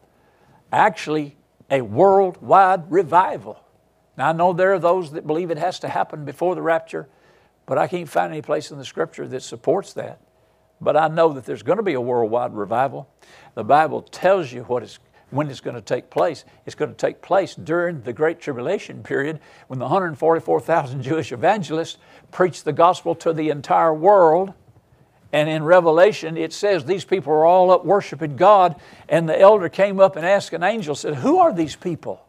actually, 0.73 1.37
a 1.71 1.83
worldwide 1.83 2.91
revival. 2.91 3.61
Now, 4.17 4.31
I 4.31 4.33
know 4.33 4.53
there 4.53 4.73
are 4.73 4.79
those 4.79 5.13
that 5.13 5.27
believe 5.27 5.51
it 5.51 5.59
has 5.59 5.79
to 5.81 5.89
happen 5.89 6.25
before 6.25 6.55
the 6.55 6.63
rapture, 6.63 7.09
but 7.67 7.79
I 7.79 7.87
can't 7.87 8.09
find 8.09 8.33
any 8.33 8.43
place 8.43 8.71
in 8.71 8.79
the 8.79 8.85
scripture 8.85 9.29
that 9.29 9.43
supports 9.43 9.93
that. 9.95 10.21
But 10.81 10.97
I 10.97 11.09
know 11.09 11.33
that 11.33 11.45
there's 11.45 11.63
going 11.63 11.79
to 11.79 11.83
be 11.83 11.95
a 11.95 12.01
worldwide 12.01 12.55
revival. 12.55 13.09
The 13.55 13.65
Bible 13.65 14.03
tells 14.03 14.53
you 14.53 14.63
what 14.65 14.83
is 14.83 14.99
when 15.31 15.51
it's 15.51 15.61
going 15.61 15.75
to 15.75 15.83
take 15.83 16.09
place. 16.09 16.45
It's 16.67 16.75
going 16.75 16.91
to 16.91 16.97
take 16.97 17.21
place 17.21 17.55
during 17.55 18.03
the 18.03 18.13
Great 18.13 18.41
Tribulation 18.41 19.03
period 19.03 19.41
when 19.67 19.79
the 19.79 19.85
144,000 19.85 21.03
Jewish 21.03 21.33
evangelists 21.33 21.99
preach 22.31 22.63
the 22.63 22.73
gospel 22.73 23.15
to 23.17 23.33
the 23.33 23.51
entire 23.51 23.93
world. 23.93 24.55
And 25.33 25.49
in 25.49 25.65
Revelation, 25.65 26.37
it 26.37 26.53
says 26.53 26.85
these 26.85 27.05
people 27.05 27.33
are 27.33 27.45
all 27.45 27.71
up 27.71 27.85
worshiping 27.85 28.37
God. 28.37 28.77
And 29.09 29.29
the 29.29 29.39
elder 29.39 29.69
came 29.69 29.99
up 29.99 30.17
and 30.17 30.25
asked 30.25 30.53
an 30.53 30.63
angel, 30.63 30.95
said, 30.95 31.17
Who 31.17 31.39
are 31.39 31.53
these 31.53 31.75
people? 31.75 32.26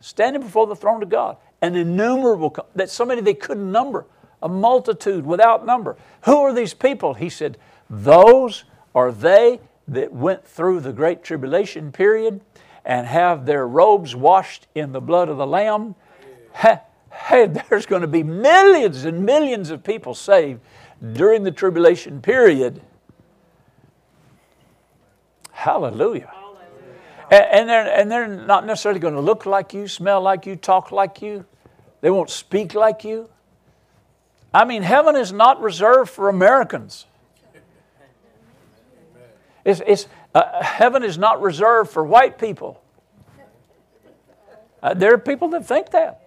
Standing 0.00 0.42
before 0.42 0.66
the 0.66 0.76
throne 0.76 1.02
of 1.02 1.08
God. 1.08 1.36
An 1.62 1.74
innumerable, 1.74 2.54
that 2.74 2.90
so 2.90 3.04
many 3.04 3.20
they 3.20 3.34
couldn't 3.34 3.70
number 3.70 4.06
a 4.42 4.48
multitude 4.48 5.26
without 5.26 5.66
number. 5.66 5.96
Who 6.24 6.38
are 6.42 6.52
these 6.52 6.74
people? 6.74 7.14
He 7.14 7.28
said, 7.28 7.58
Those 7.88 8.64
are 8.94 9.12
they 9.12 9.60
that 9.88 10.12
went 10.12 10.46
through 10.46 10.80
the 10.80 10.92
great 10.92 11.22
tribulation 11.22 11.92
period 11.92 12.40
and 12.84 13.06
have 13.06 13.46
their 13.46 13.66
robes 13.66 14.14
washed 14.14 14.66
in 14.74 14.92
the 14.92 15.00
blood 15.00 15.28
of 15.28 15.36
the 15.36 15.46
Lamb. 15.46 15.94
Hey, 16.54 17.46
there's 17.46 17.86
going 17.86 18.02
to 18.02 18.08
be 18.08 18.22
millions 18.22 19.04
and 19.04 19.24
millions 19.24 19.70
of 19.70 19.82
people 19.82 20.14
saved 20.14 20.60
during 21.12 21.42
the 21.42 21.50
tribulation 21.50 22.20
period. 22.20 22.80
Hallelujah. 25.50 26.32
And, 27.30 27.68
they're, 27.68 28.00
and 28.00 28.10
they're 28.10 28.28
not 28.28 28.66
necessarily 28.66 29.00
going 29.00 29.14
to 29.14 29.20
look 29.20 29.46
like 29.46 29.74
you, 29.74 29.88
smell 29.88 30.20
like 30.20 30.46
you, 30.46 30.54
talk 30.54 30.92
like 30.92 31.22
you. 31.22 31.44
They 32.00 32.10
won't 32.10 32.30
speak 32.30 32.74
like 32.74 33.02
you. 33.02 33.28
I 34.54 34.64
mean, 34.64 34.82
heaven 34.82 35.16
is 35.16 35.32
not 35.32 35.60
reserved 35.60 36.10
for 36.10 36.28
Americans. 36.28 37.06
It's, 39.64 39.82
it's, 39.84 40.06
uh, 40.34 40.62
heaven 40.62 41.02
is 41.02 41.18
not 41.18 41.42
reserved 41.42 41.90
for 41.90 42.04
white 42.04 42.38
people. 42.38 42.80
Uh, 44.80 44.94
there 44.94 45.12
are 45.12 45.18
people 45.18 45.48
that 45.48 45.66
think 45.66 45.90
that. 45.90 46.22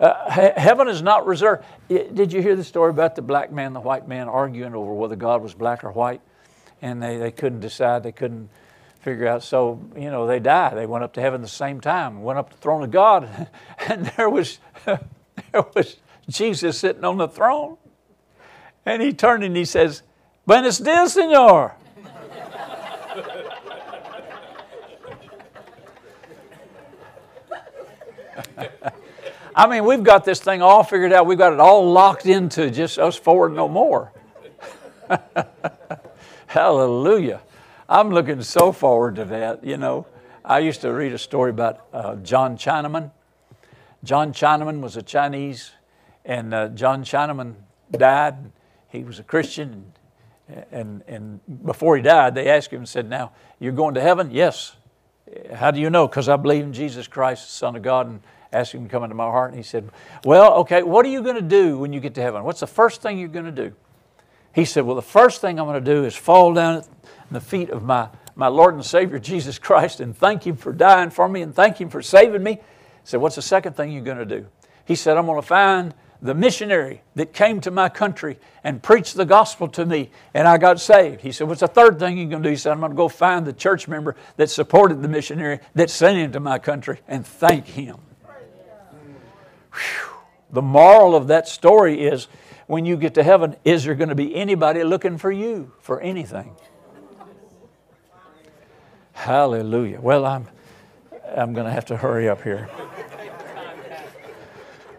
Uh, 0.00 0.30
he- 0.30 0.60
heaven 0.60 0.88
is 0.88 1.02
not 1.02 1.26
reserved. 1.26 1.64
Did 1.88 2.32
you 2.32 2.40
hear 2.40 2.56
the 2.56 2.64
story 2.64 2.90
about 2.90 3.16
the 3.16 3.22
black 3.22 3.52
man 3.52 3.66
and 3.66 3.76
the 3.76 3.80
white 3.80 4.08
man 4.08 4.28
arguing 4.28 4.74
over 4.74 4.94
whether 4.94 5.16
God 5.16 5.42
was 5.42 5.52
black 5.52 5.84
or 5.84 5.92
white? 5.92 6.22
And 6.80 7.02
they, 7.02 7.16
they 7.16 7.30
couldn't 7.30 7.60
decide, 7.60 8.02
they 8.02 8.12
couldn't 8.12 8.48
figure 9.00 9.26
out. 9.26 9.42
So, 9.42 9.80
you 9.96 10.10
know, 10.10 10.26
they 10.26 10.38
died. 10.38 10.76
They 10.76 10.86
went 10.86 11.04
up 11.04 11.14
to 11.14 11.20
heaven 11.20 11.40
the 11.40 11.48
same 11.48 11.80
time, 11.80 12.22
went 12.22 12.38
up 12.38 12.50
to 12.50 12.56
the 12.56 12.62
throne 12.62 12.82
of 12.82 12.90
God, 12.90 13.48
and 13.88 14.06
there 14.16 14.28
was 14.30 14.58
there 14.84 14.98
was 15.74 15.96
Jesus 16.28 16.78
sitting 16.78 17.04
on 17.04 17.16
the 17.16 17.28
throne. 17.28 17.76
And 18.84 19.02
he 19.02 19.12
turned 19.12 19.44
and 19.44 19.56
he 19.56 19.64
says, 19.64 20.02
Buenos 20.46 20.78
dias, 20.78 21.12
Senor. 21.14 21.74
I 29.54 29.66
mean, 29.66 29.84
we've 29.84 30.02
got 30.02 30.24
this 30.24 30.40
thing 30.40 30.62
all 30.62 30.84
figured 30.84 31.12
out. 31.12 31.26
We've 31.26 31.36
got 31.36 31.52
it 31.52 31.60
all 31.60 31.90
locked 31.90 32.24
into 32.26 32.70
just 32.70 32.98
us 32.98 33.16
forward 33.16 33.52
no 33.52 33.68
more. 33.68 34.12
Hallelujah. 36.48 37.40
I'm 37.88 38.10
looking 38.10 38.42
so 38.42 38.72
forward 38.72 39.16
to 39.16 39.24
that. 39.26 39.64
You 39.64 39.76
know, 39.76 40.06
I 40.44 40.58
used 40.58 40.82
to 40.82 40.92
read 40.92 41.12
a 41.12 41.18
story 41.18 41.50
about 41.50 41.86
uh, 41.92 42.16
John 42.16 42.58
Chinaman 42.58 43.12
John 44.04 44.32
Chinaman 44.32 44.80
was 44.80 44.96
a 44.96 45.02
Chinese, 45.02 45.72
and 46.24 46.54
uh, 46.54 46.68
John 46.68 47.02
Chinaman 47.02 47.54
died. 47.90 48.36
He 48.88 49.02
was 49.02 49.18
a 49.18 49.24
Christian, 49.24 49.92
and, 50.48 50.64
and, 50.70 51.02
and 51.08 51.64
before 51.66 51.96
he 51.96 52.02
died, 52.02 52.34
they 52.34 52.48
asked 52.48 52.72
him 52.72 52.80
and 52.80 52.88
said, 52.88 53.08
Now, 53.08 53.32
you're 53.58 53.72
going 53.72 53.94
to 53.94 54.00
heaven? 54.00 54.30
Yes. 54.30 54.76
How 55.52 55.70
do 55.70 55.80
you 55.80 55.90
know? 55.90 56.06
Because 56.06 56.28
I 56.28 56.36
believe 56.36 56.64
in 56.64 56.72
Jesus 56.72 57.08
Christ, 57.08 57.46
the 57.46 57.52
Son 57.52 57.76
of 57.76 57.82
God, 57.82 58.06
and 58.06 58.20
asked 58.52 58.72
him 58.72 58.84
to 58.84 58.88
come 58.88 59.02
into 59.02 59.16
my 59.16 59.24
heart. 59.24 59.50
And 59.50 59.58
he 59.58 59.64
said, 59.64 59.90
Well, 60.24 60.54
okay, 60.58 60.82
what 60.82 61.04
are 61.04 61.10
you 61.10 61.22
going 61.22 61.36
to 61.36 61.42
do 61.42 61.78
when 61.78 61.92
you 61.92 62.00
get 62.00 62.14
to 62.14 62.22
heaven? 62.22 62.44
What's 62.44 62.60
the 62.60 62.66
first 62.66 63.02
thing 63.02 63.18
you're 63.18 63.28
going 63.28 63.44
to 63.44 63.68
do? 63.68 63.74
He 64.58 64.64
said, 64.64 64.84
Well, 64.84 64.96
the 64.96 65.02
first 65.02 65.40
thing 65.40 65.60
I'm 65.60 65.66
going 65.66 65.82
to 65.82 65.94
do 65.94 66.04
is 66.04 66.16
fall 66.16 66.52
down 66.52 66.78
at 66.78 66.88
the 67.30 67.40
feet 67.40 67.70
of 67.70 67.84
my, 67.84 68.08
my 68.34 68.48
Lord 68.48 68.74
and 68.74 68.84
Savior 68.84 69.20
Jesus 69.20 69.56
Christ 69.56 70.00
and 70.00 70.16
thank 70.16 70.44
Him 70.44 70.56
for 70.56 70.72
dying 70.72 71.10
for 71.10 71.28
me 71.28 71.42
and 71.42 71.54
thank 71.54 71.80
Him 71.80 71.88
for 71.88 72.02
saving 72.02 72.42
me 72.42 72.54
He 72.54 72.60
said, 73.04 73.20
What's 73.20 73.36
the 73.36 73.42
second 73.42 73.74
thing 73.74 73.92
you're 73.92 74.02
going 74.02 74.18
to 74.18 74.26
do? 74.26 74.48
He 74.84 74.96
said, 74.96 75.16
I'm 75.16 75.26
going 75.26 75.40
to 75.40 75.46
find 75.46 75.94
the 76.20 76.34
missionary 76.34 77.02
that 77.14 77.32
came 77.32 77.60
to 77.60 77.70
my 77.70 77.88
country 77.88 78.40
and 78.64 78.82
preached 78.82 79.14
the 79.14 79.24
gospel 79.24 79.68
to 79.68 79.86
me, 79.86 80.10
and 80.34 80.48
I 80.48 80.58
got 80.58 80.80
saved. 80.80 81.20
He 81.20 81.30
said, 81.30 81.46
What's 81.46 81.60
the 81.60 81.68
third 81.68 82.00
thing 82.00 82.18
you're 82.18 82.28
going 82.28 82.42
to 82.42 82.48
do? 82.48 82.50
He 82.50 82.56
said, 82.56 82.72
I'm 82.72 82.80
going 82.80 82.90
to 82.90 82.96
go 82.96 83.08
find 83.08 83.46
the 83.46 83.52
church 83.52 83.86
member 83.86 84.16
that 84.38 84.50
supported 84.50 85.02
the 85.02 85.08
missionary 85.08 85.60
that 85.76 85.88
sent 85.88 86.18
him 86.18 86.32
to 86.32 86.40
my 86.40 86.58
country 86.58 86.98
and 87.06 87.24
thank 87.24 87.64
him. 87.64 87.98
Whew. 89.72 90.14
The 90.50 90.62
moral 90.62 91.14
of 91.14 91.28
that 91.28 91.46
story 91.46 92.00
is 92.00 92.26
when 92.68 92.84
you 92.84 92.96
get 92.96 93.14
to 93.14 93.24
heaven, 93.24 93.56
is 93.64 93.84
there 93.84 93.94
going 93.94 94.10
to 94.10 94.14
be 94.14 94.36
anybody 94.36 94.84
looking 94.84 95.18
for 95.18 95.32
you 95.32 95.72
for 95.80 96.00
anything? 96.00 96.54
Hallelujah. 99.14 100.00
Well, 100.00 100.24
I'm, 100.24 100.46
I'm 101.36 101.54
going 101.54 101.66
to 101.66 101.72
have 101.72 101.86
to 101.86 101.96
hurry 101.96 102.28
up 102.28 102.42
here. 102.42 102.68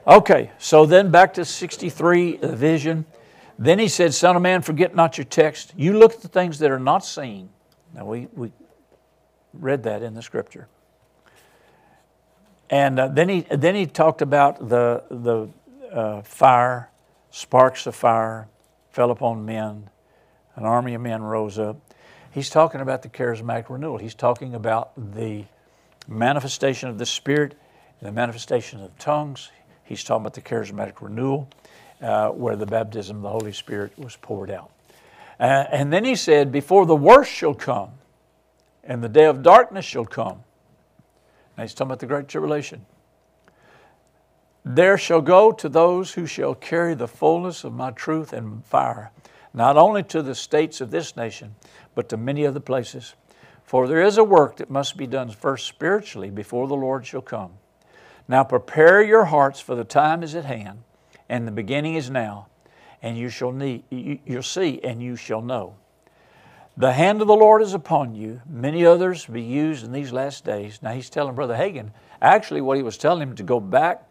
Okay, 0.05 0.51
so 0.57 0.87
then 0.87 1.11
back 1.11 1.35
to 1.35 1.45
63, 1.45 2.37
the 2.37 2.55
vision. 2.55 3.05
Then 3.59 3.77
he 3.77 3.87
said, 3.87 4.13
Son 4.15 4.35
of 4.35 4.41
man, 4.41 4.63
forget 4.63 4.95
not 4.95 5.17
your 5.17 5.25
text. 5.25 5.73
You 5.77 5.93
look 5.93 6.13
at 6.13 6.21
the 6.21 6.27
things 6.27 6.57
that 6.59 6.71
are 6.71 6.79
not 6.79 7.05
seen. 7.05 7.49
Now, 7.93 8.05
we, 8.05 8.27
we 8.33 8.51
read 9.53 9.83
that 9.83 10.01
in 10.01 10.15
the 10.15 10.23
scripture. 10.23 10.67
And 12.69 12.99
uh, 12.99 13.07
then, 13.09 13.29
he, 13.29 13.41
then 13.41 13.75
he 13.75 13.85
talked 13.85 14.23
about 14.23 14.69
the, 14.69 15.03
the 15.09 15.49
uh, 15.95 16.21
fire, 16.23 16.88
sparks 17.31 17.87
of 17.87 17.95
fire 17.95 18.47
fell 18.91 19.11
upon 19.11 19.45
men, 19.45 19.89
an 20.55 20.65
army 20.65 20.93
of 20.93 21.01
men 21.01 21.21
rose 21.21 21.59
up. 21.59 21.77
He's 22.31 22.49
talking 22.49 22.81
about 22.81 23.01
the 23.01 23.09
charismatic 23.09 23.69
renewal. 23.69 23.97
He's 23.97 24.13
talking 24.13 24.53
about 24.53 24.91
the 25.13 25.45
manifestation 26.07 26.89
of 26.89 26.97
the 26.97 27.05
Spirit, 27.05 27.55
the 28.01 28.11
manifestation 28.11 28.81
of 28.81 28.97
tongues. 28.97 29.51
He's 29.83 30.03
talking 30.03 30.21
about 30.21 30.33
the 30.33 30.41
charismatic 30.41 31.01
renewal, 31.01 31.49
uh, 32.01 32.29
where 32.29 32.55
the 32.55 32.65
baptism 32.65 33.17
of 33.17 33.23
the 33.23 33.29
Holy 33.29 33.53
Spirit 33.53 33.97
was 33.97 34.15
poured 34.15 34.51
out. 34.51 34.71
Uh, 35.39 35.65
and 35.71 35.91
then 35.91 36.03
he 36.03 36.15
said, 36.15 36.51
Before 36.51 36.85
the 36.85 36.95
worst 36.95 37.31
shall 37.31 37.53
come, 37.53 37.91
and 38.83 39.03
the 39.03 39.09
day 39.09 39.25
of 39.25 39.41
darkness 39.41 39.85
shall 39.85 40.05
come. 40.05 40.43
Now 41.57 41.63
he's 41.63 41.73
talking 41.73 41.89
about 41.89 41.99
the 41.99 42.07
Great 42.07 42.27
Tribulation. 42.27 42.85
There 44.71 44.99
shall 44.99 45.21
go 45.21 45.51
to 45.51 45.67
those 45.67 46.13
who 46.13 46.27
shall 46.27 46.53
carry 46.53 46.93
the 46.93 47.07
fullness 47.07 47.63
of 47.63 47.73
my 47.73 47.89
truth 47.89 48.33
and 48.33 48.63
fire, 48.63 49.11
not 49.51 49.77
only 49.77 50.03
to 50.03 50.21
the 50.21 50.35
states 50.35 50.79
of 50.79 50.91
this 50.91 51.17
nation, 51.17 51.55
but 51.95 52.07
to 52.09 52.17
many 52.17 52.45
other 52.45 52.59
places. 52.59 53.15
For 53.63 53.87
there 53.87 54.03
is 54.03 54.19
a 54.19 54.23
work 54.23 54.57
that 54.57 54.69
must 54.69 54.95
be 54.95 55.07
done 55.07 55.31
first 55.31 55.65
spiritually 55.65 56.29
before 56.29 56.67
the 56.67 56.75
Lord 56.75 57.03
shall 57.03 57.23
come. 57.23 57.53
Now 58.27 58.43
prepare 58.43 59.01
your 59.01 59.25
hearts, 59.25 59.59
for 59.59 59.73
the 59.73 59.83
time 59.83 60.21
is 60.21 60.35
at 60.35 60.45
hand, 60.45 60.83
and 61.27 61.47
the 61.47 61.51
beginning 61.51 61.95
is 61.95 62.11
now, 62.11 62.45
and 63.01 63.17
you 63.17 63.29
shall 63.29 63.51
need, 63.51 63.85
you'll 63.89 64.43
see, 64.43 64.79
and 64.83 65.01
you 65.01 65.15
shall 65.15 65.41
know. 65.41 65.77
The 66.77 66.93
hand 66.93 67.21
of 67.21 67.27
the 67.27 67.35
Lord 67.35 67.63
is 67.63 67.73
upon 67.73 68.13
you. 68.13 68.43
Many 68.47 68.85
others 68.85 69.25
be 69.25 69.41
used 69.41 69.83
in 69.83 69.91
these 69.91 70.13
last 70.13 70.45
days. 70.45 70.79
Now 70.83 70.91
he's 70.91 71.09
telling 71.09 71.33
Brother 71.33 71.55
Hagin, 71.55 71.89
actually 72.21 72.61
what 72.61 72.77
he 72.77 72.83
was 72.83 72.99
telling 72.99 73.23
him 73.23 73.35
to 73.35 73.43
go 73.43 73.59
back 73.59 74.05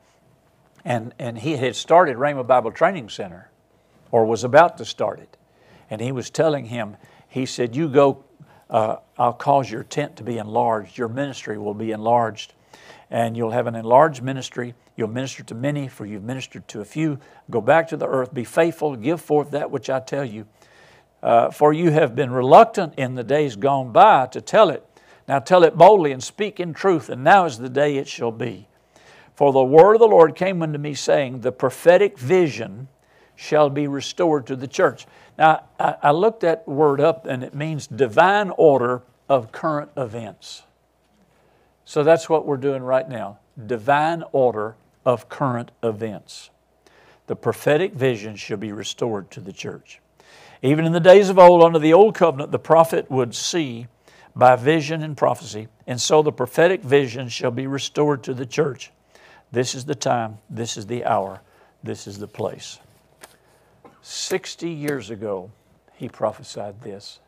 and, 0.88 1.14
and 1.18 1.38
he 1.38 1.58
had 1.58 1.76
started 1.76 2.16
Rhema 2.16 2.46
Bible 2.46 2.72
Training 2.72 3.10
Center 3.10 3.50
or 4.10 4.24
was 4.24 4.42
about 4.42 4.78
to 4.78 4.86
start 4.86 5.20
it. 5.20 5.36
And 5.90 6.00
he 6.00 6.12
was 6.12 6.30
telling 6.30 6.64
him, 6.64 6.96
he 7.28 7.44
said, 7.44 7.76
You 7.76 7.90
go, 7.90 8.24
uh, 8.70 8.96
I'll 9.18 9.34
cause 9.34 9.70
your 9.70 9.82
tent 9.82 10.16
to 10.16 10.22
be 10.22 10.38
enlarged. 10.38 10.96
Your 10.96 11.08
ministry 11.08 11.58
will 11.58 11.74
be 11.74 11.90
enlarged. 11.90 12.54
And 13.10 13.36
you'll 13.36 13.50
have 13.50 13.66
an 13.66 13.74
enlarged 13.74 14.22
ministry. 14.22 14.74
You'll 14.96 15.08
minister 15.08 15.42
to 15.42 15.54
many, 15.54 15.88
for 15.88 16.06
you've 16.06 16.24
ministered 16.24 16.66
to 16.68 16.80
a 16.80 16.86
few. 16.86 17.18
Go 17.50 17.60
back 17.60 17.88
to 17.88 17.98
the 17.98 18.06
earth, 18.06 18.32
be 18.32 18.44
faithful, 18.44 18.96
give 18.96 19.20
forth 19.20 19.50
that 19.50 19.70
which 19.70 19.90
I 19.90 20.00
tell 20.00 20.24
you. 20.24 20.46
Uh, 21.22 21.50
for 21.50 21.74
you 21.74 21.90
have 21.90 22.16
been 22.16 22.30
reluctant 22.30 22.94
in 22.96 23.14
the 23.14 23.24
days 23.24 23.56
gone 23.56 23.92
by 23.92 24.26
to 24.28 24.40
tell 24.40 24.70
it. 24.70 24.86
Now 25.26 25.38
tell 25.38 25.64
it 25.64 25.76
boldly 25.76 26.12
and 26.12 26.24
speak 26.24 26.58
in 26.58 26.72
truth, 26.72 27.10
and 27.10 27.22
now 27.22 27.44
is 27.44 27.58
the 27.58 27.68
day 27.68 27.98
it 27.98 28.08
shall 28.08 28.32
be. 28.32 28.68
For 29.38 29.52
the 29.52 29.62
word 29.62 29.94
of 29.94 30.00
the 30.00 30.08
Lord 30.08 30.34
came 30.34 30.62
unto 30.62 30.80
me, 30.80 30.94
saying, 30.94 31.42
The 31.42 31.52
prophetic 31.52 32.18
vision 32.18 32.88
shall 33.36 33.70
be 33.70 33.86
restored 33.86 34.48
to 34.48 34.56
the 34.56 34.66
church. 34.66 35.06
Now, 35.38 35.62
I, 35.78 35.94
I 36.02 36.10
looked 36.10 36.40
that 36.40 36.66
word 36.66 37.00
up, 37.00 37.24
and 37.24 37.44
it 37.44 37.54
means 37.54 37.86
divine 37.86 38.50
order 38.56 39.02
of 39.28 39.52
current 39.52 39.92
events. 39.96 40.64
So 41.84 42.02
that's 42.02 42.28
what 42.28 42.46
we're 42.46 42.56
doing 42.56 42.82
right 42.82 43.08
now 43.08 43.38
divine 43.64 44.24
order 44.32 44.74
of 45.06 45.28
current 45.28 45.70
events. 45.84 46.50
The 47.28 47.36
prophetic 47.36 47.92
vision 47.92 48.34
shall 48.34 48.56
be 48.56 48.72
restored 48.72 49.30
to 49.30 49.40
the 49.40 49.52
church. 49.52 50.00
Even 50.62 50.84
in 50.84 50.90
the 50.90 50.98
days 50.98 51.28
of 51.28 51.38
old, 51.38 51.62
under 51.62 51.78
the 51.78 51.92
old 51.92 52.16
covenant, 52.16 52.50
the 52.50 52.58
prophet 52.58 53.08
would 53.08 53.36
see 53.36 53.86
by 54.34 54.56
vision 54.56 55.00
and 55.04 55.16
prophecy, 55.16 55.68
and 55.86 56.00
so 56.00 56.22
the 56.22 56.32
prophetic 56.32 56.82
vision 56.82 57.28
shall 57.28 57.52
be 57.52 57.68
restored 57.68 58.24
to 58.24 58.34
the 58.34 58.44
church. 58.44 58.90
This 59.50 59.74
is 59.74 59.84
the 59.84 59.94
time, 59.94 60.38
this 60.50 60.76
is 60.76 60.86
the 60.86 61.04
hour, 61.04 61.40
this 61.82 62.06
is 62.06 62.18
the 62.18 62.26
place. 62.26 62.78
60 64.02 64.68
years 64.68 65.10
ago, 65.10 65.50
he 65.94 66.08
prophesied 66.08 66.80
this. 66.82 67.20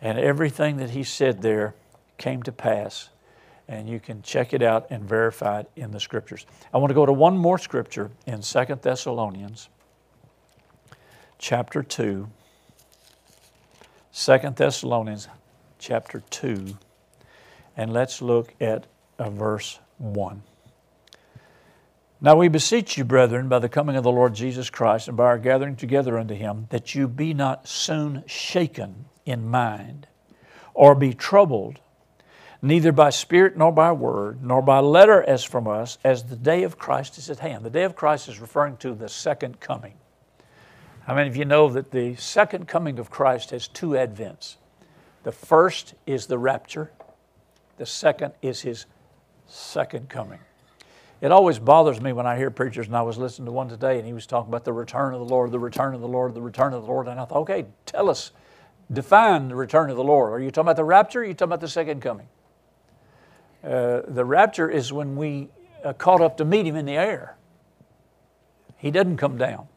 And 0.00 0.18
everything 0.18 0.78
that 0.78 0.90
he 0.90 1.04
said 1.04 1.42
there 1.42 1.74
came 2.18 2.42
to 2.42 2.52
pass. 2.52 3.08
And 3.68 3.88
you 3.88 4.00
can 4.00 4.22
check 4.22 4.52
it 4.52 4.62
out 4.62 4.88
and 4.90 5.04
verify 5.04 5.60
it 5.60 5.70
in 5.76 5.92
the 5.92 6.00
scriptures. 6.00 6.44
I 6.74 6.78
want 6.78 6.90
to 6.90 6.94
go 6.94 7.06
to 7.06 7.12
one 7.12 7.36
more 7.36 7.58
scripture 7.58 8.10
in 8.26 8.42
Second 8.42 8.82
Thessalonians 8.82 9.68
chapter 11.38 11.82
2. 11.82 12.28
2 14.12 14.38
Thessalonians 14.56 15.28
chapter 15.78 16.22
2. 16.30 16.76
And 17.76 17.92
let's 17.92 18.20
look 18.20 18.54
at 18.60 18.86
verse 19.18 19.78
1. 19.98 20.42
Now 22.24 22.36
we 22.36 22.46
beseech 22.46 22.96
you, 22.96 23.02
brethren, 23.02 23.48
by 23.48 23.58
the 23.58 23.68
coming 23.68 23.96
of 23.96 24.04
the 24.04 24.12
Lord 24.12 24.32
Jesus 24.32 24.70
Christ 24.70 25.08
and 25.08 25.16
by 25.16 25.24
our 25.24 25.38
gathering 25.38 25.74
together 25.74 26.16
unto 26.16 26.34
him, 26.34 26.68
that 26.70 26.94
you 26.94 27.08
be 27.08 27.34
not 27.34 27.66
soon 27.66 28.22
shaken 28.28 29.06
in 29.26 29.48
mind, 29.48 30.06
or 30.72 30.94
be 30.94 31.14
troubled, 31.14 31.80
neither 32.62 32.92
by 32.92 33.10
spirit 33.10 33.56
nor 33.56 33.72
by 33.72 33.90
word, 33.90 34.40
nor 34.40 34.62
by 34.62 34.78
letter 34.78 35.20
as 35.20 35.42
from 35.42 35.66
us, 35.66 35.98
as 36.04 36.22
the 36.22 36.36
day 36.36 36.62
of 36.62 36.78
Christ 36.78 37.18
is 37.18 37.28
at 37.28 37.40
hand. 37.40 37.64
The 37.64 37.70
day 37.70 37.82
of 37.82 37.96
Christ 37.96 38.28
is 38.28 38.38
referring 38.38 38.76
to 38.76 38.94
the 38.94 39.08
second 39.08 39.58
coming. 39.58 39.94
How 41.08 41.16
many 41.16 41.28
of 41.28 41.34
you 41.36 41.44
know 41.44 41.68
that 41.70 41.90
the 41.90 42.14
second 42.14 42.68
coming 42.68 43.00
of 43.00 43.10
Christ 43.10 43.50
has 43.50 43.66
two 43.66 43.90
advents? 43.96 44.58
The 45.24 45.32
first 45.32 45.94
is 46.06 46.26
the 46.26 46.38
rapture, 46.38 46.92
the 47.78 47.86
second 47.86 48.34
is 48.42 48.60
his 48.60 48.86
second 49.48 50.08
coming. 50.08 50.38
It 51.22 51.30
always 51.30 51.60
bothers 51.60 52.00
me 52.00 52.12
when 52.12 52.26
I 52.26 52.36
hear 52.36 52.50
preachers, 52.50 52.88
and 52.88 52.96
I 52.96 53.02
was 53.02 53.16
listening 53.16 53.46
to 53.46 53.52
one 53.52 53.68
today, 53.68 53.96
and 53.96 54.04
he 54.04 54.12
was 54.12 54.26
talking 54.26 54.50
about 54.50 54.64
the 54.64 54.72
return 54.72 55.14
of 55.14 55.20
the 55.20 55.24
Lord, 55.24 55.52
the 55.52 55.58
return 55.60 55.94
of 55.94 56.00
the 56.00 56.08
Lord, 56.08 56.34
the 56.34 56.42
return 56.42 56.74
of 56.74 56.82
the 56.82 56.88
Lord. 56.88 57.06
And 57.06 57.20
I 57.20 57.24
thought, 57.24 57.42
okay, 57.42 57.66
tell 57.86 58.10
us, 58.10 58.32
define 58.92 59.46
the 59.46 59.54
return 59.54 59.88
of 59.88 59.96
the 59.96 60.02
Lord. 60.02 60.32
Are 60.32 60.40
you 60.40 60.50
talking 60.50 60.66
about 60.66 60.76
the 60.76 60.84
rapture? 60.84 61.20
Or 61.20 61.22
are 61.22 61.26
you 61.26 61.34
talking 61.34 61.50
about 61.50 61.60
the 61.60 61.68
second 61.68 62.02
coming? 62.02 62.26
Uh, 63.62 64.00
the 64.08 64.24
rapture 64.24 64.68
is 64.68 64.92
when 64.92 65.14
we 65.14 65.48
uh, 65.84 65.92
caught 65.92 66.20
up 66.20 66.38
to 66.38 66.44
meet 66.44 66.66
him 66.66 66.74
in 66.74 66.86
the 66.86 66.96
air. 66.96 67.36
He 68.76 68.90
doesn't 68.90 69.18
come 69.18 69.38
down. 69.38 69.68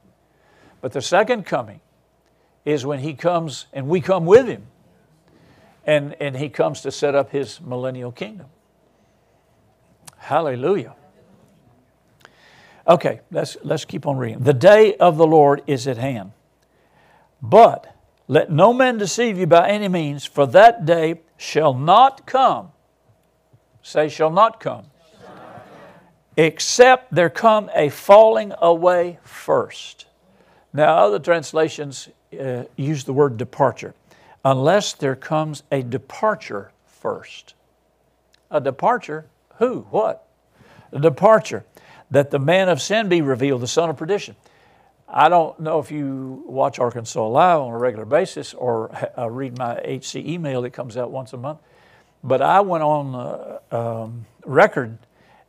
But 0.81 0.93
the 0.93 1.01
second 1.01 1.45
coming 1.45 1.79
is 2.65 2.87
when 2.87 3.01
he 3.01 3.13
comes 3.13 3.67
and 3.71 3.87
we 3.87 4.01
come 4.01 4.25
with 4.25 4.47
him. 4.47 4.63
And, 5.85 6.15
and 6.19 6.35
he 6.35 6.49
comes 6.49 6.81
to 6.81 6.91
set 6.91 7.13
up 7.13 7.29
his 7.29 7.61
millennial 7.61 8.11
kingdom. 8.11 8.47
Hallelujah. 10.17 10.95
Okay, 12.87 13.21
let's, 13.31 13.57
let's 13.63 13.83
keep 13.83 14.05
on 14.05 14.17
reading. 14.17 14.39
The 14.39 14.53
day 14.53 14.95
of 14.95 15.17
the 15.17 15.25
Lord 15.25 15.63
is 15.65 15.87
at 15.87 15.97
hand. 15.97 16.33
But 17.41 17.95
let 18.27 18.51
no 18.51 18.73
man 18.73 18.97
deceive 18.97 19.39
you 19.39 19.47
by 19.47 19.69
any 19.69 19.87
means, 19.87 20.25
for 20.25 20.45
that 20.47 20.85
day 20.85 21.21
shall 21.37 21.73
not 21.73 22.27
come. 22.27 22.71
Say, 23.81 24.07
shall 24.07 24.29
not 24.29 24.59
come. 24.59 24.85
Except 26.37 27.13
there 27.13 27.29
come 27.29 27.69
a 27.73 27.89
falling 27.89 28.53
away 28.59 29.19
first. 29.23 30.05
Now, 30.73 30.97
other 30.97 31.19
translations 31.19 32.09
uh, 32.39 32.63
use 32.75 33.03
the 33.03 33.13
word 33.13 33.37
departure. 33.37 33.95
Unless 34.43 34.93
there 34.93 35.15
comes 35.15 35.63
a 35.71 35.81
departure 35.81 36.71
first. 36.85 37.55
A 38.51 38.61
departure? 38.61 39.25
Who? 39.57 39.87
What? 39.89 40.27
A 40.91 40.99
departure 40.99 41.63
that 42.15 42.31
the 42.31 42.39
man 42.39 42.69
of 42.69 42.81
sin 42.81 43.09
be 43.09 43.21
revealed, 43.21 43.61
the 43.61 43.67
son 43.67 43.89
of 43.89 43.97
perdition. 43.97 44.37
I 45.07 45.27
don't 45.27 45.59
know 45.59 45.79
if 45.79 45.91
you 45.91 46.43
watch 46.47 46.79
Arkansas 46.79 47.27
Live 47.27 47.59
on 47.59 47.73
a 47.73 47.77
regular 47.77 48.05
basis 48.05 48.53
or 48.53 48.89
uh, 49.17 49.29
read 49.29 49.57
my 49.57 49.75
HC 49.75 50.15
email 50.15 50.61
that 50.61 50.71
comes 50.71 50.95
out 50.95 51.11
once 51.11 51.33
a 51.33 51.37
month, 51.37 51.59
but 52.23 52.41
I 52.41 52.61
went 52.61 52.83
on 52.83 53.15
uh, 53.15 53.59
um, 53.75 54.25
record 54.45 54.97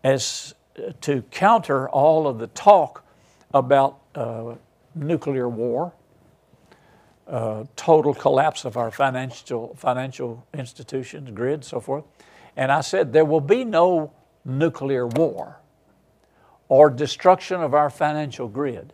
as 0.02 0.54
uh, 0.76 0.90
to 1.02 1.22
counter 1.30 1.88
all 1.88 2.26
of 2.26 2.38
the 2.38 2.48
talk 2.48 3.04
about 3.54 4.00
uh, 4.16 4.56
nuclear 4.96 5.48
war, 5.48 5.92
uh, 7.28 7.62
total 7.76 8.12
collapse 8.12 8.64
of 8.64 8.76
our 8.76 8.90
financial 8.90 9.76
financial 9.76 10.44
institutions, 10.52 11.30
grid, 11.30 11.64
so 11.64 11.78
forth. 11.78 12.04
And 12.56 12.72
I 12.72 12.80
said 12.80 13.12
there 13.12 13.24
will 13.24 13.40
be 13.40 13.64
no 13.64 14.12
nuclear 14.44 15.06
war 15.06 15.60
or 16.68 16.90
destruction 16.90 17.60
of 17.60 17.74
our 17.74 17.90
financial 17.90 18.48
grid 18.48 18.92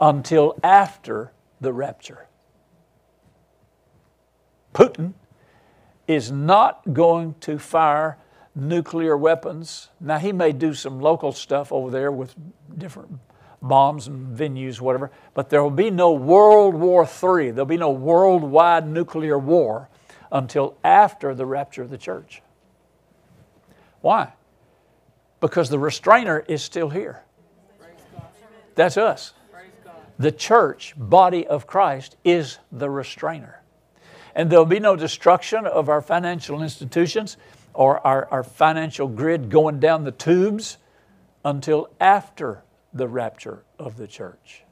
until 0.00 0.58
after 0.62 1.32
the 1.60 1.72
rapture. 1.72 2.26
Putin 4.74 5.14
is 6.06 6.30
not 6.30 6.92
going 6.92 7.34
to 7.40 7.58
fire 7.58 8.18
nuclear 8.54 9.16
weapons. 9.16 9.88
Now, 10.00 10.18
he 10.18 10.32
may 10.32 10.52
do 10.52 10.74
some 10.74 11.00
local 11.00 11.32
stuff 11.32 11.72
over 11.72 11.90
there 11.90 12.12
with 12.12 12.34
different 12.76 13.18
bombs 13.62 14.06
and 14.06 14.36
venues, 14.36 14.80
whatever, 14.80 15.10
but 15.32 15.48
there 15.48 15.62
will 15.62 15.70
be 15.70 15.90
no 15.90 16.12
World 16.12 16.74
War 16.74 17.04
III. 17.04 17.52
There'll 17.52 17.64
be 17.64 17.78
no 17.78 17.90
worldwide 17.90 18.86
nuclear 18.86 19.38
war 19.38 19.88
until 20.30 20.76
after 20.84 21.34
the 21.34 21.46
rapture 21.46 21.82
of 21.82 21.90
the 21.90 21.96
church. 21.96 22.42
Why? 24.02 24.32
Because 25.44 25.68
the 25.68 25.78
restrainer 25.78 26.42
is 26.48 26.62
still 26.62 26.88
here. 26.88 27.22
That's 28.76 28.96
us. 28.96 29.34
The 30.18 30.32
church, 30.32 30.94
body 30.96 31.46
of 31.46 31.66
Christ, 31.66 32.16
is 32.24 32.56
the 32.72 32.88
restrainer. 32.88 33.60
And 34.34 34.48
there'll 34.48 34.64
be 34.64 34.80
no 34.80 34.96
destruction 34.96 35.66
of 35.66 35.90
our 35.90 36.00
financial 36.00 36.62
institutions 36.62 37.36
or 37.74 38.04
our, 38.06 38.26
our 38.30 38.42
financial 38.42 39.06
grid 39.06 39.50
going 39.50 39.80
down 39.80 40.04
the 40.04 40.12
tubes 40.12 40.78
until 41.44 41.90
after 42.00 42.62
the 42.94 43.06
rapture 43.06 43.64
of 43.78 43.98
the 43.98 44.06
church. 44.06 44.62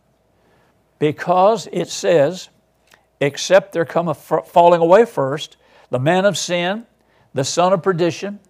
Because 0.98 1.68
it 1.70 1.90
says 1.90 2.48
except 3.20 3.72
there 3.72 3.84
come 3.84 4.08
a 4.08 4.14
falling 4.14 4.80
away 4.80 5.04
first, 5.04 5.58
the 5.90 5.98
man 5.98 6.24
of 6.24 6.38
sin, 6.38 6.86
the 7.34 7.44
son 7.44 7.74
of 7.74 7.82
perdition, 7.82 8.40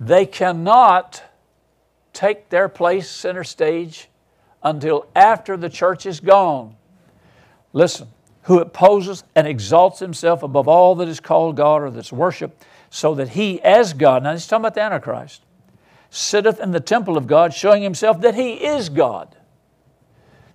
they 0.00 0.26
cannot 0.26 1.22
take 2.12 2.48
their 2.48 2.68
place 2.68 3.08
center 3.08 3.44
stage 3.44 4.08
until 4.62 5.06
after 5.14 5.56
the 5.56 5.68
church 5.68 6.06
is 6.06 6.20
gone. 6.20 6.76
Listen, 7.72 8.08
who 8.42 8.58
opposes 8.58 9.24
and 9.34 9.46
exalts 9.46 10.00
himself 10.00 10.42
above 10.42 10.66
all 10.66 10.94
that 10.96 11.08
is 11.08 11.20
called 11.20 11.56
God 11.56 11.82
or 11.82 11.90
that's 11.90 12.12
worshiped, 12.12 12.64
so 12.90 13.14
that 13.14 13.30
he, 13.30 13.60
as 13.62 13.92
God, 13.92 14.22
now 14.22 14.32
he's 14.32 14.46
talking 14.46 14.62
about 14.62 14.74
the 14.74 14.82
Antichrist, 14.82 15.42
sitteth 16.10 16.58
in 16.58 16.72
the 16.72 16.80
temple 16.80 17.16
of 17.16 17.26
God, 17.26 17.54
showing 17.54 17.82
himself 17.82 18.20
that 18.22 18.34
he 18.34 18.54
is 18.54 18.88
God. 18.88 19.36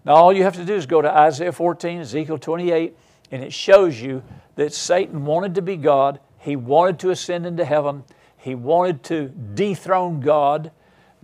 Now, 0.03 0.13
all 0.15 0.33
you 0.33 0.43
have 0.43 0.55
to 0.55 0.65
do 0.65 0.75
is 0.75 0.85
go 0.85 1.01
to 1.01 1.09
Isaiah 1.09 1.51
14, 1.51 2.01
Ezekiel 2.01 2.37
28, 2.37 2.95
and 3.31 3.43
it 3.43 3.53
shows 3.53 3.99
you 3.99 4.21
that 4.55 4.73
Satan 4.73 5.25
wanted 5.25 5.55
to 5.55 5.61
be 5.61 5.77
God. 5.77 6.19
He 6.37 6.55
wanted 6.55 6.99
to 6.99 7.09
ascend 7.09 7.45
into 7.45 7.65
heaven. 7.65 8.03
He 8.37 8.53
wanted 8.53 9.03
to 9.05 9.29
dethrone 9.29 10.19
God. 10.19 10.71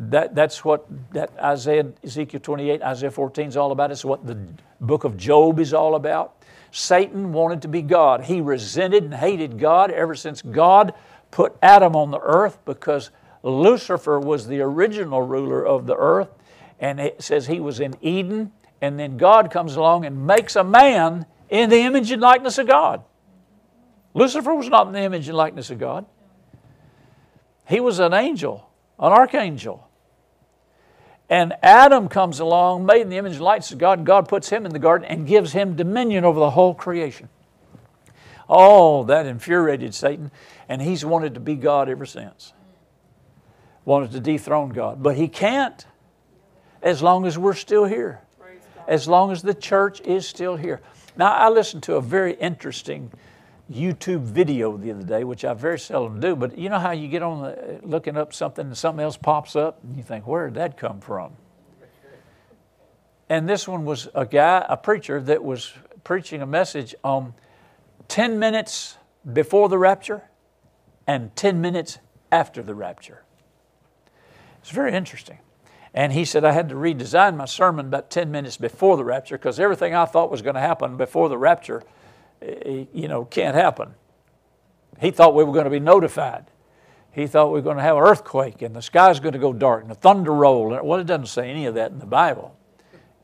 That, 0.09 0.33
that's 0.33 0.65
what 0.65 0.87
that 1.11 1.31
Isaiah, 1.39 1.85
Ezekiel 2.03 2.39
28, 2.39 2.81
Isaiah 2.81 3.11
14 3.11 3.49
is 3.49 3.57
all 3.57 3.71
about. 3.71 3.91
It's 3.91 4.03
what 4.03 4.25
the 4.25 4.35
book 4.79 5.03
of 5.03 5.15
Job 5.15 5.59
is 5.59 5.75
all 5.75 5.93
about. 5.93 6.43
Satan 6.71 7.33
wanted 7.33 7.61
to 7.61 7.67
be 7.67 7.83
God. 7.83 8.23
He 8.23 8.41
resented 8.41 9.03
and 9.03 9.13
hated 9.13 9.59
God 9.59 9.91
ever 9.91 10.15
since 10.15 10.41
God 10.41 10.95
put 11.29 11.55
Adam 11.61 11.95
on 11.95 12.09
the 12.09 12.19
earth 12.19 12.57
because 12.65 13.11
Lucifer 13.43 14.19
was 14.19 14.47
the 14.47 14.61
original 14.61 15.21
ruler 15.21 15.63
of 15.63 15.85
the 15.85 15.95
earth. 15.95 16.29
And 16.79 16.99
it 16.99 17.21
says 17.21 17.45
he 17.45 17.59
was 17.59 17.79
in 17.79 17.95
Eden. 18.01 18.51
And 18.81 18.99
then 18.99 19.17
God 19.17 19.51
comes 19.51 19.75
along 19.75 20.05
and 20.05 20.25
makes 20.25 20.55
a 20.55 20.63
man 20.63 21.27
in 21.51 21.69
the 21.69 21.81
image 21.81 22.09
and 22.09 22.23
likeness 22.23 22.57
of 22.57 22.65
God. 22.65 23.03
Lucifer 24.15 24.55
was 24.55 24.67
not 24.67 24.87
in 24.87 24.93
the 24.93 25.01
image 25.01 25.27
and 25.27 25.37
likeness 25.37 25.69
of 25.69 25.77
God. 25.77 26.07
He 27.67 27.79
was 27.79 27.99
an 27.99 28.15
angel, 28.15 28.67
an 28.97 29.11
archangel. 29.11 29.87
And 31.31 31.53
Adam 31.63 32.09
comes 32.09 32.41
along, 32.41 32.85
made 32.85 33.03
in 33.03 33.09
the 33.09 33.15
image 33.15 33.35
and 33.35 33.41
likeness 33.41 33.71
of 33.71 33.77
God, 33.77 33.99
and 33.99 34.05
God 34.05 34.27
puts 34.27 34.49
him 34.49 34.65
in 34.65 34.73
the 34.73 34.79
garden 34.79 35.07
and 35.07 35.25
gives 35.25 35.53
him 35.53 35.77
dominion 35.77 36.25
over 36.25 36.37
the 36.37 36.49
whole 36.49 36.73
creation. 36.73 37.29
Oh, 38.49 39.05
that 39.05 39.25
infuriated 39.25 39.95
Satan, 39.95 40.29
and 40.67 40.81
he's 40.81 41.05
wanted 41.05 41.35
to 41.35 41.39
be 41.39 41.55
God 41.55 41.87
ever 41.87 42.05
since. 42.05 42.51
Wanted 43.85 44.11
to 44.11 44.19
dethrone 44.19 44.71
God. 44.71 45.01
But 45.01 45.15
he 45.15 45.29
can't 45.29 45.85
as 46.81 47.01
long 47.01 47.25
as 47.25 47.37
we're 47.37 47.53
still 47.53 47.85
here, 47.85 48.19
as 48.85 49.07
long 49.07 49.31
as 49.31 49.41
the 49.41 49.53
church 49.53 50.01
is 50.01 50.27
still 50.27 50.57
here. 50.57 50.81
Now, 51.15 51.31
I 51.31 51.47
listened 51.47 51.83
to 51.83 51.95
a 51.95 52.01
very 52.01 52.33
interesting 52.33 53.09
YouTube 53.71 54.21
video 54.21 54.77
the 54.77 54.91
other 54.91 55.03
day, 55.03 55.23
which 55.23 55.45
I 55.45 55.53
very 55.53 55.79
seldom 55.79 56.19
do, 56.19 56.35
but 56.35 56.57
you 56.57 56.69
know 56.69 56.79
how 56.79 56.91
you 56.91 57.07
get 57.07 57.23
on 57.23 57.43
the, 57.43 57.79
looking 57.83 58.17
up 58.17 58.33
something 58.33 58.65
and 58.65 58.77
something 58.77 59.03
else 59.03 59.17
pops 59.17 59.55
up 59.55 59.79
and 59.83 59.95
you 59.95 60.03
think, 60.03 60.27
where 60.27 60.47
did 60.47 60.55
that 60.55 60.77
come 60.77 60.99
from? 60.99 61.33
And 63.29 63.47
this 63.47 63.67
one 63.67 63.85
was 63.85 64.09
a 64.13 64.25
guy, 64.25 64.65
a 64.67 64.75
preacher, 64.75 65.21
that 65.21 65.43
was 65.43 65.73
preaching 66.03 66.41
a 66.41 66.45
message 66.45 66.93
on 67.03 67.33
10 68.09 68.39
minutes 68.39 68.97
before 69.31 69.69
the 69.69 69.77
rapture 69.77 70.23
and 71.07 71.33
10 71.35 71.61
minutes 71.61 71.99
after 72.31 72.61
the 72.61 72.75
rapture. 72.75 73.23
It's 74.59 74.71
very 74.71 74.93
interesting. 74.93 75.39
And 75.93 76.13
he 76.13 76.25
said, 76.25 76.45
I 76.45 76.51
had 76.51 76.69
to 76.69 76.75
redesign 76.75 77.35
my 77.35 77.45
sermon 77.45 77.87
about 77.87 78.09
10 78.09 78.31
minutes 78.31 78.57
before 78.57 78.97
the 78.97 79.03
rapture 79.03 79.37
because 79.37 79.59
everything 79.59 79.93
I 79.93 80.05
thought 80.05 80.31
was 80.31 80.41
going 80.41 80.55
to 80.55 80.61
happen 80.61 80.97
before 80.97 81.29
the 81.29 81.37
rapture 81.37 81.83
Eh, 82.41 82.53
eh, 82.65 82.85
you 82.93 83.07
know, 83.07 83.25
can't 83.25 83.55
happen. 83.55 83.93
He 84.99 85.11
thought 85.11 85.35
we 85.35 85.43
were 85.43 85.53
going 85.53 85.65
to 85.65 85.71
be 85.71 85.79
notified. 85.79 86.45
He 87.11 87.27
thought 87.27 87.47
we 87.47 87.59
were 87.59 87.63
going 87.63 87.77
to 87.77 87.83
have 87.83 87.97
an 87.97 88.03
earthquake 88.03 88.61
and 88.61 88.75
the 88.75 88.81
sky's 88.81 89.19
going 89.19 89.33
to 89.33 89.39
go 89.39 89.51
dark 89.51 89.83
and 89.83 89.91
a 89.91 89.95
thunder 89.95 90.33
roll. 90.33 90.69
Well, 90.69 90.99
it 90.99 91.05
doesn't 91.05 91.27
say 91.27 91.49
any 91.49 91.65
of 91.65 91.75
that 91.75 91.91
in 91.91 91.99
the 91.99 92.05
Bible. 92.05 92.55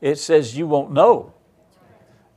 It 0.00 0.16
says 0.16 0.56
you 0.56 0.66
won't 0.66 0.92
know. 0.92 1.32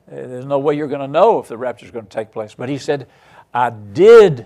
Eh, 0.09 0.25
there's 0.27 0.45
no 0.45 0.59
way 0.59 0.75
you're 0.75 0.87
going 0.87 1.01
to 1.01 1.07
know 1.07 1.39
if 1.39 1.47
the 1.47 1.57
rapture 1.57 1.85
is 1.85 1.91
going 1.91 2.05
to 2.05 2.11
take 2.11 2.31
place. 2.31 2.55
But 2.55 2.69
he 2.69 2.77
said, 2.77 3.07
I 3.53 3.69
did 3.69 4.45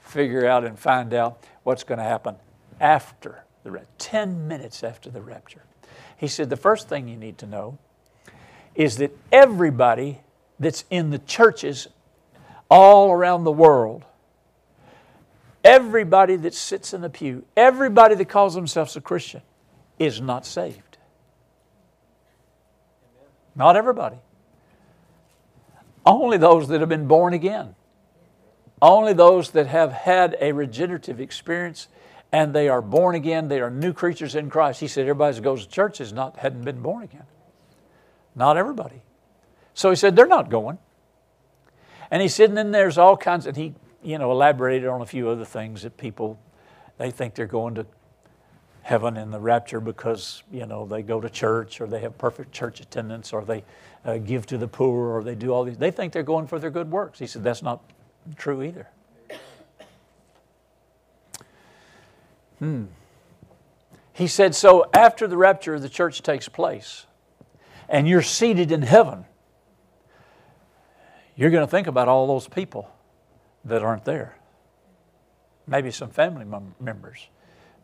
figure 0.00 0.46
out 0.46 0.64
and 0.64 0.78
find 0.78 1.14
out 1.14 1.42
what's 1.62 1.84
going 1.84 1.98
to 1.98 2.04
happen 2.04 2.36
after 2.80 3.44
the 3.62 3.70
rapture, 3.70 3.88
10 3.98 4.48
minutes 4.48 4.82
after 4.82 5.10
the 5.10 5.22
rapture. 5.22 5.62
He 6.16 6.28
said, 6.28 6.50
the 6.50 6.56
first 6.56 6.88
thing 6.88 7.08
you 7.08 7.16
need 7.16 7.38
to 7.38 7.46
know 7.46 7.78
is 8.74 8.96
that 8.96 9.16
everybody 9.30 10.20
that's 10.62 10.84
in 10.90 11.10
the 11.10 11.18
churches 11.18 11.88
all 12.70 13.10
around 13.10 13.44
the 13.44 13.52
world. 13.52 14.04
Everybody 15.64 16.36
that 16.36 16.54
sits 16.54 16.94
in 16.94 17.02
the 17.02 17.10
pew, 17.10 17.44
everybody 17.56 18.14
that 18.14 18.28
calls 18.28 18.54
themselves 18.54 18.96
a 18.96 19.00
Christian, 19.00 19.42
is 19.98 20.20
not 20.20 20.46
saved. 20.46 20.98
Not 23.54 23.76
everybody. 23.76 24.16
Only 26.04 26.38
those 26.38 26.68
that 26.68 26.80
have 26.80 26.88
been 26.88 27.06
born 27.06 27.34
again. 27.34 27.74
Only 28.80 29.12
those 29.12 29.50
that 29.50 29.66
have 29.68 29.92
had 29.92 30.36
a 30.40 30.52
regenerative 30.52 31.20
experience 31.20 31.88
and 32.32 32.54
they 32.54 32.68
are 32.68 32.80
born 32.80 33.14
again, 33.14 33.48
they 33.48 33.60
are 33.60 33.70
new 33.70 33.92
creatures 33.92 34.34
in 34.34 34.48
Christ. 34.48 34.80
He 34.80 34.88
said 34.88 35.02
everybody 35.02 35.34
that 35.34 35.42
goes 35.42 35.66
to 35.66 35.70
church 35.70 35.98
has 35.98 36.12
not 36.12 36.38
hadn't 36.38 36.64
been 36.64 36.80
born 36.80 37.02
again. 37.02 37.26
Not 38.34 38.56
everybody. 38.56 39.02
So 39.74 39.90
he 39.90 39.96
said, 39.96 40.16
They're 40.16 40.26
not 40.26 40.50
going. 40.50 40.78
And 42.12 42.20
he 42.20 42.28
said, 42.28 42.50
and 42.50 42.58
then 42.58 42.72
there's 42.72 42.98
all 42.98 43.16
kinds, 43.16 43.46
and 43.46 43.56
he, 43.56 43.72
you 44.02 44.18
know, 44.18 44.30
elaborated 44.30 44.86
on 44.86 45.00
a 45.00 45.06
few 45.06 45.30
other 45.30 45.46
things 45.46 45.80
that 45.80 45.96
people, 45.96 46.38
they 46.98 47.10
think 47.10 47.34
they're 47.34 47.46
going 47.46 47.74
to 47.76 47.86
heaven 48.82 49.16
in 49.16 49.30
the 49.30 49.40
rapture 49.40 49.80
because, 49.80 50.42
you 50.52 50.66
know, 50.66 50.84
they 50.84 51.00
go 51.00 51.22
to 51.22 51.30
church 51.30 51.80
or 51.80 51.86
they 51.86 52.00
have 52.00 52.18
perfect 52.18 52.52
church 52.52 52.80
attendance 52.80 53.32
or 53.32 53.42
they 53.46 53.64
uh, 54.04 54.18
give 54.18 54.44
to 54.48 54.58
the 54.58 54.68
poor 54.68 55.16
or 55.16 55.24
they 55.24 55.34
do 55.34 55.54
all 55.54 55.64
these. 55.64 55.78
They 55.78 55.90
think 55.90 56.12
they're 56.12 56.22
going 56.22 56.46
for 56.46 56.58
their 56.58 56.70
good 56.70 56.90
works. 56.90 57.18
He 57.18 57.26
said, 57.26 57.42
that's 57.42 57.62
not 57.62 57.82
true 58.36 58.62
either. 58.62 58.88
Hmm. 62.58 62.84
He 64.12 64.26
said, 64.26 64.54
so 64.54 64.84
after 64.92 65.26
the 65.26 65.38
rapture, 65.38 65.80
the 65.80 65.88
church 65.88 66.20
takes 66.22 66.46
place 66.46 67.06
and 67.88 68.06
you're 68.06 68.20
seated 68.20 68.70
in 68.70 68.82
heaven 68.82 69.24
you're 71.42 71.50
going 71.50 71.66
to 71.66 71.70
think 71.70 71.88
about 71.88 72.06
all 72.06 72.28
those 72.28 72.46
people 72.46 72.88
that 73.64 73.82
aren't 73.82 74.04
there. 74.04 74.36
Maybe 75.66 75.90
some 75.90 76.08
family 76.08 76.44
mem- 76.44 76.76
members, 76.78 77.26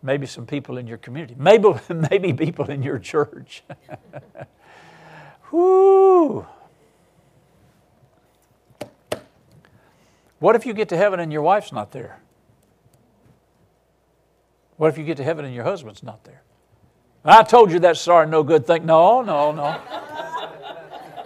maybe 0.00 0.26
some 0.26 0.46
people 0.46 0.78
in 0.78 0.86
your 0.86 0.98
community, 0.98 1.34
maybe, 1.36 1.74
maybe 2.08 2.32
people 2.32 2.70
in 2.70 2.84
your 2.84 3.00
church. 3.00 3.64
Whoo! 5.50 6.46
What 10.38 10.54
if 10.54 10.64
you 10.64 10.72
get 10.72 10.88
to 10.90 10.96
heaven 10.96 11.18
and 11.18 11.32
your 11.32 11.42
wife's 11.42 11.72
not 11.72 11.90
there? 11.90 12.20
What 14.76 14.86
if 14.86 14.98
you 14.98 15.02
get 15.02 15.16
to 15.16 15.24
heaven 15.24 15.44
and 15.44 15.52
your 15.52 15.64
husband's 15.64 16.04
not 16.04 16.22
there? 16.22 16.42
I 17.24 17.42
told 17.42 17.72
you 17.72 17.80
that 17.80 17.96
sorry, 17.96 18.28
no 18.28 18.44
good 18.44 18.68
thing. 18.68 18.86
No, 18.86 19.20
no, 19.22 19.50
no. 19.50 19.72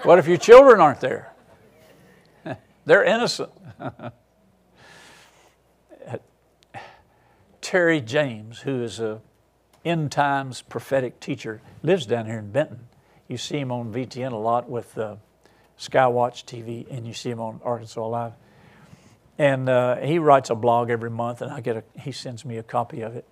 what 0.05 0.19
if 0.19 0.27
your 0.27 0.39
children 0.39 0.81
aren't 0.81 1.01
there? 1.01 1.32
They're 2.85 3.05
innocent. 3.05 3.51
Terry 7.61 8.01
James, 8.01 8.61
who 8.61 8.83
is 8.83 8.99
a 9.01 9.21
end 9.85 10.13
times 10.13 10.63
prophetic 10.63 11.21
teacher, 11.21 11.61
lives 11.83 12.07
down 12.07 12.27
here 12.27 12.39
in 12.39 12.51
Benton. 12.51 12.89
You 13.29 13.39
see 13.39 13.59
him 13.59 13.71
on 13.73 13.93
VTN 13.93 14.33
a 14.33 14.37
lot 14.37 14.69
with 14.69 14.99
uh, 14.99 15.17
Skywatch 15.79 16.45
TV, 16.45 16.87
and 16.91 17.07
you 17.07 17.15
see 17.15 17.31
him 17.31 17.41
on 17.41 17.61
Arkansas 17.65 18.07
Live. 18.07 18.33
And 19.39 19.69
uh, 19.69 19.97
he 19.97 20.19
writes 20.19 20.51
a 20.51 20.55
blog 20.55 20.91
every 20.91 21.11
month, 21.11 21.41
and 21.41 21.51
I 21.51 21.61
get 21.61 21.77
a, 21.77 21.85
he 22.01 22.13
sends 22.13 22.45
me 22.45 22.59
a 22.59 22.63
copy 22.63 23.01
of 23.01 23.17
it. 23.17 23.27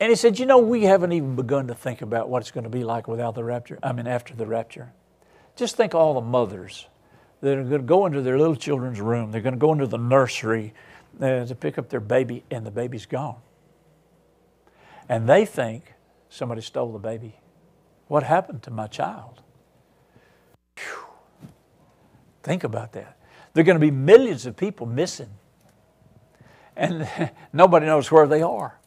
And 0.00 0.10
he 0.10 0.16
said, 0.16 0.38
You 0.38 0.46
know, 0.46 0.58
we 0.58 0.84
haven't 0.84 1.12
even 1.12 1.34
begun 1.34 1.66
to 1.68 1.74
think 1.74 2.02
about 2.02 2.28
what 2.28 2.42
it's 2.42 2.50
going 2.50 2.64
to 2.64 2.70
be 2.70 2.84
like 2.84 3.08
without 3.08 3.34
the 3.34 3.42
rapture. 3.42 3.78
I 3.82 3.92
mean, 3.92 4.06
after 4.06 4.34
the 4.34 4.46
rapture. 4.46 4.92
Just 5.56 5.76
think 5.76 5.94
all 5.94 6.14
the 6.14 6.20
mothers 6.20 6.86
that 7.40 7.56
are 7.56 7.62
going 7.62 7.80
to 7.80 7.86
go 7.86 8.06
into 8.06 8.20
their 8.20 8.38
little 8.38 8.56
children's 8.56 9.00
room. 9.00 9.30
They're 9.30 9.40
going 9.40 9.54
to 9.54 9.58
go 9.58 9.72
into 9.72 9.86
the 9.86 9.98
nursery 9.98 10.74
uh, 11.20 11.44
to 11.44 11.54
pick 11.54 11.78
up 11.78 11.88
their 11.88 12.00
baby, 12.00 12.44
and 12.50 12.66
the 12.66 12.70
baby's 12.70 13.06
gone. 13.06 13.40
And 15.08 15.28
they 15.28 15.44
think 15.46 15.94
somebody 16.28 16.60
stole 16.60 16.92
the 16.92 16.98
baby. 16.98 17.36
What 18.08 18.22
happened 18.22 18.62
to 18.64 18.70
my 18.70 18.86
child? 18.86 19.42
Whew. 20.76 21.48
Think 22.42 22.64
about 22.64 22.92
that. 22.92 23.18
There 23.52 23.62
are 23.62 23.64
going 23.64 23.76
to 23.76 23.80
be 23.80 23.90
millions 23.90 24.46
of 24.46 24.56
people 24.56 24.86
missing, 24.86 25.30
and 26.76 27.08
nobody 27.52 27.86
knows 27.86 28.10
where 28.10 28.26
they 28.26 28.42
are. 28.42 28.78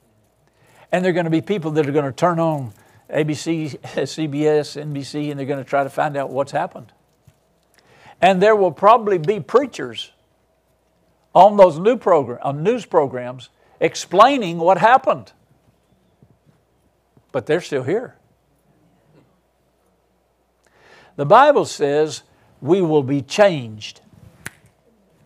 And 0.91 1.05
there 1.05 1.11
are 1.11 1.13
going 1.13 1.25
to 1.25 1.31
be 1.31 1.41
people 1.41 1.71
that 1.71 1.87
are 1.87 1.91
going 1.91 2.05
to 2.05 2.11
turn 2.11 2.39
on 2.39 2.73
ABC, 3.09 3.79
CBS, 3.81 4.81
NBC, 4.81 5.31
and 5.31 5.39
they're 5.39 5.47
going 5.47 5.63
to 5.63 5.69
try 5.69 5.83
to 5.83 5.89
find 5.89 6.17
out 6.17 6.29
what's 6.29 6.51
happened. 6.51 6.91
And 8.21 8.41
there 8.41 8.55
will 8.55 8.71
probably 8.71 9.17
be 9.17 9.39
preachers 9.39 10.11
on 11.33 11.57
those 11.57 11.79
new 11.79 11.97
program, 11.97 12.39
on 12.43 12.63
news 12.63 12.85
programs 12.85 13.49
explaining 13.79 14.59
what 14.59 14.77
happened. 14.77 15.31
But 17.31 17.45
they're 17.45 17.61
still 17.61 17.83
here. 17.83 18.15
The 21.15 21.25
Bible 21.25 21.65
says 21.65 22.23
we 22.61 22.81
will 22.81 23.03
be 23.03 23.21
changed 23.21 24.01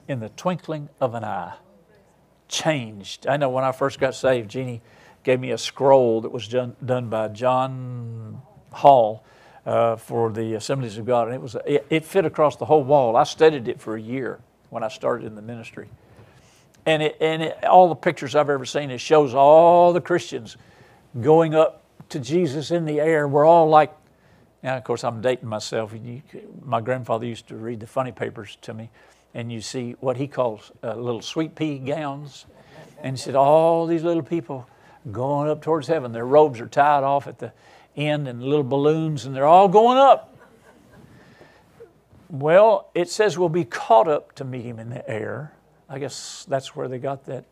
in 0.08 0.20
the 0.20 0.30
twinkling 0.30 0.90
of 1.02 1.16
an 1.16 1.24
eye. 1.24 1.56
Changed. 2.48 3.28
I 3.28 3.38
know 3.38 3.50
when 3.50 3.64
I 3.64 3.72
first 3.72 4.00
got 4.00 4.16
saved, 4.16 4.52
Jeannie 4.52 4.82
gave 5.24 5.40
me 5.40 5.52
a 5.52 5.58
scroll 5.58 6.22
that 6.22 6.32
was 6.32 6.48
done, 6.48 6.76
done 6.84 7.10
by 7.10 7.28
John 7.30 8.42
Hall 8.72 9.26
uh, 9.66 9.96
for 9.96 10.32
the 10.32 10.54
Assemblies 10.54 10.98
of 10.98 11.06
God, 11.06 11.28
and 11.28 11.36
it 11.36 11.42
was 11.42 11.56
it, 11.66 11.86
it 11.90 12.06
fit 12.06 12.26
across 12.26 12.56
the 12.56 12.66
whole 12.66 12.84
wall. 12.84 13.16
I 13.16 13.24
studied 13.24 13.68
it 13.68 13.82
for 13.82 13.96
a 13.96 14.02
year 14.02 14.40
when 14.70 14.84
I 14.84 14.90
started 14.90 15.26
in 15.26 15.36
the 15.36 15.42
ministry, 15.42 15.90
and 16.86 17.02
it, 17.02 17.18
and 17.20 17.44
it, 17.44 17.64
all 17.64 17.90
the 17.90 17.96
pictures 17.96 18.36
I've 18.36 18.50
ever 18.50 18.66
seen 18.66 18.92
it 18.92 19.00
shows 19.00 19.34
all 19.34 19.94
the 19.94 20.02
Christians 20.02 20.58
going 21.20 21.56
up 21.56 21.84
to 22.10 22.20
Jesus 22.20 22.72
in 22.72 22.86
the 22.86 23.00
air. 23.00 23.28
We're 23.28 23.46
all 23.46 23.68
like, 23.68 23.94
now 24.62 24.78
of 24.78 24.84
course 24.84 25.04
I'm 25.04 25.22
dating 25.22 25.50
myself. 25.50 25.94
You, 25.94 26.22
my 26.64 26.82
grandfather 26.82 27.26
used 27.26 27.48
to 27.48 27.56
read 27.56 27.80
the 27.80 27.88
funny 27.88 28.12
papers 28.12 28.58
to 28.62 28.74
me, 28.74 28.92
and 29.34 29.52
you 29.52 29.62
see 29.62 29.96
what 30.00 30.18
he 30.18 30.28
calls 30.28 30.72
uh, 30.84 30.96
little 30.96 31.22
sweet 31.22 31.56
pea 31.56 31.80
gowns, 31.80 32.46
and 33.02 33.18
he 33.18 33.22
said 33.22 33.36
all 33.36 33.88
these 33.88 34.04
little 34.04 34.24
people 34.24 34.68
going 35.12 35.50
up 35.50 35.62
towards 35.62 35.88
heaven. 35.88 36.12
Their 36.12 36.26
robes 36.26 36.60
are 36.62 36.68
tied 36.68 37.04
off 37.04 37.28
at 37.28 37.40
the 37.40 37.52
end 37.96 38.28
and 38.28 38.44
little 38.44 38.64
balloons, 38.64 39.26
and 39.26 39.36
they're 39.36 39.46
all 39.46 39.68
going 39.68 39.98
up. 39.98 40.36
Well, 42.30 42.90
it 42.94 43.10
says 43.10 43.38
we'll 43.38 43.50
be 43.50 43.66
caught 43.66 44.08
up 44.08 44.34
to 44.36 44.44
meet 44.44 44.64
him 44.64 44.80
in 44.80 44.90
the 44.90 45.08
air. 45.10 45.54
I 45.88 46.00
guess 46.00 46.46
that's 46.50 46.76
where 46.76 46.88
they 46.88 46.98
got 46.98 47.26
that 47.26 47.46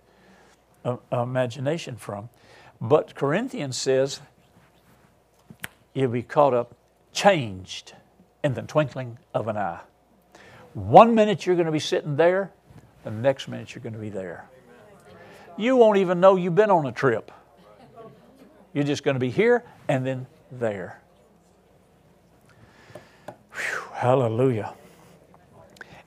uh, 0.84 0.98
imagination 1.12 1.96
from. 1.96 2.30
But 2.82 3.16
Corinthians 3.16 3.78
says 3.78 4.20
you'll 5.94 6.12
be 6.12 6.24
caught 6.24 6.54
up, 6.54 6.76
changed 7.14 7.94
in 8.44 8.56
the 8.56 8.64
twinkling 8.64 9.20
of 9.34 9.48
an 9.48 9.58
eye. 9.58 9.80
One 10.74 11.14
minute 11.14 11.46
you're 11.46 11.56
going 11.56 11.68
to 11.68 11.72
be 11.72 11.80
sitting 11.80 12.18
there, 12.18 12.52
the 13.04 13.12
next 13.12 13.48
minute 13.48 13.76
you're 13.76 13.84
going 13.84 13.94
to 13.94 14.00
be 14.00 14.10
there. 14.10 14.46
You 15.56 15.76
won't 15.76 15.98
even 16.00 16.20
know 16.20 16.36
you've 16.36 16.56
been 16.56 16.72
on 16.72 16.88
a 16.88 16.92
trip. 16.92 17.32
You're 18.74 18.84
just 18.84 19.04
going 19.04 19.14
to 19.14 19.20
be 19.20 19.30
here 19.30 19.64
and 19.88 20.06
then 20.06 20.28
there. 20.52 21.02
Whew, 23.26 23.82
hallelujah. 23.94 24.74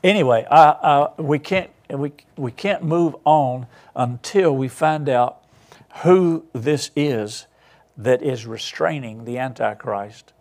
Anyway, 0.02 0.46
I, 0.50 1.08
I, 1.18 1.20
we, 1.20 1.38
can't, 1.38 1.70
we, 1.90 2.12
we 2.36 2.52
can't 2.52 2.82
move 2.82 3.16
on 3.24 3.66
until 3.94 4.54
we 4.54 4.68
find 4.68 5.08
out 5.08 5.42
who 6.02 6.44
this 6.52 6.90
is 6.94 7.46
that 7.96 8.22
is 8.22 8.46
restraining 8.46 9.24
the 9.24 9.38
Antichrist. 9.38 10.32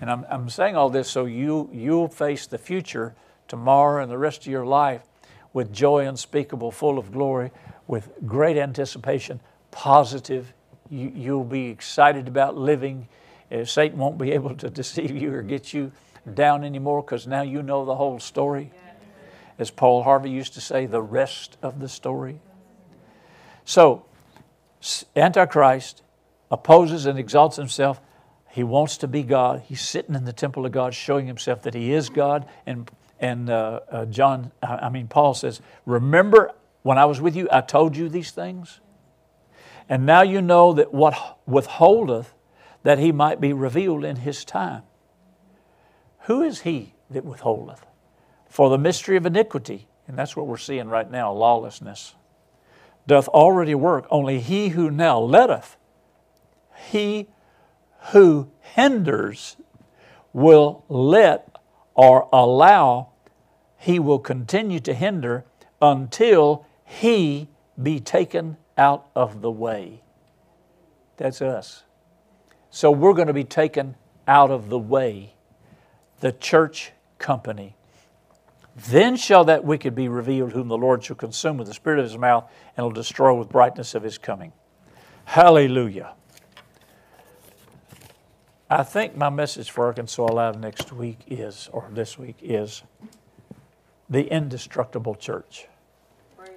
And 0.00 0.10
I'm, 0.10 0.26
I'm 0.30 0.48
saying 0.48 0.76
all 0.76 0.90
this 0.90 1.10
so 1.10 1.24
you, 1.24 1.68
you'll 1.72 2.08
face 2.08 2.46
the 2.46 2.58
future 2.58 3.14
tomorrow 3.48 4.02
and 4.02 4.10
the 4.10 4.18
rest 4.18 4.40
of 4.42 4.46
your 4.46 4.64
life 4.66 5.02
with 5.52 5.72
joy 5.72 6.06
unspeakable, 6.06 6.70
full 6.70 6.98
of 6.98 7.12
glory, 7.12 7.50
with 7.86 8.10
great 8.26 8.56
anticipation, 8.56 9.40
positive 9.70 10.52
you, 10.90 11.12
you'll 11.14 11.44
be 11.44 11.66
excited 11.66 12.28
about 12.28 12.56
living. 12.56 13.08
Uh, 13.50 13.64
Satan 13.64 13.98
won't 13.98 14.18
be 14.18 14.32
able 14.38 14.54
to 14.56 14.70
deceive 14.70 15.16
you 15.16 15.32
or 15.34 15.42
get 15.42 15.72
you 15.72 15.92
down 16.34 16.64
anymore 16.64 17.02
because 17.02 17.26
now 17.26 17.42
you 17.42 17.62
know 17.62 17.84
the 17.84 17.94
whole 17.94 18.18
story. 18.18 18.72
As 19.58 19.70
Paul 19.70 20.04
Harvey 20.04 20.30
used 20.30 20.54
to 20.54 20.60
say, 20.60 20.86
the 20.86 21.02
rest 21.02 21.56
of 21.62 21.80
the 21.80 21.88
story. 21.88 22.40
So, 23.64 24.04
Antichrist 25.16 26.02
opposes 26.50 27.06
and 27.06 27.18
exalts 27.18 27.56
himself. 27.56 28.00
He 28.50 28.62
wants 28.62 28.96
to 28.98 29.08
be 29.08 29.22
God. 29.24 29.62
He's 29.66 29.80
sitting 29.80 30.14
in 30.14 30.24
the 30.24 30.32
temple 30.32 30.64
of 30.64 30.72
God, 30.72 30.94
showing 30.94 31.26
himself 31.26 31.62
that 31.62 31.74
he 31.74 31.92
is 31.92 32.08
God. 32.08 32.46
And 32.66 32.90
and 33.20 33.50
uh, 33.50 33.80
uh, 33.90 34.04
John, 34.06 34.52
I 34.62 34.88
mean 34.88 35.08
Paul 35.08 35.34
says, 35.34 35.60
"Remember 35.86 36.52
when 36.82 36.98
I 36.98 37.04
was 37.04 37.20
with 37.20 37.34
you, 37.34 37.48
I 37.50 37.60
told 37.60 37.96
you 37.96 38.08
these 38.08 38.30
things." 38.30 38.80
And 39.88 40.04
now 40.04 40.22
you 40.22 40.42
know 40.42 40.72
that 40.74 40.92
what 40.92 41.38
withholdeth, 41.46 42.34
that 42.82 42.98
he 42.98 43.12
might 43.12 43.40
be 43.40 43.52
revealed 43.52 44.04
in 44.04 44.16
his 44.16 44.44
time. 44.44 44.82
Who 46.22 46.42
is 46.42 46.60
he 46.60 46.94
that 47.10 47.24
withholdeth? 47.24 47.86
For 48.48 48.68
the 48.68 48.78
mystery 48.78 49.16
of 49.16 49.24
iniquity, 49.24 49.88
and 50.06 50.18
that's 50.18 50.36
what 50.36 50.46
we're 50.46 50.56
seeing 50.58 50.88
right 50.88 51.10
now 51.10 51.32
lawlessness, 51.32 52.14
doth 53.06 53.28
already 53.28 53.74
work. 53.74 54.06
Only 54.10 54.40
he 54.40 54.68
who 54.68 54.90
now 54.90 55.18
letteth, 55.18 55.76
he 56.90 57.28
who 58.12 58.50
hinders, 58.60 59.56
will 60.32 60.84
let 60.88 61.56
or 61.94 62.28
allow, 62.32 63.08
he 63.78 63.98
will 63.98 64.18
continue 64.18 64.80
to 64.80 64.92
hinder 64.92 65.44
until 65.80 66.66
he 66.84 67.48
be 67.82 68.00
taken 68.00 68.56
out 68.78 69.08
of 69.14 69.42
the 69.42 69.50
way. 69.50 70.00
That's 71.18 71.42
us. 71.42 71.82
So 72.70 72.90
we're 72.90 73.12
going 73.12 73.26
to 73.26 73.34
be 73.34 73.44
taken 73.44 73.96
out 74.26 74.50
of 74.50 74.68
the 74.68 74.78
way, 74.78 75.34
the 76.20 76.32
church 76.32 76.92
company. 77.18 77.74
Then 78.76 79.16
shall 79.16 79.44
that 79.46 79.64
wicked 79.64 79.94
be 79.94 80.08
revealed, 80.08 80.52
whom 80.52 80.68
the 80.68 80.78
Lord 80.78 81.02
shall 81.02 81.16
consume 81.16 81.56
with 81.56 81.66
the 81.66 81.74
spirit 81.74 81.98
of 81.98 82.04
his 82.04 82.16
mouth 82.16 82.48
and 82.76 82.84
will 82.84 82.92
destroy 82.92 83.34
with 83.34 83.48
brightness 83.48 83.94
of 83.94 84.04
his 84.04 84.18
coming. 84.18 84.52
Hallelujah. 85.24 86.14
I 88.70 88.84
think 88.84 89.16
my 89.16 89.30
message 89.30 89.70
for 89.70 89.86
Arkansas 89.86 90.26
Live 90.26 90.60
next 90.60 90.92
week 90.92 91.18
is, 91.26 91.68
or 91.72 91.88
this 91.90 92.18
week, 92.18 92.36
is 92.40 92.82
the 94.08 94.26
indestructible 94.26 95.14
church. 95.14 95.66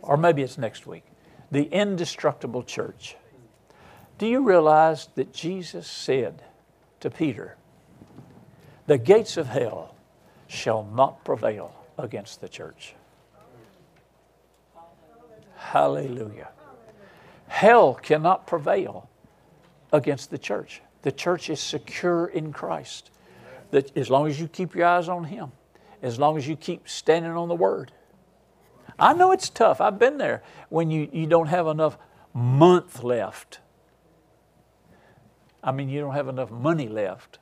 Or 0.01 0.17
maybe 0.17 0.43
it's 0.43 0.57
next 0.57 0.85
week 0.85 1.05
the 1.51 1.63
indestructible 1.65 2.63
church. 2.63 3.15
Do 4.17 4.25
you 4.25 4.43
realize 4.43 5.09
that 5.15 5.33
Jesus 5.33 5.87
said 5.87 6.41
to 7.01 7.09
Peter, 7.09 7.57
The 8.87 8.97
gates 8.97 9.37
of 9.37 9.47
hell 9.47 9.95
shall 10.47 10.83
not 10.83 11.23
prevail 11.25 11.73
against 11.97 12.39
the 12.39 12.47
church? 12.47 12.95
Hallelujah. 15.55 16.49
Hell 17.47 17.95
cannot 17.95 18.47
prevail 18.47 19.09
against 19.91 20.31
the 20.31 20.37
church. 20.37 20.81
The 21.01 21.11
church 21.11 21.49
is 21.49 21.59
secure 21.59 22.27
in 22.27 22.53
Christ. 22.53 23.11
That 23.71 23.95
as 23.97 24.09
long 24.09 24.27
as 24.27 24.39
you 24.39 24.47
keep 24.47 24.75
your 24.75 24.85
eyes 24.85 25.09
on 25.09 25.25
Him, 25.25 25.51
as 26.01 26.19
long 26.19 26.37
as 26.37 26.47
you 26.47 26.55
keep 26.55 26.87
standing 26.87 27.31
on 27.31 27.47
the 27.47 27.55
Word, 27.55 27.91
I 28.99 29.13
know 29.13 29.31
it's 29.31 29.49
tough. 29.49 29.81
I've 29.81 29.99
been 29.99 30.17
there 30.17 30.43
when 30.69 30.91
you, 30.91 31.09
you 31.11 31.27
don't 31.27 31.47
have 31.47 31.67
enough 31.67 31.97
month 32.33 33.03
left. 33.03 33.59
I 35.63 35.71
mean, 35.71 35.89
you 35.89 36.01
don't 36.01 36.13
have 36.13 36.27
enough 36.27 36.51
money 36.51 36.87
left. 36.87 37.39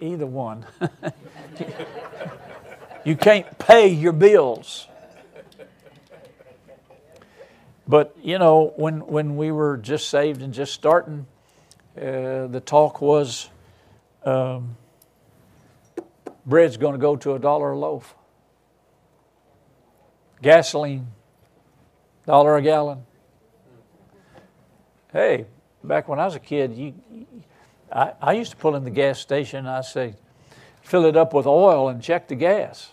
Either 0.00 0.26
one. 0.26 0.66
you 3.04 3.16
can't 3.16 3.58
pay 3.58 3.88
your 3.88 4.12
bills. 4.12 4.86
But, 7.86 8.14
you 8.22 8.38
know, 8.38 8.74
when, 8.76 9.06
when 9.06 9.36
we 9.36 9.50
were 9.50 9.78
just 9.78 10.10
saved 10.10 10.42
and 10.42 10.52
just 10.52 10.74
starting, 10.74 11.26
uh, 11.96 12.46
the 12.48 12.62
talk 12.64 13.00
was 13.00 13.48
um, 14.24 14.76
bread's 16.44 16.76
going 16.76 16.92
to 16.92 16.98
go 16.98 17.16
to 17.16 17.34
a 17.34 17.38
dollar 17.38 17.72
a 17.72 17.78
loaf 17.78 18.14
gasoline, 20.42 21.06
dollar 22.26 22.56
a 22.56 22.62
gallon. 22.62 23.04
Hey, 25.12 25.46
back 25.82 26.08
when 26.08 26.18
I 26.18 26.24
was 26.26 26.34
a 26.34 26.40
kid, 26.40 26.74
you, 26.74 26.94
I, 27.90 28.12
I 28.20 28.32
used 28.32 28.50
to 28.50 28.56
pull 28.56 28.76
in 28.76 28.84
the 28.84 28.90
gas 28.90 29.18
station 29.18 29.66
I 29.66 29.80
say, 29.80 30.14
fill 30.82 31.06
it 31.06 31.16
up 31.16 31.32
with 31.32 31.46
oil 31.46 31.88
and 31.88 32.02
check 32.02 32.28
the 32.28 32.34
gas. 32.34 32.90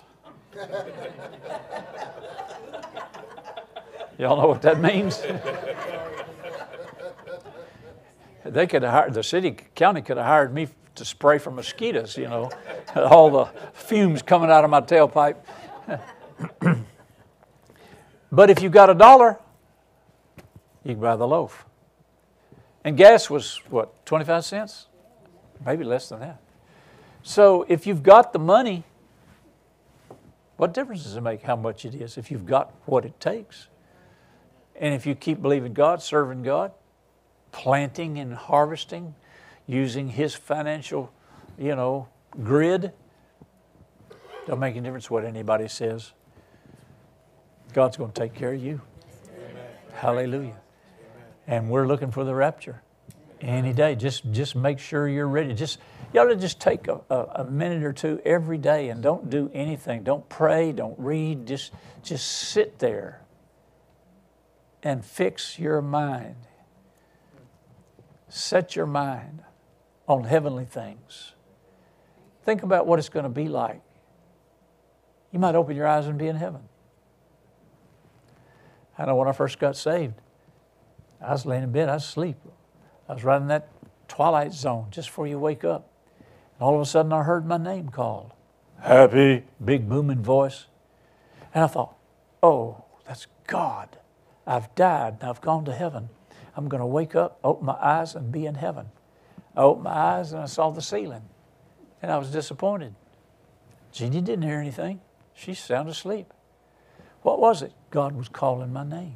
Y'all 4.17 4.41
know 4.41 4.47
what 4.47 4.61
that 4.61 4.79
means? 4.79 5.21
they 8.45 8.65
could 8.65 8.83
have 8.83 8.91
hired, 8.91 9.13
the 9.13 9.23
city, 9.23 9.57
county 9.75 10.01
could 10.01 10.15
have 10.15 10.25
hired 10.25 10.53
me 10.53 10.69
to 10.95 11.03
spray 11.03 11.37
for 11.37 11.51
mosquitoes, 11.51 12.17
you 12.17 12.29
know, 12.29 12.49
all 12.95 13.29
the 13.29 13.45
fumes 13.73 14.21
coming 14.21 14.49
out 14.49 14.63
of 14.63 14.69
my 14.69 14.79
tailpipe. 14.79 15.35
But 18.35 18.49
if 18.49 18.61
you 18.61 18.67
got 18.67 18.89
a 18.89 18.93
dollar, 18.93 19.39
you 20.83 20.91
can 20.91 20.99
buy 20.99 21.15
the 21.15 21.25
loaf. 21.25 21.65
And 22.83 22.97
gas 22.97 23.29
was 23.29 23.61
what, 23.69 24.05
25 24.05 24.43
cents? 24.43 24.87
Maybe 25.65 25.85
less 25.85 26.09
than 26.09 26.19
that. 26.19 26.41
So 27.23 27.65
if 27.69 27.87
you've 27.87 28.03
got 28.03 28.33
the 28.33 28.39
money, 28.39 28.83
what 30.57 30.73
difference 30.73 31.03
does 31.03 31.15
it 31.15 31.21
make 31.21 31.43
how 31.43 31.55
much 31.55 31.85
it 31.85 31.95
is 31.95 32.17
if 32.17 32.29
you've 32.29 32.45
got 32.45 32.73
what 32.85 33.05
it 33.05 33.21
takes? 33.21 33.69
And 34.75 34.93
if 34.93 35.05
you 35.05 35.15
keep 35.15 35.41
believing 35.41 35.73
God, 35.73 36.01
serving 36.01 36.43
God, 36.43 36.73
planting 37.53 38.19
and 38.19 38.35
harvesting, 38.35 39.15
using 39.65 40.09
His 40.09 40.35
financial, 40.35 41.09
you 41.57 41.73
know, 41.73 42.09
grid, 42.43 42.91
don't 44.45 44.59
make 44.59 44.75
any 44.75 44.83
difference 44.83 45.09
what 45.09 45.23
anybody 45.23 45.69
says. 45.69 46.11
God's 47.75 47.97
going 47.97 48.13
to 48.13 48.21
take 48.21 48.33
care 48.33 48.53
of 48.53 48.63
you. 48.63 48.79
Amen. 49.37 49.65
Hallelujah. 49.95 50.55
And 51.45 51.69
we're 51.69 51.85
looking 51.85 52.09
for 52.09 52.23
the 52.23 52.33
rapture 52.33 52.81
any 53.41 53.73
day. 53.73 53.95
Just 53.95 54.31
just 54.31 54.55
make 54.55 54.79
sure 54.79 55.09
you're 55.09 55.27
ready. 55.27 55.53
Just 55.53 55.79
you 56.13 56.21
ought 56.21 56.29
to 56.29 56.37
just 56.37 56.61
take 56.61 56.87
a, 56.87 57.01
a, 57.09 57.15
a, 57.15 57.43
minute 57.43 57.83
or 57.83 57.91
two 57.91 58.21
every 58.23 58.57
day 58.57 58.87
and 58.87 59.03
don't 59.03 59.29
do 59.29 59.51
anything. 59.53 60.03
Don't 60.03 60.27
pray. 60.29 60.71
Don't 60.71 60.97
read. 60.97 61.47
Just 61.47 61.73
just 62.01 62.25
sit 62.25 62.79
there 62.79 63.21
and 64.81 65.03
fix 65.03 65.59
your 65.59 65.81
mind. 65.81 66.37
Set 68.29 68.77
your 68.77 68.87
mind 68.87 69.43
on 70.07 70.23
heavenly 70.23 70.63
things. 70.63 71.33
Think 72.45 72.63
about 72.63 72.87
what 72.87 72.99
it's 72.99 73.09
going 73.09 73.23
to 73.23 73.29
be 73.29 73.49
like. 73.49 73.81
You 75.33 75.39
might 75.39 75.55
open 75.55 75.75
your 75.75 75.87
eyes 75.87 76.07
and 76.07 76.17
be 76.17 76.29
in 76.29 76.37
heaven. 76.37 76.69
I 78.97 79.05
know 79.05 79.15
when 79.15 79.27
I 79.27 79.33
first 79.33 79.59
got 79.59 79.75
saved, 79.75 80.15
I 81.21 81.31
was 81.31 81.45
laying 81.45 81.63
in 81.63 81.71
bed, 81.71 81.89
I 81.89 81.95
was 81.95 82.03
asleep. 82.03 82.37
I 83.07 83.13
was 83.13 83.23
right 83.23 83.41
in 83.41 83.47
that 83.47 83.69
twilight 84.07 84.53
zone 84.53 84.87
just 84.91 85.09
before 85.09 85.27
you 85.27 85.39
wake 85.39 85.63
up. 85.63 85.89
And 86.17 86.61
all 86.61 86.75
of 86.75 86.81
a 86.81 86.85
sudden 86.85 87.11
I 87.13 87.23
heard 87.23 87.45
my 87.45 87.57
name 87.57 87.89
called. 87.89 88.31
Happy, 88.81 89.43
big 89.63 89.89
booming 89.89 90.21
voice. 90.21 90.67
And 91.53 91.63
I 91.63 91.67
thought, 91.67 91.95
oh, 92.43 92.83
that's 93.07 93.27
God. 93.47 93.97
I've 94.47 94.73
died 94.75 95.17
and 95.19 95.29
I've 95.29 95.41
gone 95.41 95.65
to 95.65 95.73
heaven. 95.73 96.09
I'm 96.55 96.69
going 96.69 96.79
to 96.81 96.85
wake 96.85 97.15
up, 97.15 97.39
open 97.43 97.65
my 97.65 97.77
eyes, 97.81 98.15
and 98.15 98.31
be 98.31 98.45
in 98.45 98.55
heaven. 98.55 98.87
I 99.55 99.61
opened 99.61 99.85
my 99.85 99.91
eyes 99.91 100.31
and 100.31 100.41
I 100.41 100.45
saw 100.45 100.69
the 100.69 100.81
ceiling. 100.81 101.23
And 102.01 102.11
I 102.11 102.17
was 102.17 102.29
disappointed. 102.31 102.93
Jeannie 103.91 104.21
didn't 104.21 104.43
hear 104.43 104.59
anything. 104.59 105.01
She's 105.33 105.59
sound 105.59 105.89
asleep. 105.89 106.33
What 107.21 107.39
was 107.39 107.61
it? 107.61 107.73
God 107.95 108.13
was 108.13 108.27
calling 108.27 108.73
my 108.73 108.83
name. 108.83 109.15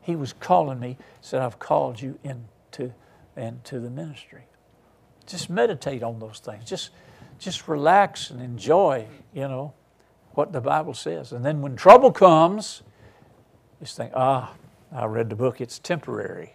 He 0.00 0.16
was 0.16 0.32
calling 0.32 0.80
me, 0.80 0.96
said, 1.20 1.42
I've 1.42 1.58
called 1.58 2.00
you 2.00 2.18
into, 2.24 2.94
into 3.36 3.80
the 3.80 3.90
ministry. 3.90 4.44
Just 5.26 5.50
meditate 5.50 6.02
on 6.02 6.20
those 6.20 6.38
things. 6.38 6.64
Just, 6.64 6.88
just 7.38 7.68
relax 7.68 8.30
and 8.30 8.40
enjoy, 8.40 9.06
you 9.34 9.42
know, 9.42 9.74
what 10.32 10.54
the 10.54 10.62
Bible 10.62 10.94
says. 10.94 11.32
And 11.32 11.44
then 11.44 11.60
when 11.60 11.76
trouble 11.76 12.10
comes, 12.10 12.80
just 13.78 13.94
think, 13.98 14.12
ah, 14.16 14.54
I 14.90 15.04
read 15.04 15.28
the 15.28 15.36
book, 15.36 15.60
it's 15.60 15.78
temporary. 15.78 16.54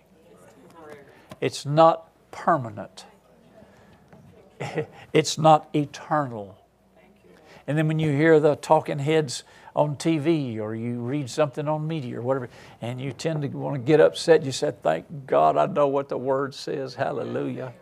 It's 1.39 1.67
not 1.67 2.09
permanent. 2.32 3.05
It's 5.13 5.38
not 5.38 5.70
eternal. 5.76 6.57
And 7.67 7.78
then 7.78 7.88
when 7.88 7.99
you 7.99 8.11
hear 8.11 8.39
the 8.39 8.55
talking 8.55 8.97
heads 8.97 9.43
on 9.80 9.95
TV 9.95 10.59
or 10.59 10.75
you 10.75 10.99
read 10.99 11.30
something 11.30 11.65
on 11.69 11.88
media 11.88 12.19
or 12.19 12.21
whatever, 12.21 12.49
and 12.82 12.99
you 12.99 13.13
tend 13.13 13.41
to 13.41 13.47
want 13.47 13.75
to 13.75 13.80
get 13.80 14.01
upset, 14.01 14.43
you 14.43 14.51
say, 14.51 14.73
Thank 14.84 15.25
God 15.25 15.55
I 15.55 15.67
know 15.67 15.88
what 15.88 16.09
the 16.09 16.17
Word 16.17 16.53
says. 16.53 16.95
Hallelujah. 16.95 17.73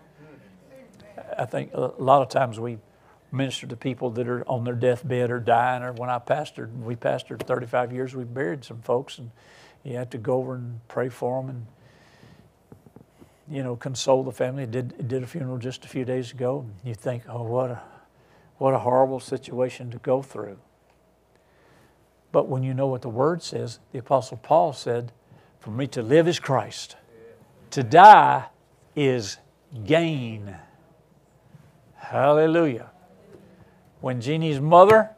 I 1.38 1.46
think 1.46 1.74
a 1.74 1.92
lot 1.98 2.22
of 2.22 2.30
times 2.30 2.60
we 2.60 2.78
minister 3.32 3.66
to 3.66 3.76
people 3.76 4.12
that 4.12 4.28
are 4.28 4.48
on 4.48 4.64
their 4.64 4.76
deathbed 4.76 5.32
or 5.32 5.40
dying, 5.40 5.82
or 5.82 5.92
when 5.94 6.10
I 6.10 6.20
pastored, 6.20 6.72
we 6.78 6.96
pastored 6.96 7.42
35 7.42 7.92
years, 7.92 8.16
we 8.16 8.24
buried 8.24 8.64
some 8.64 8.82
folks, 8.82 9.18
and 9.18 9.32
you 9.84 9.96
had 9.96 10.12
to 10.12 10.20
go 10.20 10.36
over 10.36 10.54
and 10.54 10.80
pray 10.88 11.10
for 11.10 11.42
them 11.42 11.50
and 11.50 11.66
you 13.50 13.64
know 13.64 13.76
console 13.76 14.24
the 14.24 14.32
family. 14.32 14.68
Did 14.68 15.08
did 15.08 15.24
a 15.24 15.28
funeral 15.28 15.58
just 15.58 15.84
a 15.84 15.88
few 15.88 16.06
days 16.06 16.32
ago. 16.32 16.64
You 16.84 16.94
think, 16.94 17.24
oh, 17.28 17.42
what 17.42 17.72
a 17.72 17.82
what 18.60 18.76
a 18.76 18.80
horrible 18.80 19.20
situation 19.20 19.90
to 19.92 19.98
go 19.98 20.22
through. 20.22 20.60
But 22.38 22.50
when 22.50 22.62
you 22.62 22.76
know 22.76 22.86
what 22.86 23.02
the 23.02 23.10
Word 23.10 23.42
says, 23.42 23.80
the 23.92 23.98
Apostle 23.98 24.38
Paul 24.38 24.72
said, 24.72 25.12
For 25.60 25.72
me 25.72 25.88
to 25.88 26.04
live 26.04 26.28
is 26.28 26.40
Christ, 26.40 26.96
to 27.72 27.82
die 27.82 28.46
is 28.96 29.38
gain. 29.88 30.56
Hallelujah. 31.96 32.92
When 34.02 34.22
Jeannie's 34.22 34.62
mother 34.62 35.10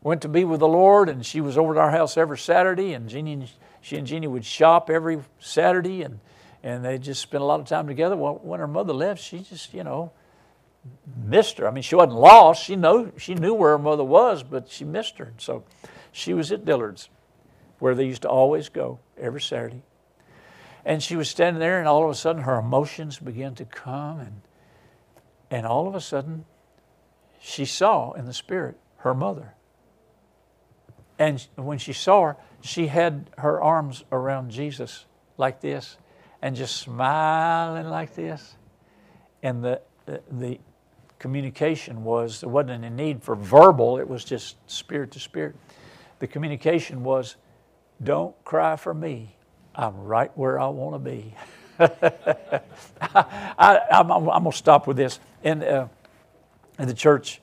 went 0.00 0.22
to 0.22 0.28
be 0.28 0.42
with 0.46 0.60
the 0.60 0.68
Lord, 0.68 1.10
and 1.10 1.26
she 1.26 1.42
was 1.42 1.58
over 1.58 1.78
at 1.78 1.78
our 1.78 1.90
house 1.90 2.16
every 2.16 2.38
Saturday, 2.38 2.94
and 2.94 3.10
Jeannie, 3.10 3.46
she 3.82 3.98
and 3.98 4.06
Jeannie 4.06 4.26
would 4.26 4.46
shop 4.46 4.88
every 4.88 5.20
Saturday, 5.38 6.00
and, 6.00 6.18
and 6.62 6.82
they 6.82 6.96
just 6.96 7.20
spent 7.20 7.42
a 7.42 7.46
lot 7.46 7.60
of 7.60 7.66
time 7.66 7.86
together. 7.86 8.16
Well, 8.16 8.40
when 8.42 8.58
her 8.58 8.66
mother 8.66 8.94
left, 8.94 9.22
she 9.22 9.40
just, 9.40 9.74
you 9.74 9.84
know, 9.84 10.12
missed 11.26 11.58
her. 11.58 11.68
I 11.68 11.72
mean, 11.72 11.82
she 11.82 11.94
wasn't 11.94 12.14
lost. 12.14 12.64
She 12.64 12.74
know 12.74 13.12
she 13.18 13.34
knew 13.34 13.52
where 13.52 13.72
her 13.72 13.78
mother 13.78 14.02
was, 14.02 14.42
but 14.42 14.70
she 14.70 14.86
missed 14.86 15.18
her. 15.18 15.34
So 15.36 15.62
she 16.18 16.34
was 16.34 16.50
at 16.50 16.64
Dillard's, 16.64 17.08
where 17.78 17.94
they 17.94 18.04
used 18.04 18.22
to 18.22 18.28
always 18.28 18.68
go 18.68 18.98
every 19.16 19.40
Saturday. 19.40 19.82
And 20.84 21.00
she 21.00 21.14
was 21.14 21.28
standing 21.28 21.60
there, 21.60 21.78
and 21.78 21.86
all 21.86 22.04
of 22.04 22.10
a 22.10 22.14
sudden 22.14 22.42
her 22.42 22.58
emotions 22.58 23.20
began 23.20 23.54
to 23.54 23.64
come, 23.64 24.18
and, 24.18 24.40
and 25.48 25.64
all 25.64 25.86
of 25.86 25.94
a 25.94 26.00
sudden 26.00 26.44
she 27.40 27.64
saw 27.64 28.12
in 28.12 28.24
the 28.24 28.32
spirit 28.32 28.76
her 28.98 29.14
mother. 29.14 29.54
And 31.20 31.46
when 31.54 31.78
she 31.78 31.92
saw 31.92 32.24
her, 32.24 32.36
she 32.60 32.88
had 32.88 33.30
her 33.38 33.62
arms 33.62 34.04
around 34.10 34.50
Jesus 34.50 35.04
like 35.36 35.60
this 35.60 35.98
and 36.42 36.56
just 36.56 36.76
smiling 36.76 37.88
like 37.88 38.14
this. 38.16 38.56
And 39.42 39.62
the, 39.62 39.82
the, 40.06 40.22
the 40.30 40.58
communication 41.20 42.02
was 42.02 42.40
there 42.40 42.48
wasn't 42.48 42.84
any 42.84 42.90
need 42.90 43.22
for 43.22 43.36
verbal, 43.36 43.98
it 43.98 44.08
was 44.08 44.24
just 44.24 44.56
spirit 44.68 45.12
to 45.12 45.20
spirit 45.20 45.54
the 46.18 46.26
communication 46.26 47.04
was, 47.04 47.36
don't 48.02 48.34
cry 48.44 48.76
for 48.76 48.94
me. 48.94 49.36
I'm 49.74 49.96
right 49.96 50.30
where 50.36 50.58
I 50.58 50.68
want 50.68 50.94
to 50.94 50.98
be. 50.98 51.34
I, 51.78 53.80
am 53.90 54.08
going 54.08 54.44
to 54.44 54.52
stop 54.52 54.86
with 54.86 54.96
this. 54.96 55.20
In, 55.42 55.62
uh, 55.62 55.88
in 56.78 56.88
the 56.88 56.94
church, 56.94 57.40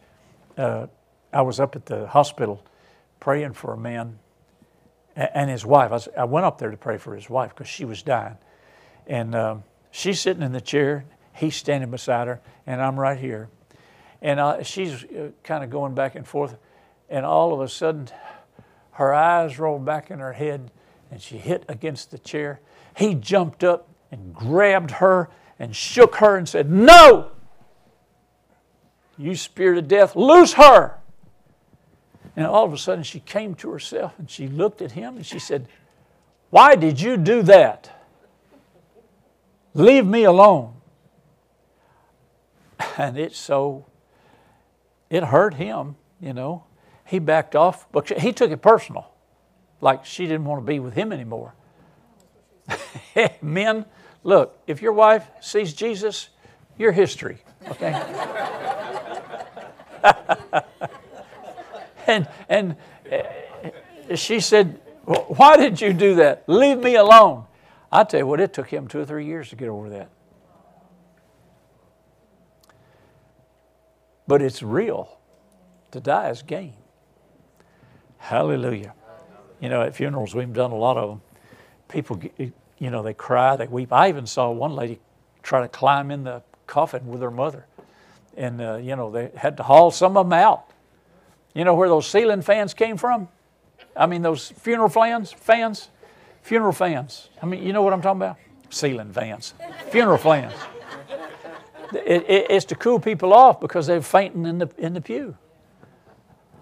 uh, 0.57 0.88
I 1.32 1.41
was 1.41 1.59
up 1.59 1.76
at 1.76 1.86
the 1.86 2.07
hospital 2.07 2.63
praying 3.19 3.53
for 3.53 3.73
a 3.73 3.78
man 3.78 4.19
and 5.15 5.49
his 5.49 5.65
wife. 5.65 5.91
I, 5.91 5.93
was, 5.93 6.07
I 6.17 6.23
went 6.26 6.45
up 6.45 6.57
there 6.57 6.71
to 6.71 6.78
pray 6.78 6.97
for 6.97 7.15
his 7.15 7.30
wife 7.30 7.55
because 7.55 7.67
she 7.67 7.86
was 7.86 8.03
dying. 8.03 8.38
And 9.07 9.36
um, 9.36 9.63
she's 9.91 10.19
sitting 10.19 10.43
in 10.43 10.51
the 10.51 10.61
chair, 10.61 11.05
he's 11.34 11.55
standing 11.55 11.91
beside 11.91 12.28
her, 12.28 12.41
and 12.67 12.82
I'm 12.82 12.99
right 12.99 13.17
here. 13.17 13.49
And 14.21 14.65
she's 14.65 15.03
uh, 15.03 15.30
kind 15.43 15.63
of 15.63 15.69
going 15.69 15.93
back 15.93 16.15
and 16.15 16.28
forth. 16.28 16.57
And 17.09 17.26
all 17.26 17.53
of 17.53 17.61
a 17.61 17.69
sudden, 17.69 18.09
her 18.96 19.14
eyes 19.14 19.60
rolled 19.60 19.84
back 19.84 20.10
in 20.10 20.20
her 20.20 20.34
head 20.34 20.72
and 21.12 21.22
she 21.22 21.38
hit 21.38 21.66
against 21.68 22.12
the 22.12 22.18
chair. 22.18 22.62
He 22.96 23.14
jumped 23.14 23.64
up 23.64 23.89
and 24.10 24.34
grabbed 24.34 24.91
her 24.91 25.30
and 25.60 25.76
shook 25.76 26.16
her 26.18 26.38
and 26.38 26.48
said, 26.48 26.70
No! 26.70 27.32
You 29.18 29.36
spirit 29.36 29.78
of 29.78 29.88
death, 29.89 30.16
loose 30.16 30.54
her! 30.54 30.98
And 32.38 32.46
all 32.46 32.64
of 32.66 32.72
a 32.72 32.78
sudden 32.78 33.04
she 33.04 33.20
came 33.20 33.54
to 33.56 33.70
herself 33.72 34.14
and 34.18 34.30
she 34.30 34.48
looked 34.48 34.82
at 34.82 34.93
him 34.93 35.18
and 35.18 35.26
she 35.26 35.39
said, 35.39 35.68
Why 36.50 36.76
did 36.76 37.02
you 37.02 37.18
do 37.18 37.41
that? 37.43 37.91
Leave 39.74 40.06
me 40.06 40.24
alone. 40.24 40.74
And 42.98 43.18
it 43.18 43.36
so, 43.36 43.86
it 45.10 45.26
hurt 45.26 45.56
him, 45.56 45.98
you 46.22 46.32
know 46.32 46.64
he 47.06 47.20
backed 47.20 47.56
off, 47.56 47.88
but 47.91 48.10
he 48.10 48.34
took 48.34 48.51
it 48.51 48.62
personal, 48.62 49.12
like 49.80 50.06
she 50.06 50.26
didn't 50.26 50.45
want 50.45 50.62
to 50.62 50.66
be 50.66 50.80
with 50.80 50.93
him 50.93 51.14
anymore. 51.14 51.53
Men, 53.41 53.86
look, 54.24 54.60
if 54.66 54.82
your 54.82 54.93
wife 54.93 55.28
sees 55.39 55.74
Jesus, 55.74 56.30
you're 56.78 56.91
history, 56.91 57.38
okay? 57.70 57.93
and 62.08 62.28
and 62.49 62.76
uh, 63.12 64.16
she 64.16 64.39
said, 64.39 64.80
Why 65.06 65.58
did 65.58 65.80
you 65.82 65.93
do 65.93 66.16
that? 66.16 66.43
Leave 66.47 66.80
me 66.80 66.95
alone. 66.95 67.45
I 67.91 68.03
tell 68.03 68.20
you 68.20 68.28
what, 68.28 68.39
it 68.39 68.51
took 68.51 68.70
him 68.70 68.88
two 68.88 68.99
or 68.99 69.06
three 69.06 69.26
years 69.26 69.49
to 69.49 69.56
get 69.56 69.70
over 69.70 69.89
that. 69.91 70.10
But 74.28 74.41
it's 74.41 74.64
real. 74.64 75.20
To 75.91 75.99
die 76.01 76.30
is 76.30 76.41
gain. 76.41 76.74
Hallelujah. 78.26 78.93
You 79.59 79.69
know, 79.69 79.82
at 79.84 79.95
funerals, 79.95 80.34
we've 80.34 80.51
done 80.51 80.71
a 80.71 80.76
lot 80.76 80.97
of 80.97 81.09
them. 81.09 81.21
People, 81.88 82.19
you 82.80 82.89
know, 82.89 83.03
they 83.03 83.13
cry, 83.13 83.55
they 83.55 83.67
weep. 83.67 83.93
I 83.93 84.09
even 84.09 84.26
saw 84.26 84.49
one 84.51 84.76
lady 84.76 84.99
try 85.43 85.61
to 85.61 85.67
climb 85.67 86.09
in 86.11 86.23
the 86.23 86.41
coffin 86.65 87.07
with 87.07 87.21
her 87.21 87.32
mother. 87.32 87.67
and 88.36 88.61
uh, 88.61 88.76
you 88.78 88.95
know 88.95 89.11
they 89.11 89.32
had 89.36 89.57
to 89.57 89.63
haul 89.63 89.91
some 89.91 90.17
of 90.17 90.26
them 90.26 90.34
out. 90.34 90.65
You 91.53 91.63
know 91.63 91.73
where 91.76 91.88
those 91.88 92.07
ceiling 92.07 92.41
fans 92.41 92.73
came 92.73 92.97
from? 92.97 93.30
I 93.95 94.07
mean 94.07 94.21
those 94.21 94.49
funeral 94.49 94.89
fans, 94.89 95.32
fans, 95.32 95.89
funeral 96.41 96.73
fans. 96.73 97.30
I 97.41 97.45
mean 97.45 97.63
you 97.63 97.73
know 97.73 97.82
what 97.82 97.93
I'm 97.93 98.01
talking 98.01 98.21
about? 98.21 98.38
Ceiling 98.69 99.13
fans, 99.13 99.53
funeral 99.89 100.17
fans. 100.17 100.53
It, 101.93 102.26
it, 102.28 102.47
it's 102.49 102.65
to 102.65 102.76
cool 102.76 102.99
people 102.99 103.34
off 103.34 103.59
because 103.59 103.88
they're 103.88 104.01
fainting 104.01 104.45
in 104.45 104.57
the 104.57 104.69
in 104.78 104.93
the 104.93 105.01
pew. 105.01 105.38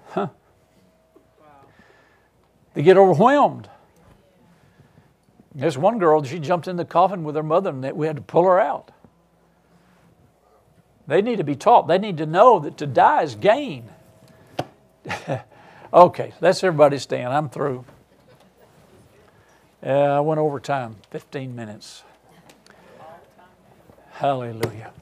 Huh? 0.10 0.28
They 2.74 2.82
get 2.84 2.98
overwhelmed. 2.98 3.70
There's 5.56 5.78
one 5.78 6.00
girl, 6.00 6.24
she 6.24 6.40
jumped 6.40 6.68
in 6.68 6.78
the 6.78 6.86
coffin 6.86 7.24
with 7.24 7.36
her 7.36 7.44
mother, 7.44 7.70
and 7.70 7.92
we 7.94 8.08
had 8.08 8.16
to 8.16 8.22
pull 8.22 8.44
her 8.44 8.60
out. 8.60 8.92
They 11.08 11.22
need 11.22 11.38
to 11.38 11.44
be 11.44 11.56
taught. 11.56 11.88
They 11.88 11.98
need 11.98 12.18
to 12.18 12.26
know 12.26 12.60
that 12.60 12.78
to 12.78 12.88
die 12.88 13.24
is 13.24 13.36
gain. 13.36 13.90
okay, 15.94 16.34
that's 16.40 16.64
everybody 16.64 16.98
stand. 16.98 17.34
I'm 17.34 17.50
through. 17.50 17.86
Uh, 19.86 19.90
I 19.90 20.20
went 20.22 20.40
over 20.40 20.60
time, 20.60 20.96
15 21.12 21.56
minutes. 21.56 22.04
Hallelujah. 24.14 24.94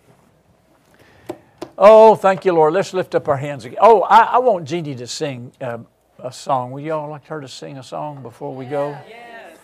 Oh, 1.78 2.16
thank 2.16 2.46
you, 2.46 2.54
Lord. 2.54 2.74
Let's 2.74 2.94
lift 2.94 3.14
up 3.14 3.28
our 3.28 3.38
hands 3.38 3.66
again. 3.66 3.78
Oh, 3.80 4.02
I, 4.02 4.24
I 4.24 4.38
want 4.40 4.68
Jeannie 4.68 4.96
to 4.96 5.08
sing 5.08 5.52
um, 5.62 5.86
a 6.22 6.32
song. 6.32 6.72
Would 6.72 6.84
y'all 6.84 7.10
like 7.10 7.26
her 7.28 7.42
to 7.42 7.48
sing 7.48 7.78
a 7.78 7.84
song 7.84 8.22
before 8.22 8.54
we 8.54 8.66
go? 8.66 8.98
Yes. 9.08 9.58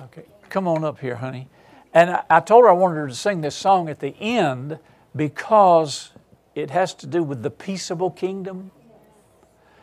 Okay. 0.00 0.24
Come 0.48 0.66
on 0.66 0.84
up 0.84 0.98
here, 1.00 1.16
honey. 1.16 1.48
And 1.92 2.10
I, 2.10 2.24
I 2.30 2.40
told 2.40 2.64
her 2.64 2.70
I 2.70 2.72
wanted 2.72 2.96
her 2.96 3.08
to 3.08 3.14
sing 3.14 3.40
this 3.40 3.54
song 3.54 3.88
at 3.88 4.00
the 4.00 4.14
end 4.18 4.78
because 5.14 6.10
it 6.54 6.70
has 6.70 6.94
to 6.94 7.06
do 7.06 7.22
with 7.22 7.42
the 7.42 7.50
peaceable 7.50 8.10
kingdom. 8.10 8.70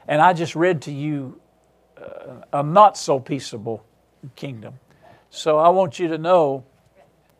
And 0.07 0.21
I 0.21 0.33
just 0.33 0.55
read 0.55 0.81
to 0.83 0.91
you 0.91 1.39
uh, 1.97 2.41
a 2.53 2.63
not 2.63 2.97
so 2.97 3.19
peaceable 3.19 3.85
kingdom. 4.35 4.75
So 5.29 5.57
I 5.57 5.69
want 5.69 5.99
you 5.99 6.07
to 6.09 6.17
know 6.17 6.65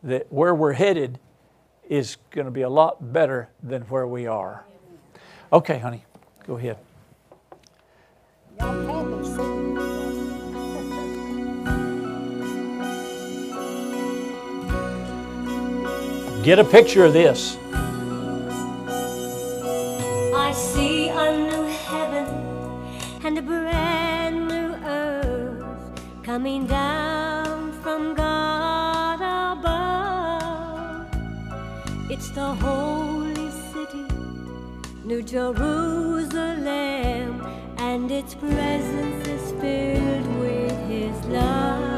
that 0.02 0.32
where 0.32 0.54
we're 0.54 0.72
headed 0.72 1.18
is 1.88 2.16
going 2.30 2.44
to 2.44 2.50
be 2.50 2.62
a 2.62 2.68
lot 2.68 3.12
better 3.12 3.48
than 3.62 3.82
where 3.82 4.06
we 4.06 4.26
are. 4.26 4.64
Okay, 5.52 5.78
honey, 5.78 6.04
go 6.46 6.56
ahead. 6.56 6.78
Get 16.46 16.58
a 16.60 16.64
picture 16.64 17.04
of 17.04 17.12
this. 17.12 17.56
I 20.34 20.52
see 20.54 21.08
a 21.08 21.36
new 21.36 21.64
heaven 21.88 22.26
and 23.24 23.36
a 23.36 23.42
brand 23.42 24.48
new 24.48 24.74
earth 24.86 25.90
coming 26.22 26.66
down 26.66 27.72
from 27.82 28.14
God 28.14 29.20
above. 29.58 31.08
It's 32.10 32.30
the 32.30 32.54
holy 32.54 33.50
city, 33.72 34.06
New 35.04 35.22
Jerusalem, 35.22 36.85
and 37.96 38.12
its 38.12 38.34
presence 38.34 39.26
is 39.26 39.52
filled 39.52 40.38
with 40.38 40.78
His 40.86 41.24
love. 41.28 41.95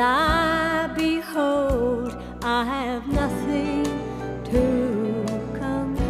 I 0.00 0.90
behold, 0.96 2.16
I 2.42 2.64
have 2.64 3.06
nothing 3.08 3.84
to 4.44 5.24
compare. 5.54 6.00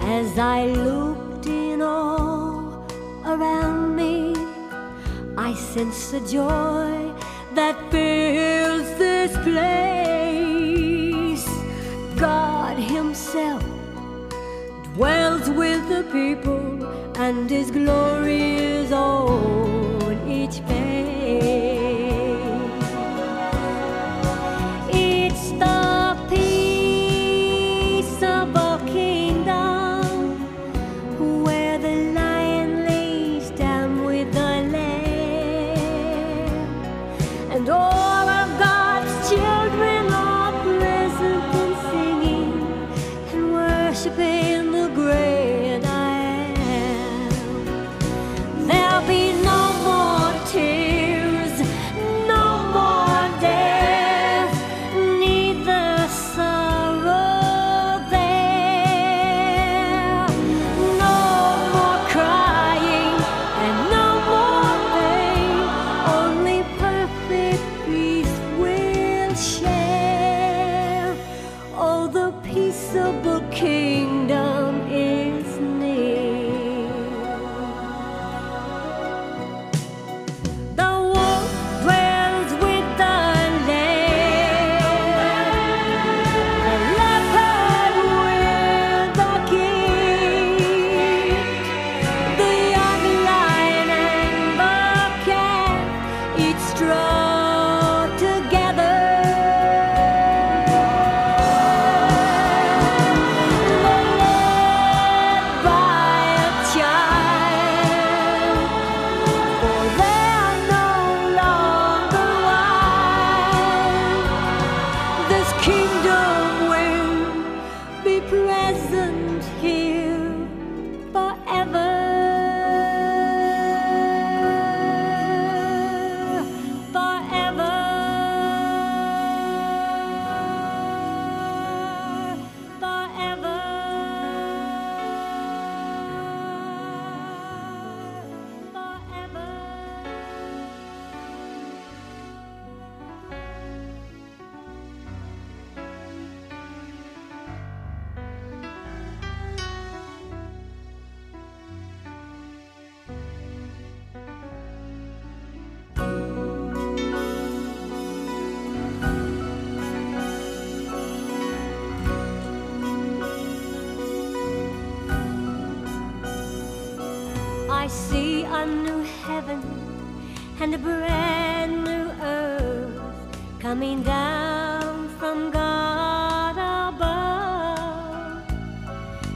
As 0.00 0.38
I 0.38 0.66
looked 0.66 1.46
in 1.46 1.82
all 1.82 2.86
around 3.24 3.96
me, 3.96 4.34
I 5.36 5.54
sense 5.54 6.10
the 6.12 6.20
joy 6.20 7.12
that 7.54 7.76
fills 7.90 8.88
this 8.98 9.32
place. 9.48 11.46
God 12.18 12.76
Himself 12.78 13.64
dwells 14.94 15.50
with 15.50 15.88
the 15.88 16.04
people, 16.12 16.84
and 17.16 17.50
His 17.50 17.70
glory 17.70 18.71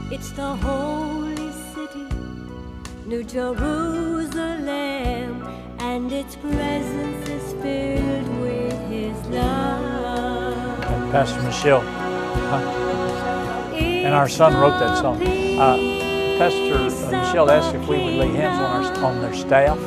It's 0.09 0.31
the 0.31 0.55
holy 0.55 1.51
city, 1.75 2.07
New 3.05 3.25
Jerusalem, 3.25 4.65
and 5.79 6.09
its 6.13 6.37
presence 6.37 7.27
is 7.27 7.51
filled 7.61 8.39
with 8.39 8.89
His 8.89 9.17
love. 9.27 11.11
Pastor 11.11 11.41
Michelle. 11.43 11.81
huh? 11.81 13.73
And 13.75 14.15
our 14.15 14.29
son 14.29 14.53
wrote 14.53 14.79
that 14.79 14.97
song. 14.97 15.21
Uh, 15.21 15.75
Pastor 16.37 16.75
uh, 16.75 17.11
Michelle 17.11 17.51
asked 17.51 17.75
if 17.75 17.85
we 17.89 17.97
would 18.01 18.13
lay 18.13 18.29
hands 18.29 18.61
on, 18.61 19.03
our, 19.03 19.05
on 19.05 19.21
their 19.21 19.33
staff. 19.33 19.77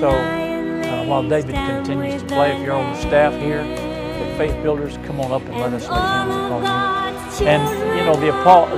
So 0.00 0.08
uh, 0.08 1.04
while 1.04 1.28
David 1.28 1.54
continues 1.54 2.22
to 2.22 2.28
play, 2.28 2.56
if 2.56 2.64
you're 2.64 2.72
on 2.72 2.94
the 2.94 3.00
staff 3.02 3.38
here 3.38 3.58
at 3.60 4.38
Faith 4.38 4.62
Builders, 4.62 4.96
come 5.04 5.20
on 5.20 5.30
up 5.30 5.42
and 5.42 5.58
let 5.58 5.74
us 5.74 5.88
lay 5.90 5.94
hands 5.94 6.34
upon 6.34 6.62
you. 6.98 7.03
And 7.40 7.62
you 7.98 8.04
know, 8.04 8.14
the, 8.14 8.26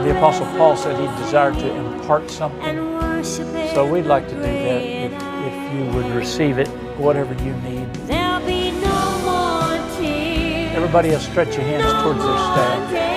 the 0.02 0.16
Apostle 0.16 0.46
Paul 0.56 0.76
said 0.76 0.98
he 0.98 1.06
desired 1.22 1.54
to 1.54 1.74
impart 1.74 2.30
something. 2.30 3.24
So 3.74 3.86
we'd 3.86 4.06
like 4.06 4.28
to 4.28 4.34
do 4.34 4.40
that 4.40 4.82
if, 4.82 5.12
if 5.12 5.74
you 5.74 5.84
would 5.94 6.06
receive 6.14 6.58
it, 6.58 6.68
whatever 6.98 7.34
you 7.44 7.52
need. 7.58 7.92
There'll 8.06 8.44
be 8.46 8.70
no 8.70 9.18
more 9.24 9.98
tears. 9.98 10.72
Everybody 10.74 11.10
else 11.10 11.26
stretch 11.26 11.54
your 11.56 11.66
hands 11.66 11.92
towards 12.02 12.20
their 12.20 12.38
staff. 12.38 12.90
Death, 12.90 13.16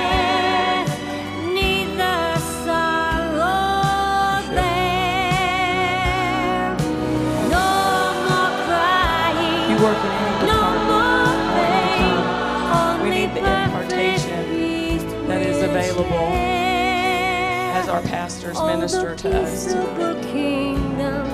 available 15.70 16.34
as 17.78 17.88
our 17.90 18.02
pastors 18.04 18.60
minister 18.62 19.16
to 19.16 19.42
us 19.42 19.66
peace 19.66 19.74
of 19.74 19.84
today. 19.90 20.14
the 20.14 20.28
kingdom 20.32 21.28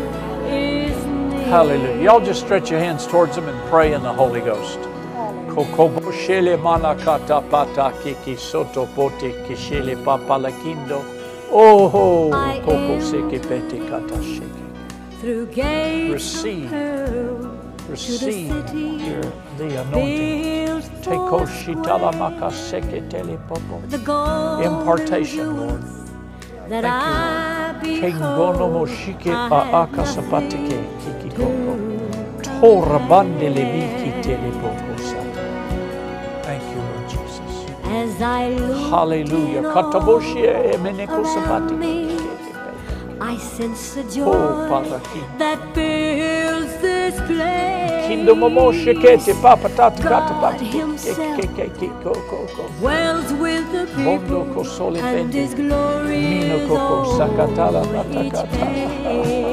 is 0.48 1.06
near. 1.06 1.42
Hallelujah. 1.44 2.04
Y'all 2.04 2.20
just 2.26 2.42
stretch 2.42 2.70
your 2.70 2.80
hands 2.80 3.08
towards 3.08 3.36
them 3.36 3.48
and 3.48 3.70
pray 3.70 3.94
in 3.94 4.04
the 4.04 4.14
Holy 4.14 4.42
Ghost. 4.42 4.80
Kokobo 5.48 6.12
shele 6.12 6.58
manakata 6.58 7.40
pata 7.50 7.94
kiki 8.04 8.36
soto 8.36 8.86
pote 8.88 9.32
kishele 9.48 9.96
papalakindo. 10.04 11.00
Oh, 11.50 12.32
I 12.34 12.60
koko 12.60 12.96
am 12.96 13.02
seke 13.02 13.40
pete 13.48 13.80
kata 13.88 14.16
sheke. 14.16 15.22
Through 15.22 15.46
gates 15.48 16.14
Receive. 16.14 16.66
of 16.66 16.72
pearl, 16.72 17.60
Receive 17.88 18.20
city 18.20 18.82
your, 19.06 19.22
the 19.58 19.82
anointing. 19.82 20.75
Built 21.08 21.30
Take 21.30 21.30
for 21.30 21.46
koshitala 21.46 22.12
maka 22.18 22.52
seke 22.52 23.10
tele 23.10 23.38
popo. 23.48 23.82
the 23.90 24.00
gold 24.00 24.62
Impartation, 24.66 25.58
Lord. 25.58 25.84
that 26.70 26.84
Thank 26.84 26.86
I 26.86 27.76
Kengono 28.00 28.68
behold. 28.68 28.72
moshike 28.74 29.28
I 29.28 29.50
a 29.50 29.50
have 29.50 29.90
akasapatike 29.90 30.80
kiki 31.02 31.30
koko. 31.36 31.80
Tora 32.62 33.00
bande 33.00 33.50
leviki 33.50 34.12
tele 34.24 34.52
popo 34.62 34.94
sata. 34.98 35.44
Thank 36.44 36.64
you, 36.72 36.82
Lord 36.82 37.10
Jesus. 37.10 37.54
As 37.86 38.22
I 38.22 38.50
look 38.50 38.92
Hallelujah. 38.92 39.60
in 39.60 39.66
all 39.66 39.74
Kataboshie 39.74 40.74
emeneko 40.76 41.24
around 41.24 41.26
sapati. 41.26 41.78
me, 41.78 42.18
I 43.22 43.38
sense 43.38 43.98
a 43.98 44.04
joy 44.12 44.70
that 45.38 45.60
fills 45.76 46.72
this 46.82 47.16
place. 47.28 47.75
Kindo 48.08 48.36
momo 48.36 48.72
shekete 48.74 49.34
papa 49.42 49.70
kata 49.70 50.34
dwells 52.80 53.34
with 53.34 53.72
the 53.72 53.86
people, 53.96 54.98
and. 54.98 55.34
His 55.34 55.54
glory 55.56 56.22
Mino 56.22 56.58
is 56.58 56.68
koko 56.70 57.18
sakatala 57.18 57.82
over 57.82 58.06
each 58.24 58.34
batakata. 58.34 58.52
page. 58.52 59.46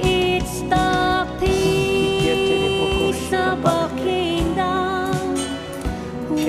It's 0.00 0.60
the 0.62 1.26
peace 1.40 3.32
of 3.32 3.64
a 3.64 3.90
kingdom 3.96 5.14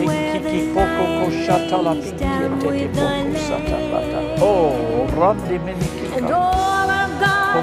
where 0.06 0.40
the 0.40 0.50
Kiki 0.50 0.74
poko 0.74 1.04
ko 1.20 1.32
shatala 1.46 1.84
lions 1.86 2.08
stand 2.10 2.64
with 2.64 2.96
the 2.96 3.02
Lamb. 3.04 4.40
Oh, 4.42 5.08
randi 5.18 5.58
meniki 5.60 6.06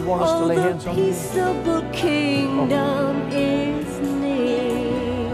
Did 0.04 0.10
want 0.10 0.22
us 0.24 0.32
to 0.34 0.46
lay 0.46 0.56
hands 0.58 0.86
on 0.86 0.96
the 0.98 1.02
you? 1.02 1.08
peaceable 1.14 1.82
kingdom 1.94 3.30
is 3.32 4.00
near. 4.20 5.32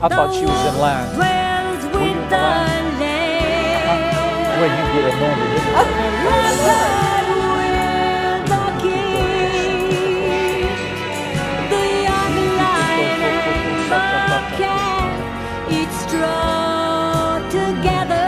I 0.00 0.08
thought 0.08 0.32
she 0.32 0.46
was 0.46 0.66
in 0.72 0.78
line. 0.78 1.16
Were 1.18 1.82
you 1.82 1.88
with 1.88 2.00
in 2.00 2.16
the 2.30 2.36
line? 2.36 3.00
Lamb. 3.00 4.60
Well, 4.60 4.70
you 4.70 4.84
get 4.94 5.14
anointed. 5.14 7.23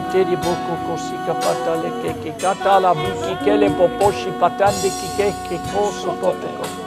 eteri 0.00 0.36
boko 0.36 0.74
kosika 0.86 1.34
pata 1.44 1.74
le 1.82 1.90
keke 2.02 2.32
kata 2.42 2.80
la 2.80 2.94
biki 2.94 3.34
kele 3.44 3.70
poposhi 3.78 4.32
patande 4.40 4.90
kike 5.00 5.28
ke 5.48 5.58
koso 5.72 6.12
pote 6.22 6.48
koko. 6.58 6.84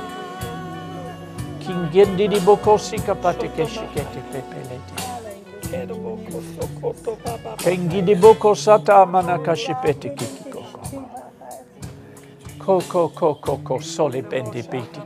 King 1.60 1.90
gendi 1.94 2.27
di 2.30 2.40
boko 2.40 2.77
sika 2.77 3.15
pate 3.15 3.49
keshi 3.56 3.85
kete 3.95 4.22
pepelete. 4.31 4.95
Kengi 7.64 8.02
di 8.03 8.15
boko 8.15 8.56
sata 8.56 9.06
manakashi 9.06 9.76
pete 9.84 10.10
kiki 10.18 10.44
koko. 10.52 10.81
Koko 12.60 13.10
koko 13.10 13.35
koko 13.35 13.80
sole 13.81 14.22
bendi 14.23 14.64
beti 14.64 14.72
king 14.72 14.72
king 14.72 14.91
king. 14.94 15.03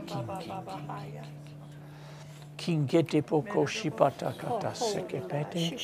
Kingete 2.68 3.22
poko 3.22 3.66
shipata 3.66 4.32
kata 4.38 4.74
seke 4.74 5.20
pete. 5.26 5.78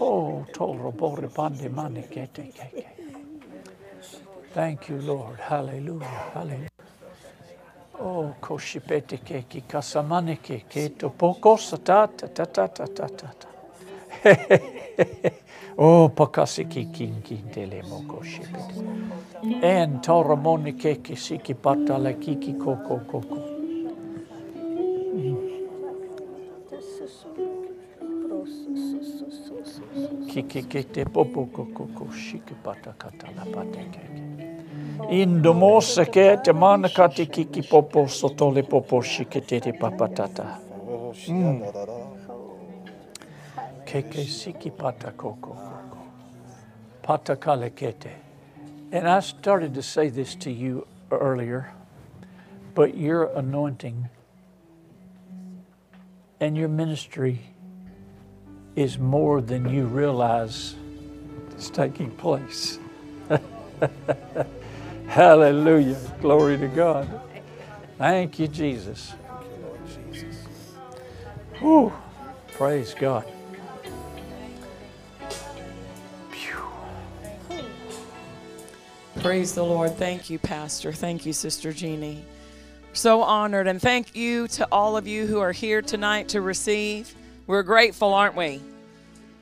Oh, 0.00 0.44
toro 0.52 0.92
bore 0.92 1.28
pande 1.28 1.70
mane 1.70 2.02
kete 2.02 2.52
keke. 2.52 2.84
Thank 4.52 4.90
you, 4.90 5.00
Lord. 5.00 5.40
Hallelujah. 5.40 6.30
Hallelujah. 6.34 6.68
Oh, 8.00 8.34
koshipete 8.40 9.18
keki 9.24 9.62
kasamane 9.62 10.36
keke 10.42 10.98
to 10.98 11.08
poko 11.08 11.56
sata 11.56 12.06
ta 12.14 12.26
ta 12.28 12.44
ta 12.44 12.66
ta 12.68 12.86
ta 12.86 13.06
ta 13.08 13.30
ta. 13.40 13.48
oh, 15.78 16.10
pakasi 16.10 16.68
ki 16.68 16.84
king 16.92 17.22
king 17.22 17.50
tele 17.50 17.82
moko 17.88 18.22
shipete. 18.22 18.84
En 19.62 20.00
toro 20.02 20.36
mone 20.36 20.72
keke 20.72 21.16
siki 21.16 21.54
pata 21.54 21.96
la 21.98 22.12
kiki 22.12 22.52
koko 22.52 23.00
koko. 23.10 23.55
Kikikite 30.28 31.04
popo 31.04 31.46
kokoko 31.46 32.12
shikipata 32.12 32.94
katala 32.98 33.44
patekeke. 33.52 34.00
Indomose 35.10 36.04
ke 36.06 36.36
te 36.44 36.52
mana 36.52 36.88
kati 36.88 37.26
kiki 37.26 37.62
popo 37.62 38.06
sotole 38.06 38.62
popo 38.62 39.02
shikitete 39.02 39.72
papatata. 39.78 40.58
Mm. 41.28 41.62
Keke 43.86 44.24
siki 44.24 44.70
pata 44.70 45.12
koko 45.12 45.54
koko. 45.54 45.98
Pata 47.02 47.36
kalekete. 47.36 48.10
And 48.92 49.08
I 49.08 49.20
started 49.20 49.74
to 49.74 49.82
say 49.82 50.08
this 50.08 50.34
to 50.36 50.50
you 50.50 50.86
earlier, 51.10 51.72
but 52.74 52.96
your 52.96 53.26
anointing 53.36 54.08
and 56.40 56.56
your 56.56 56.68
ministry 56.68 57.40
is 58.76 58.98
more 58.98 59.40
than 59.40 59.68
you 59.68 59.86
realize 59.86 60.76
is 61.56 61.70
taking 61.70 62.10
place. 62.12 62.78
Hallelujah. 65.08 65.98
Glory 66.20 66.58
to 66.58 66.68
God. 66.68 67.20
Thank 67.98 68.38
you, 68.38 68.48
Jesus. 68.48 69.14
Whew. 71.58 71.92
Praise 72.52 72.94
God. 72.94 73.24
Praise 79.20 79.54
the 79.54 79.64
Lord. 79.64 79.96
Thank 79.96 80.30
you, 80.30 80.38
Pastor. 80.38 80.92
Thank 80.92 81.26
you, 81.26 81.32
Sister 81.32 81.72
Jeannie. 81.72 82.24
So 82.92 83.22
honored. 83.22 83.66
And 83.66 83.80
thank 83.80 84.14
you 84.14 84.46
to 84.48 84.68
all 84.70 84.96
of 84.96 85.06
you 85.06 85.26
who 85.26 85.40
are 85.40 85.52
here 85.52 85.82
tonight 85.82 86.28
to 86.28 86.40
receive. 86.42 87.14
We're 87.46 87.62
grateful, 87.62 88.12
aren't 88.12 88.34
we? 88.34 88.60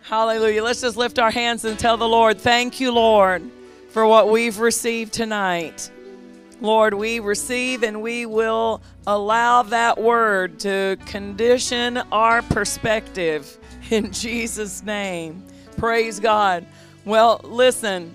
Hallelujah. 0.03 0.63
Let's 0.63 0.83
just 0.83 0.99
lift 0.99 1.19
our 1.19 1.31
hands 1.31 1.65
and 1.65 1.79
tell 1.79 1.97
the 1.97 2.07
Lord, 2.07 2.39
Thank 2.39 2.79
you, 2.79 2.93
Lord, 2.93 3.43
for 3.89 4.07
what 4.07 4.29
we've 4.29 4.59
received 4.59 5.15
tonight. 5.15 5.91
Lord, 6.61 6.93
we 6.93 7.19
receive 7.19 7.83
and 7.83 8.03
we 8.03 8.27
will 8.27 8.83
allow 9.07 9.63
that 9.63 9.99
word 9.99 10.61
to 10.61 10.99
condition 11.07 11.97
our 12.13 12.43
perspective 12.43 13.57
in 13.91 14.13
Jesus' 14.13 14.83
name. 14.83 15.43
Praise 15.79 16.21
God. 16.21 16.67
Well, 17.07 17.41
listen, 17.43 18.15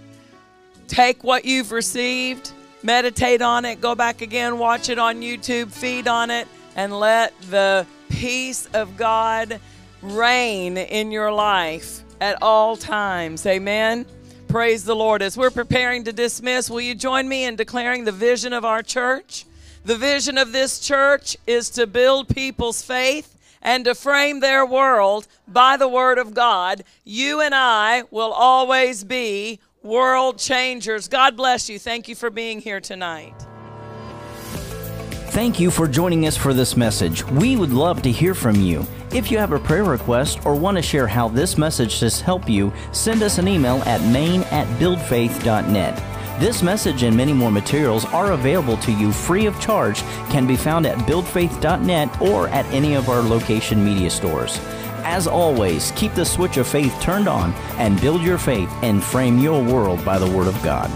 take 0.87 1.23
what 1.23 1.45
you've 1.45 1.71
received, 1.71 2.51
meditate 2.83 3.41
on 3.41 3.65
it, 3.65 3.81
go 3.81 3.95
back 3.95 4.21
again, 4.21 4.59
watch 4.59 4.89
it 4.89 4.99
on 4.99 5.21
YouTube, 5.21 5.71
feed 5.71 6.07
on 6.07 6.29
it, 6.29 6.47
and 6.75 6.99
let 6.99 7.33
the 7.49 7.87
peace 8.09 8.67
of 8.73 8.95
God 8.95 9.59
reign 10.01 10.77
in 10.77 11.11
your 11.11 11.31
life 11.31 12.03
at 12.21 12.41
all 12.41 12.75
times. 12.75 13.45
Amen. 13.45 14.05
Praise 14.47 14.83
the 14.83 14.95
Lord. 14.95 15.21
As 15.21 15.37
we're 15.37 15.51
preparing 15.51 16.03
to 16.05 16.13
dismiss, 16.13 16.69
will 16.69 16.81
you 16.81 16.95
join 16.95 17.27
me 17.29 17.45
in 17.45 17.55
declaring 17.55 18.05
the 18.05 18.11
vision 18.11 18.53
of 18.53 18.65
our 18.65 18.81
church? 18.81 19.45
The 19.85 19.95
vision 19.95 20.37
of 20.37 20.51
this 20.51 20.79
church 20.79 21.37
is 21.47 21.69
to 21.71 21.87
build 21.87 22.27
people's 22.27 22.81
faith 22.81 23.37
and 23.61 23.85
to 23.85 23.95
frame 23.95 24.39
their 24.39 24.65
world 24.65 25.27
by 25.47 25.77
the 25.77 25.87
Word 25.87 26.17
of 26.17 26.33
God. 26.33 26.83
You 27.03 27.41
and 27.41 27.53
I 27.53 28.03
will 28.11 28.31
always 28.31 29.03
be 29.03 29.59
world 29.83 30.37
changers. 30.37 31.07
God 31.07 31.37
bless 31.37 31.69
you. 31.69 31.79
Thank 31.79 32.07
you 32.07 32.15
for 32.15 32.29
being 32.29 32.59
here 32.59 32.79
tonight. 32.79 33.33
Thank 35.31 35.59
you 35.59 35.69
for 35.69 35.87
joining 35.87 36.25
us 36.25 36.35
for 36.35 36.53
this 36.53 36.75
message. 36.75 37.23
We 37.23 37.55
would 37.55 37.71
love 37.71 38.01
to 38.01 38.11
hear 38.11 38.33
from 38.33 38.55
you. 38.55 38.85
If 39.11 39.31
you 39.31 39.39
have 39.39 39.53
a 39.53 39.59
prayer 39.59 39.85
request 39.85 40.45
or 40.45 40.53
want 40.53 40.77
to 40.77 40.83
share 40.83 41.07
how 41.07 41.29
this 41.29 41.57
message 41.57 41.99
has 42.01 42.21
helped 42.21 42.47
you, 42.47 42.71
send 42.91 43.23
us 43.23 43.39
an 43.39 43.47
email 43.47 43.77
at 43.87 44.03
main 44.03 44.43
at 44.43 44.67
buildfaith.net. 44.79 46.39
This 46.39 46.61
message 46.61 47.01
and 47.01 47.17
many 47.17 47.33
more 47.33 47.51
materials 47.51 48.05
are 48.05 48.33
available 48.33 48.77
to 48.77 48.91
you 48.91 49.11
free 49.11 49.47
of 49.47 49.59
charge, 49.59 50.01
can 50.29 50.45
be 50.45 50.55
found 50.55 50.85
at 50.85 50.97
buildfaith.net 50.99 52.21
or 52.21 52.49
at 52.49 52.67
any 52.67 52.93
of 52.93 53.09
our 53.09 53.21
location 53.21 53.83
media 53.83 54.11
stores. 54.11 54.59
As 55.03 55.25
always, 55.25 55.91
keep 55.95 56.13
the 56.13 56.23
switch 56.23 56.57
of 56.57 56.67
faith 56.67 56.95
turned 57.01 57.27
on 57.27 57.53
and 57.79 57.99
build 57.99 58.21
your 58.21 58.37
faith 58.37 58.69
and 58.83 59.03
frame 59.03 59.39
your 59.39 59.63
world 59.63 60.05
by 60.05 60.19
the 60.19 60.29
Word 60.29 60.47
of 60.47 60.61
God. 60.61 60.91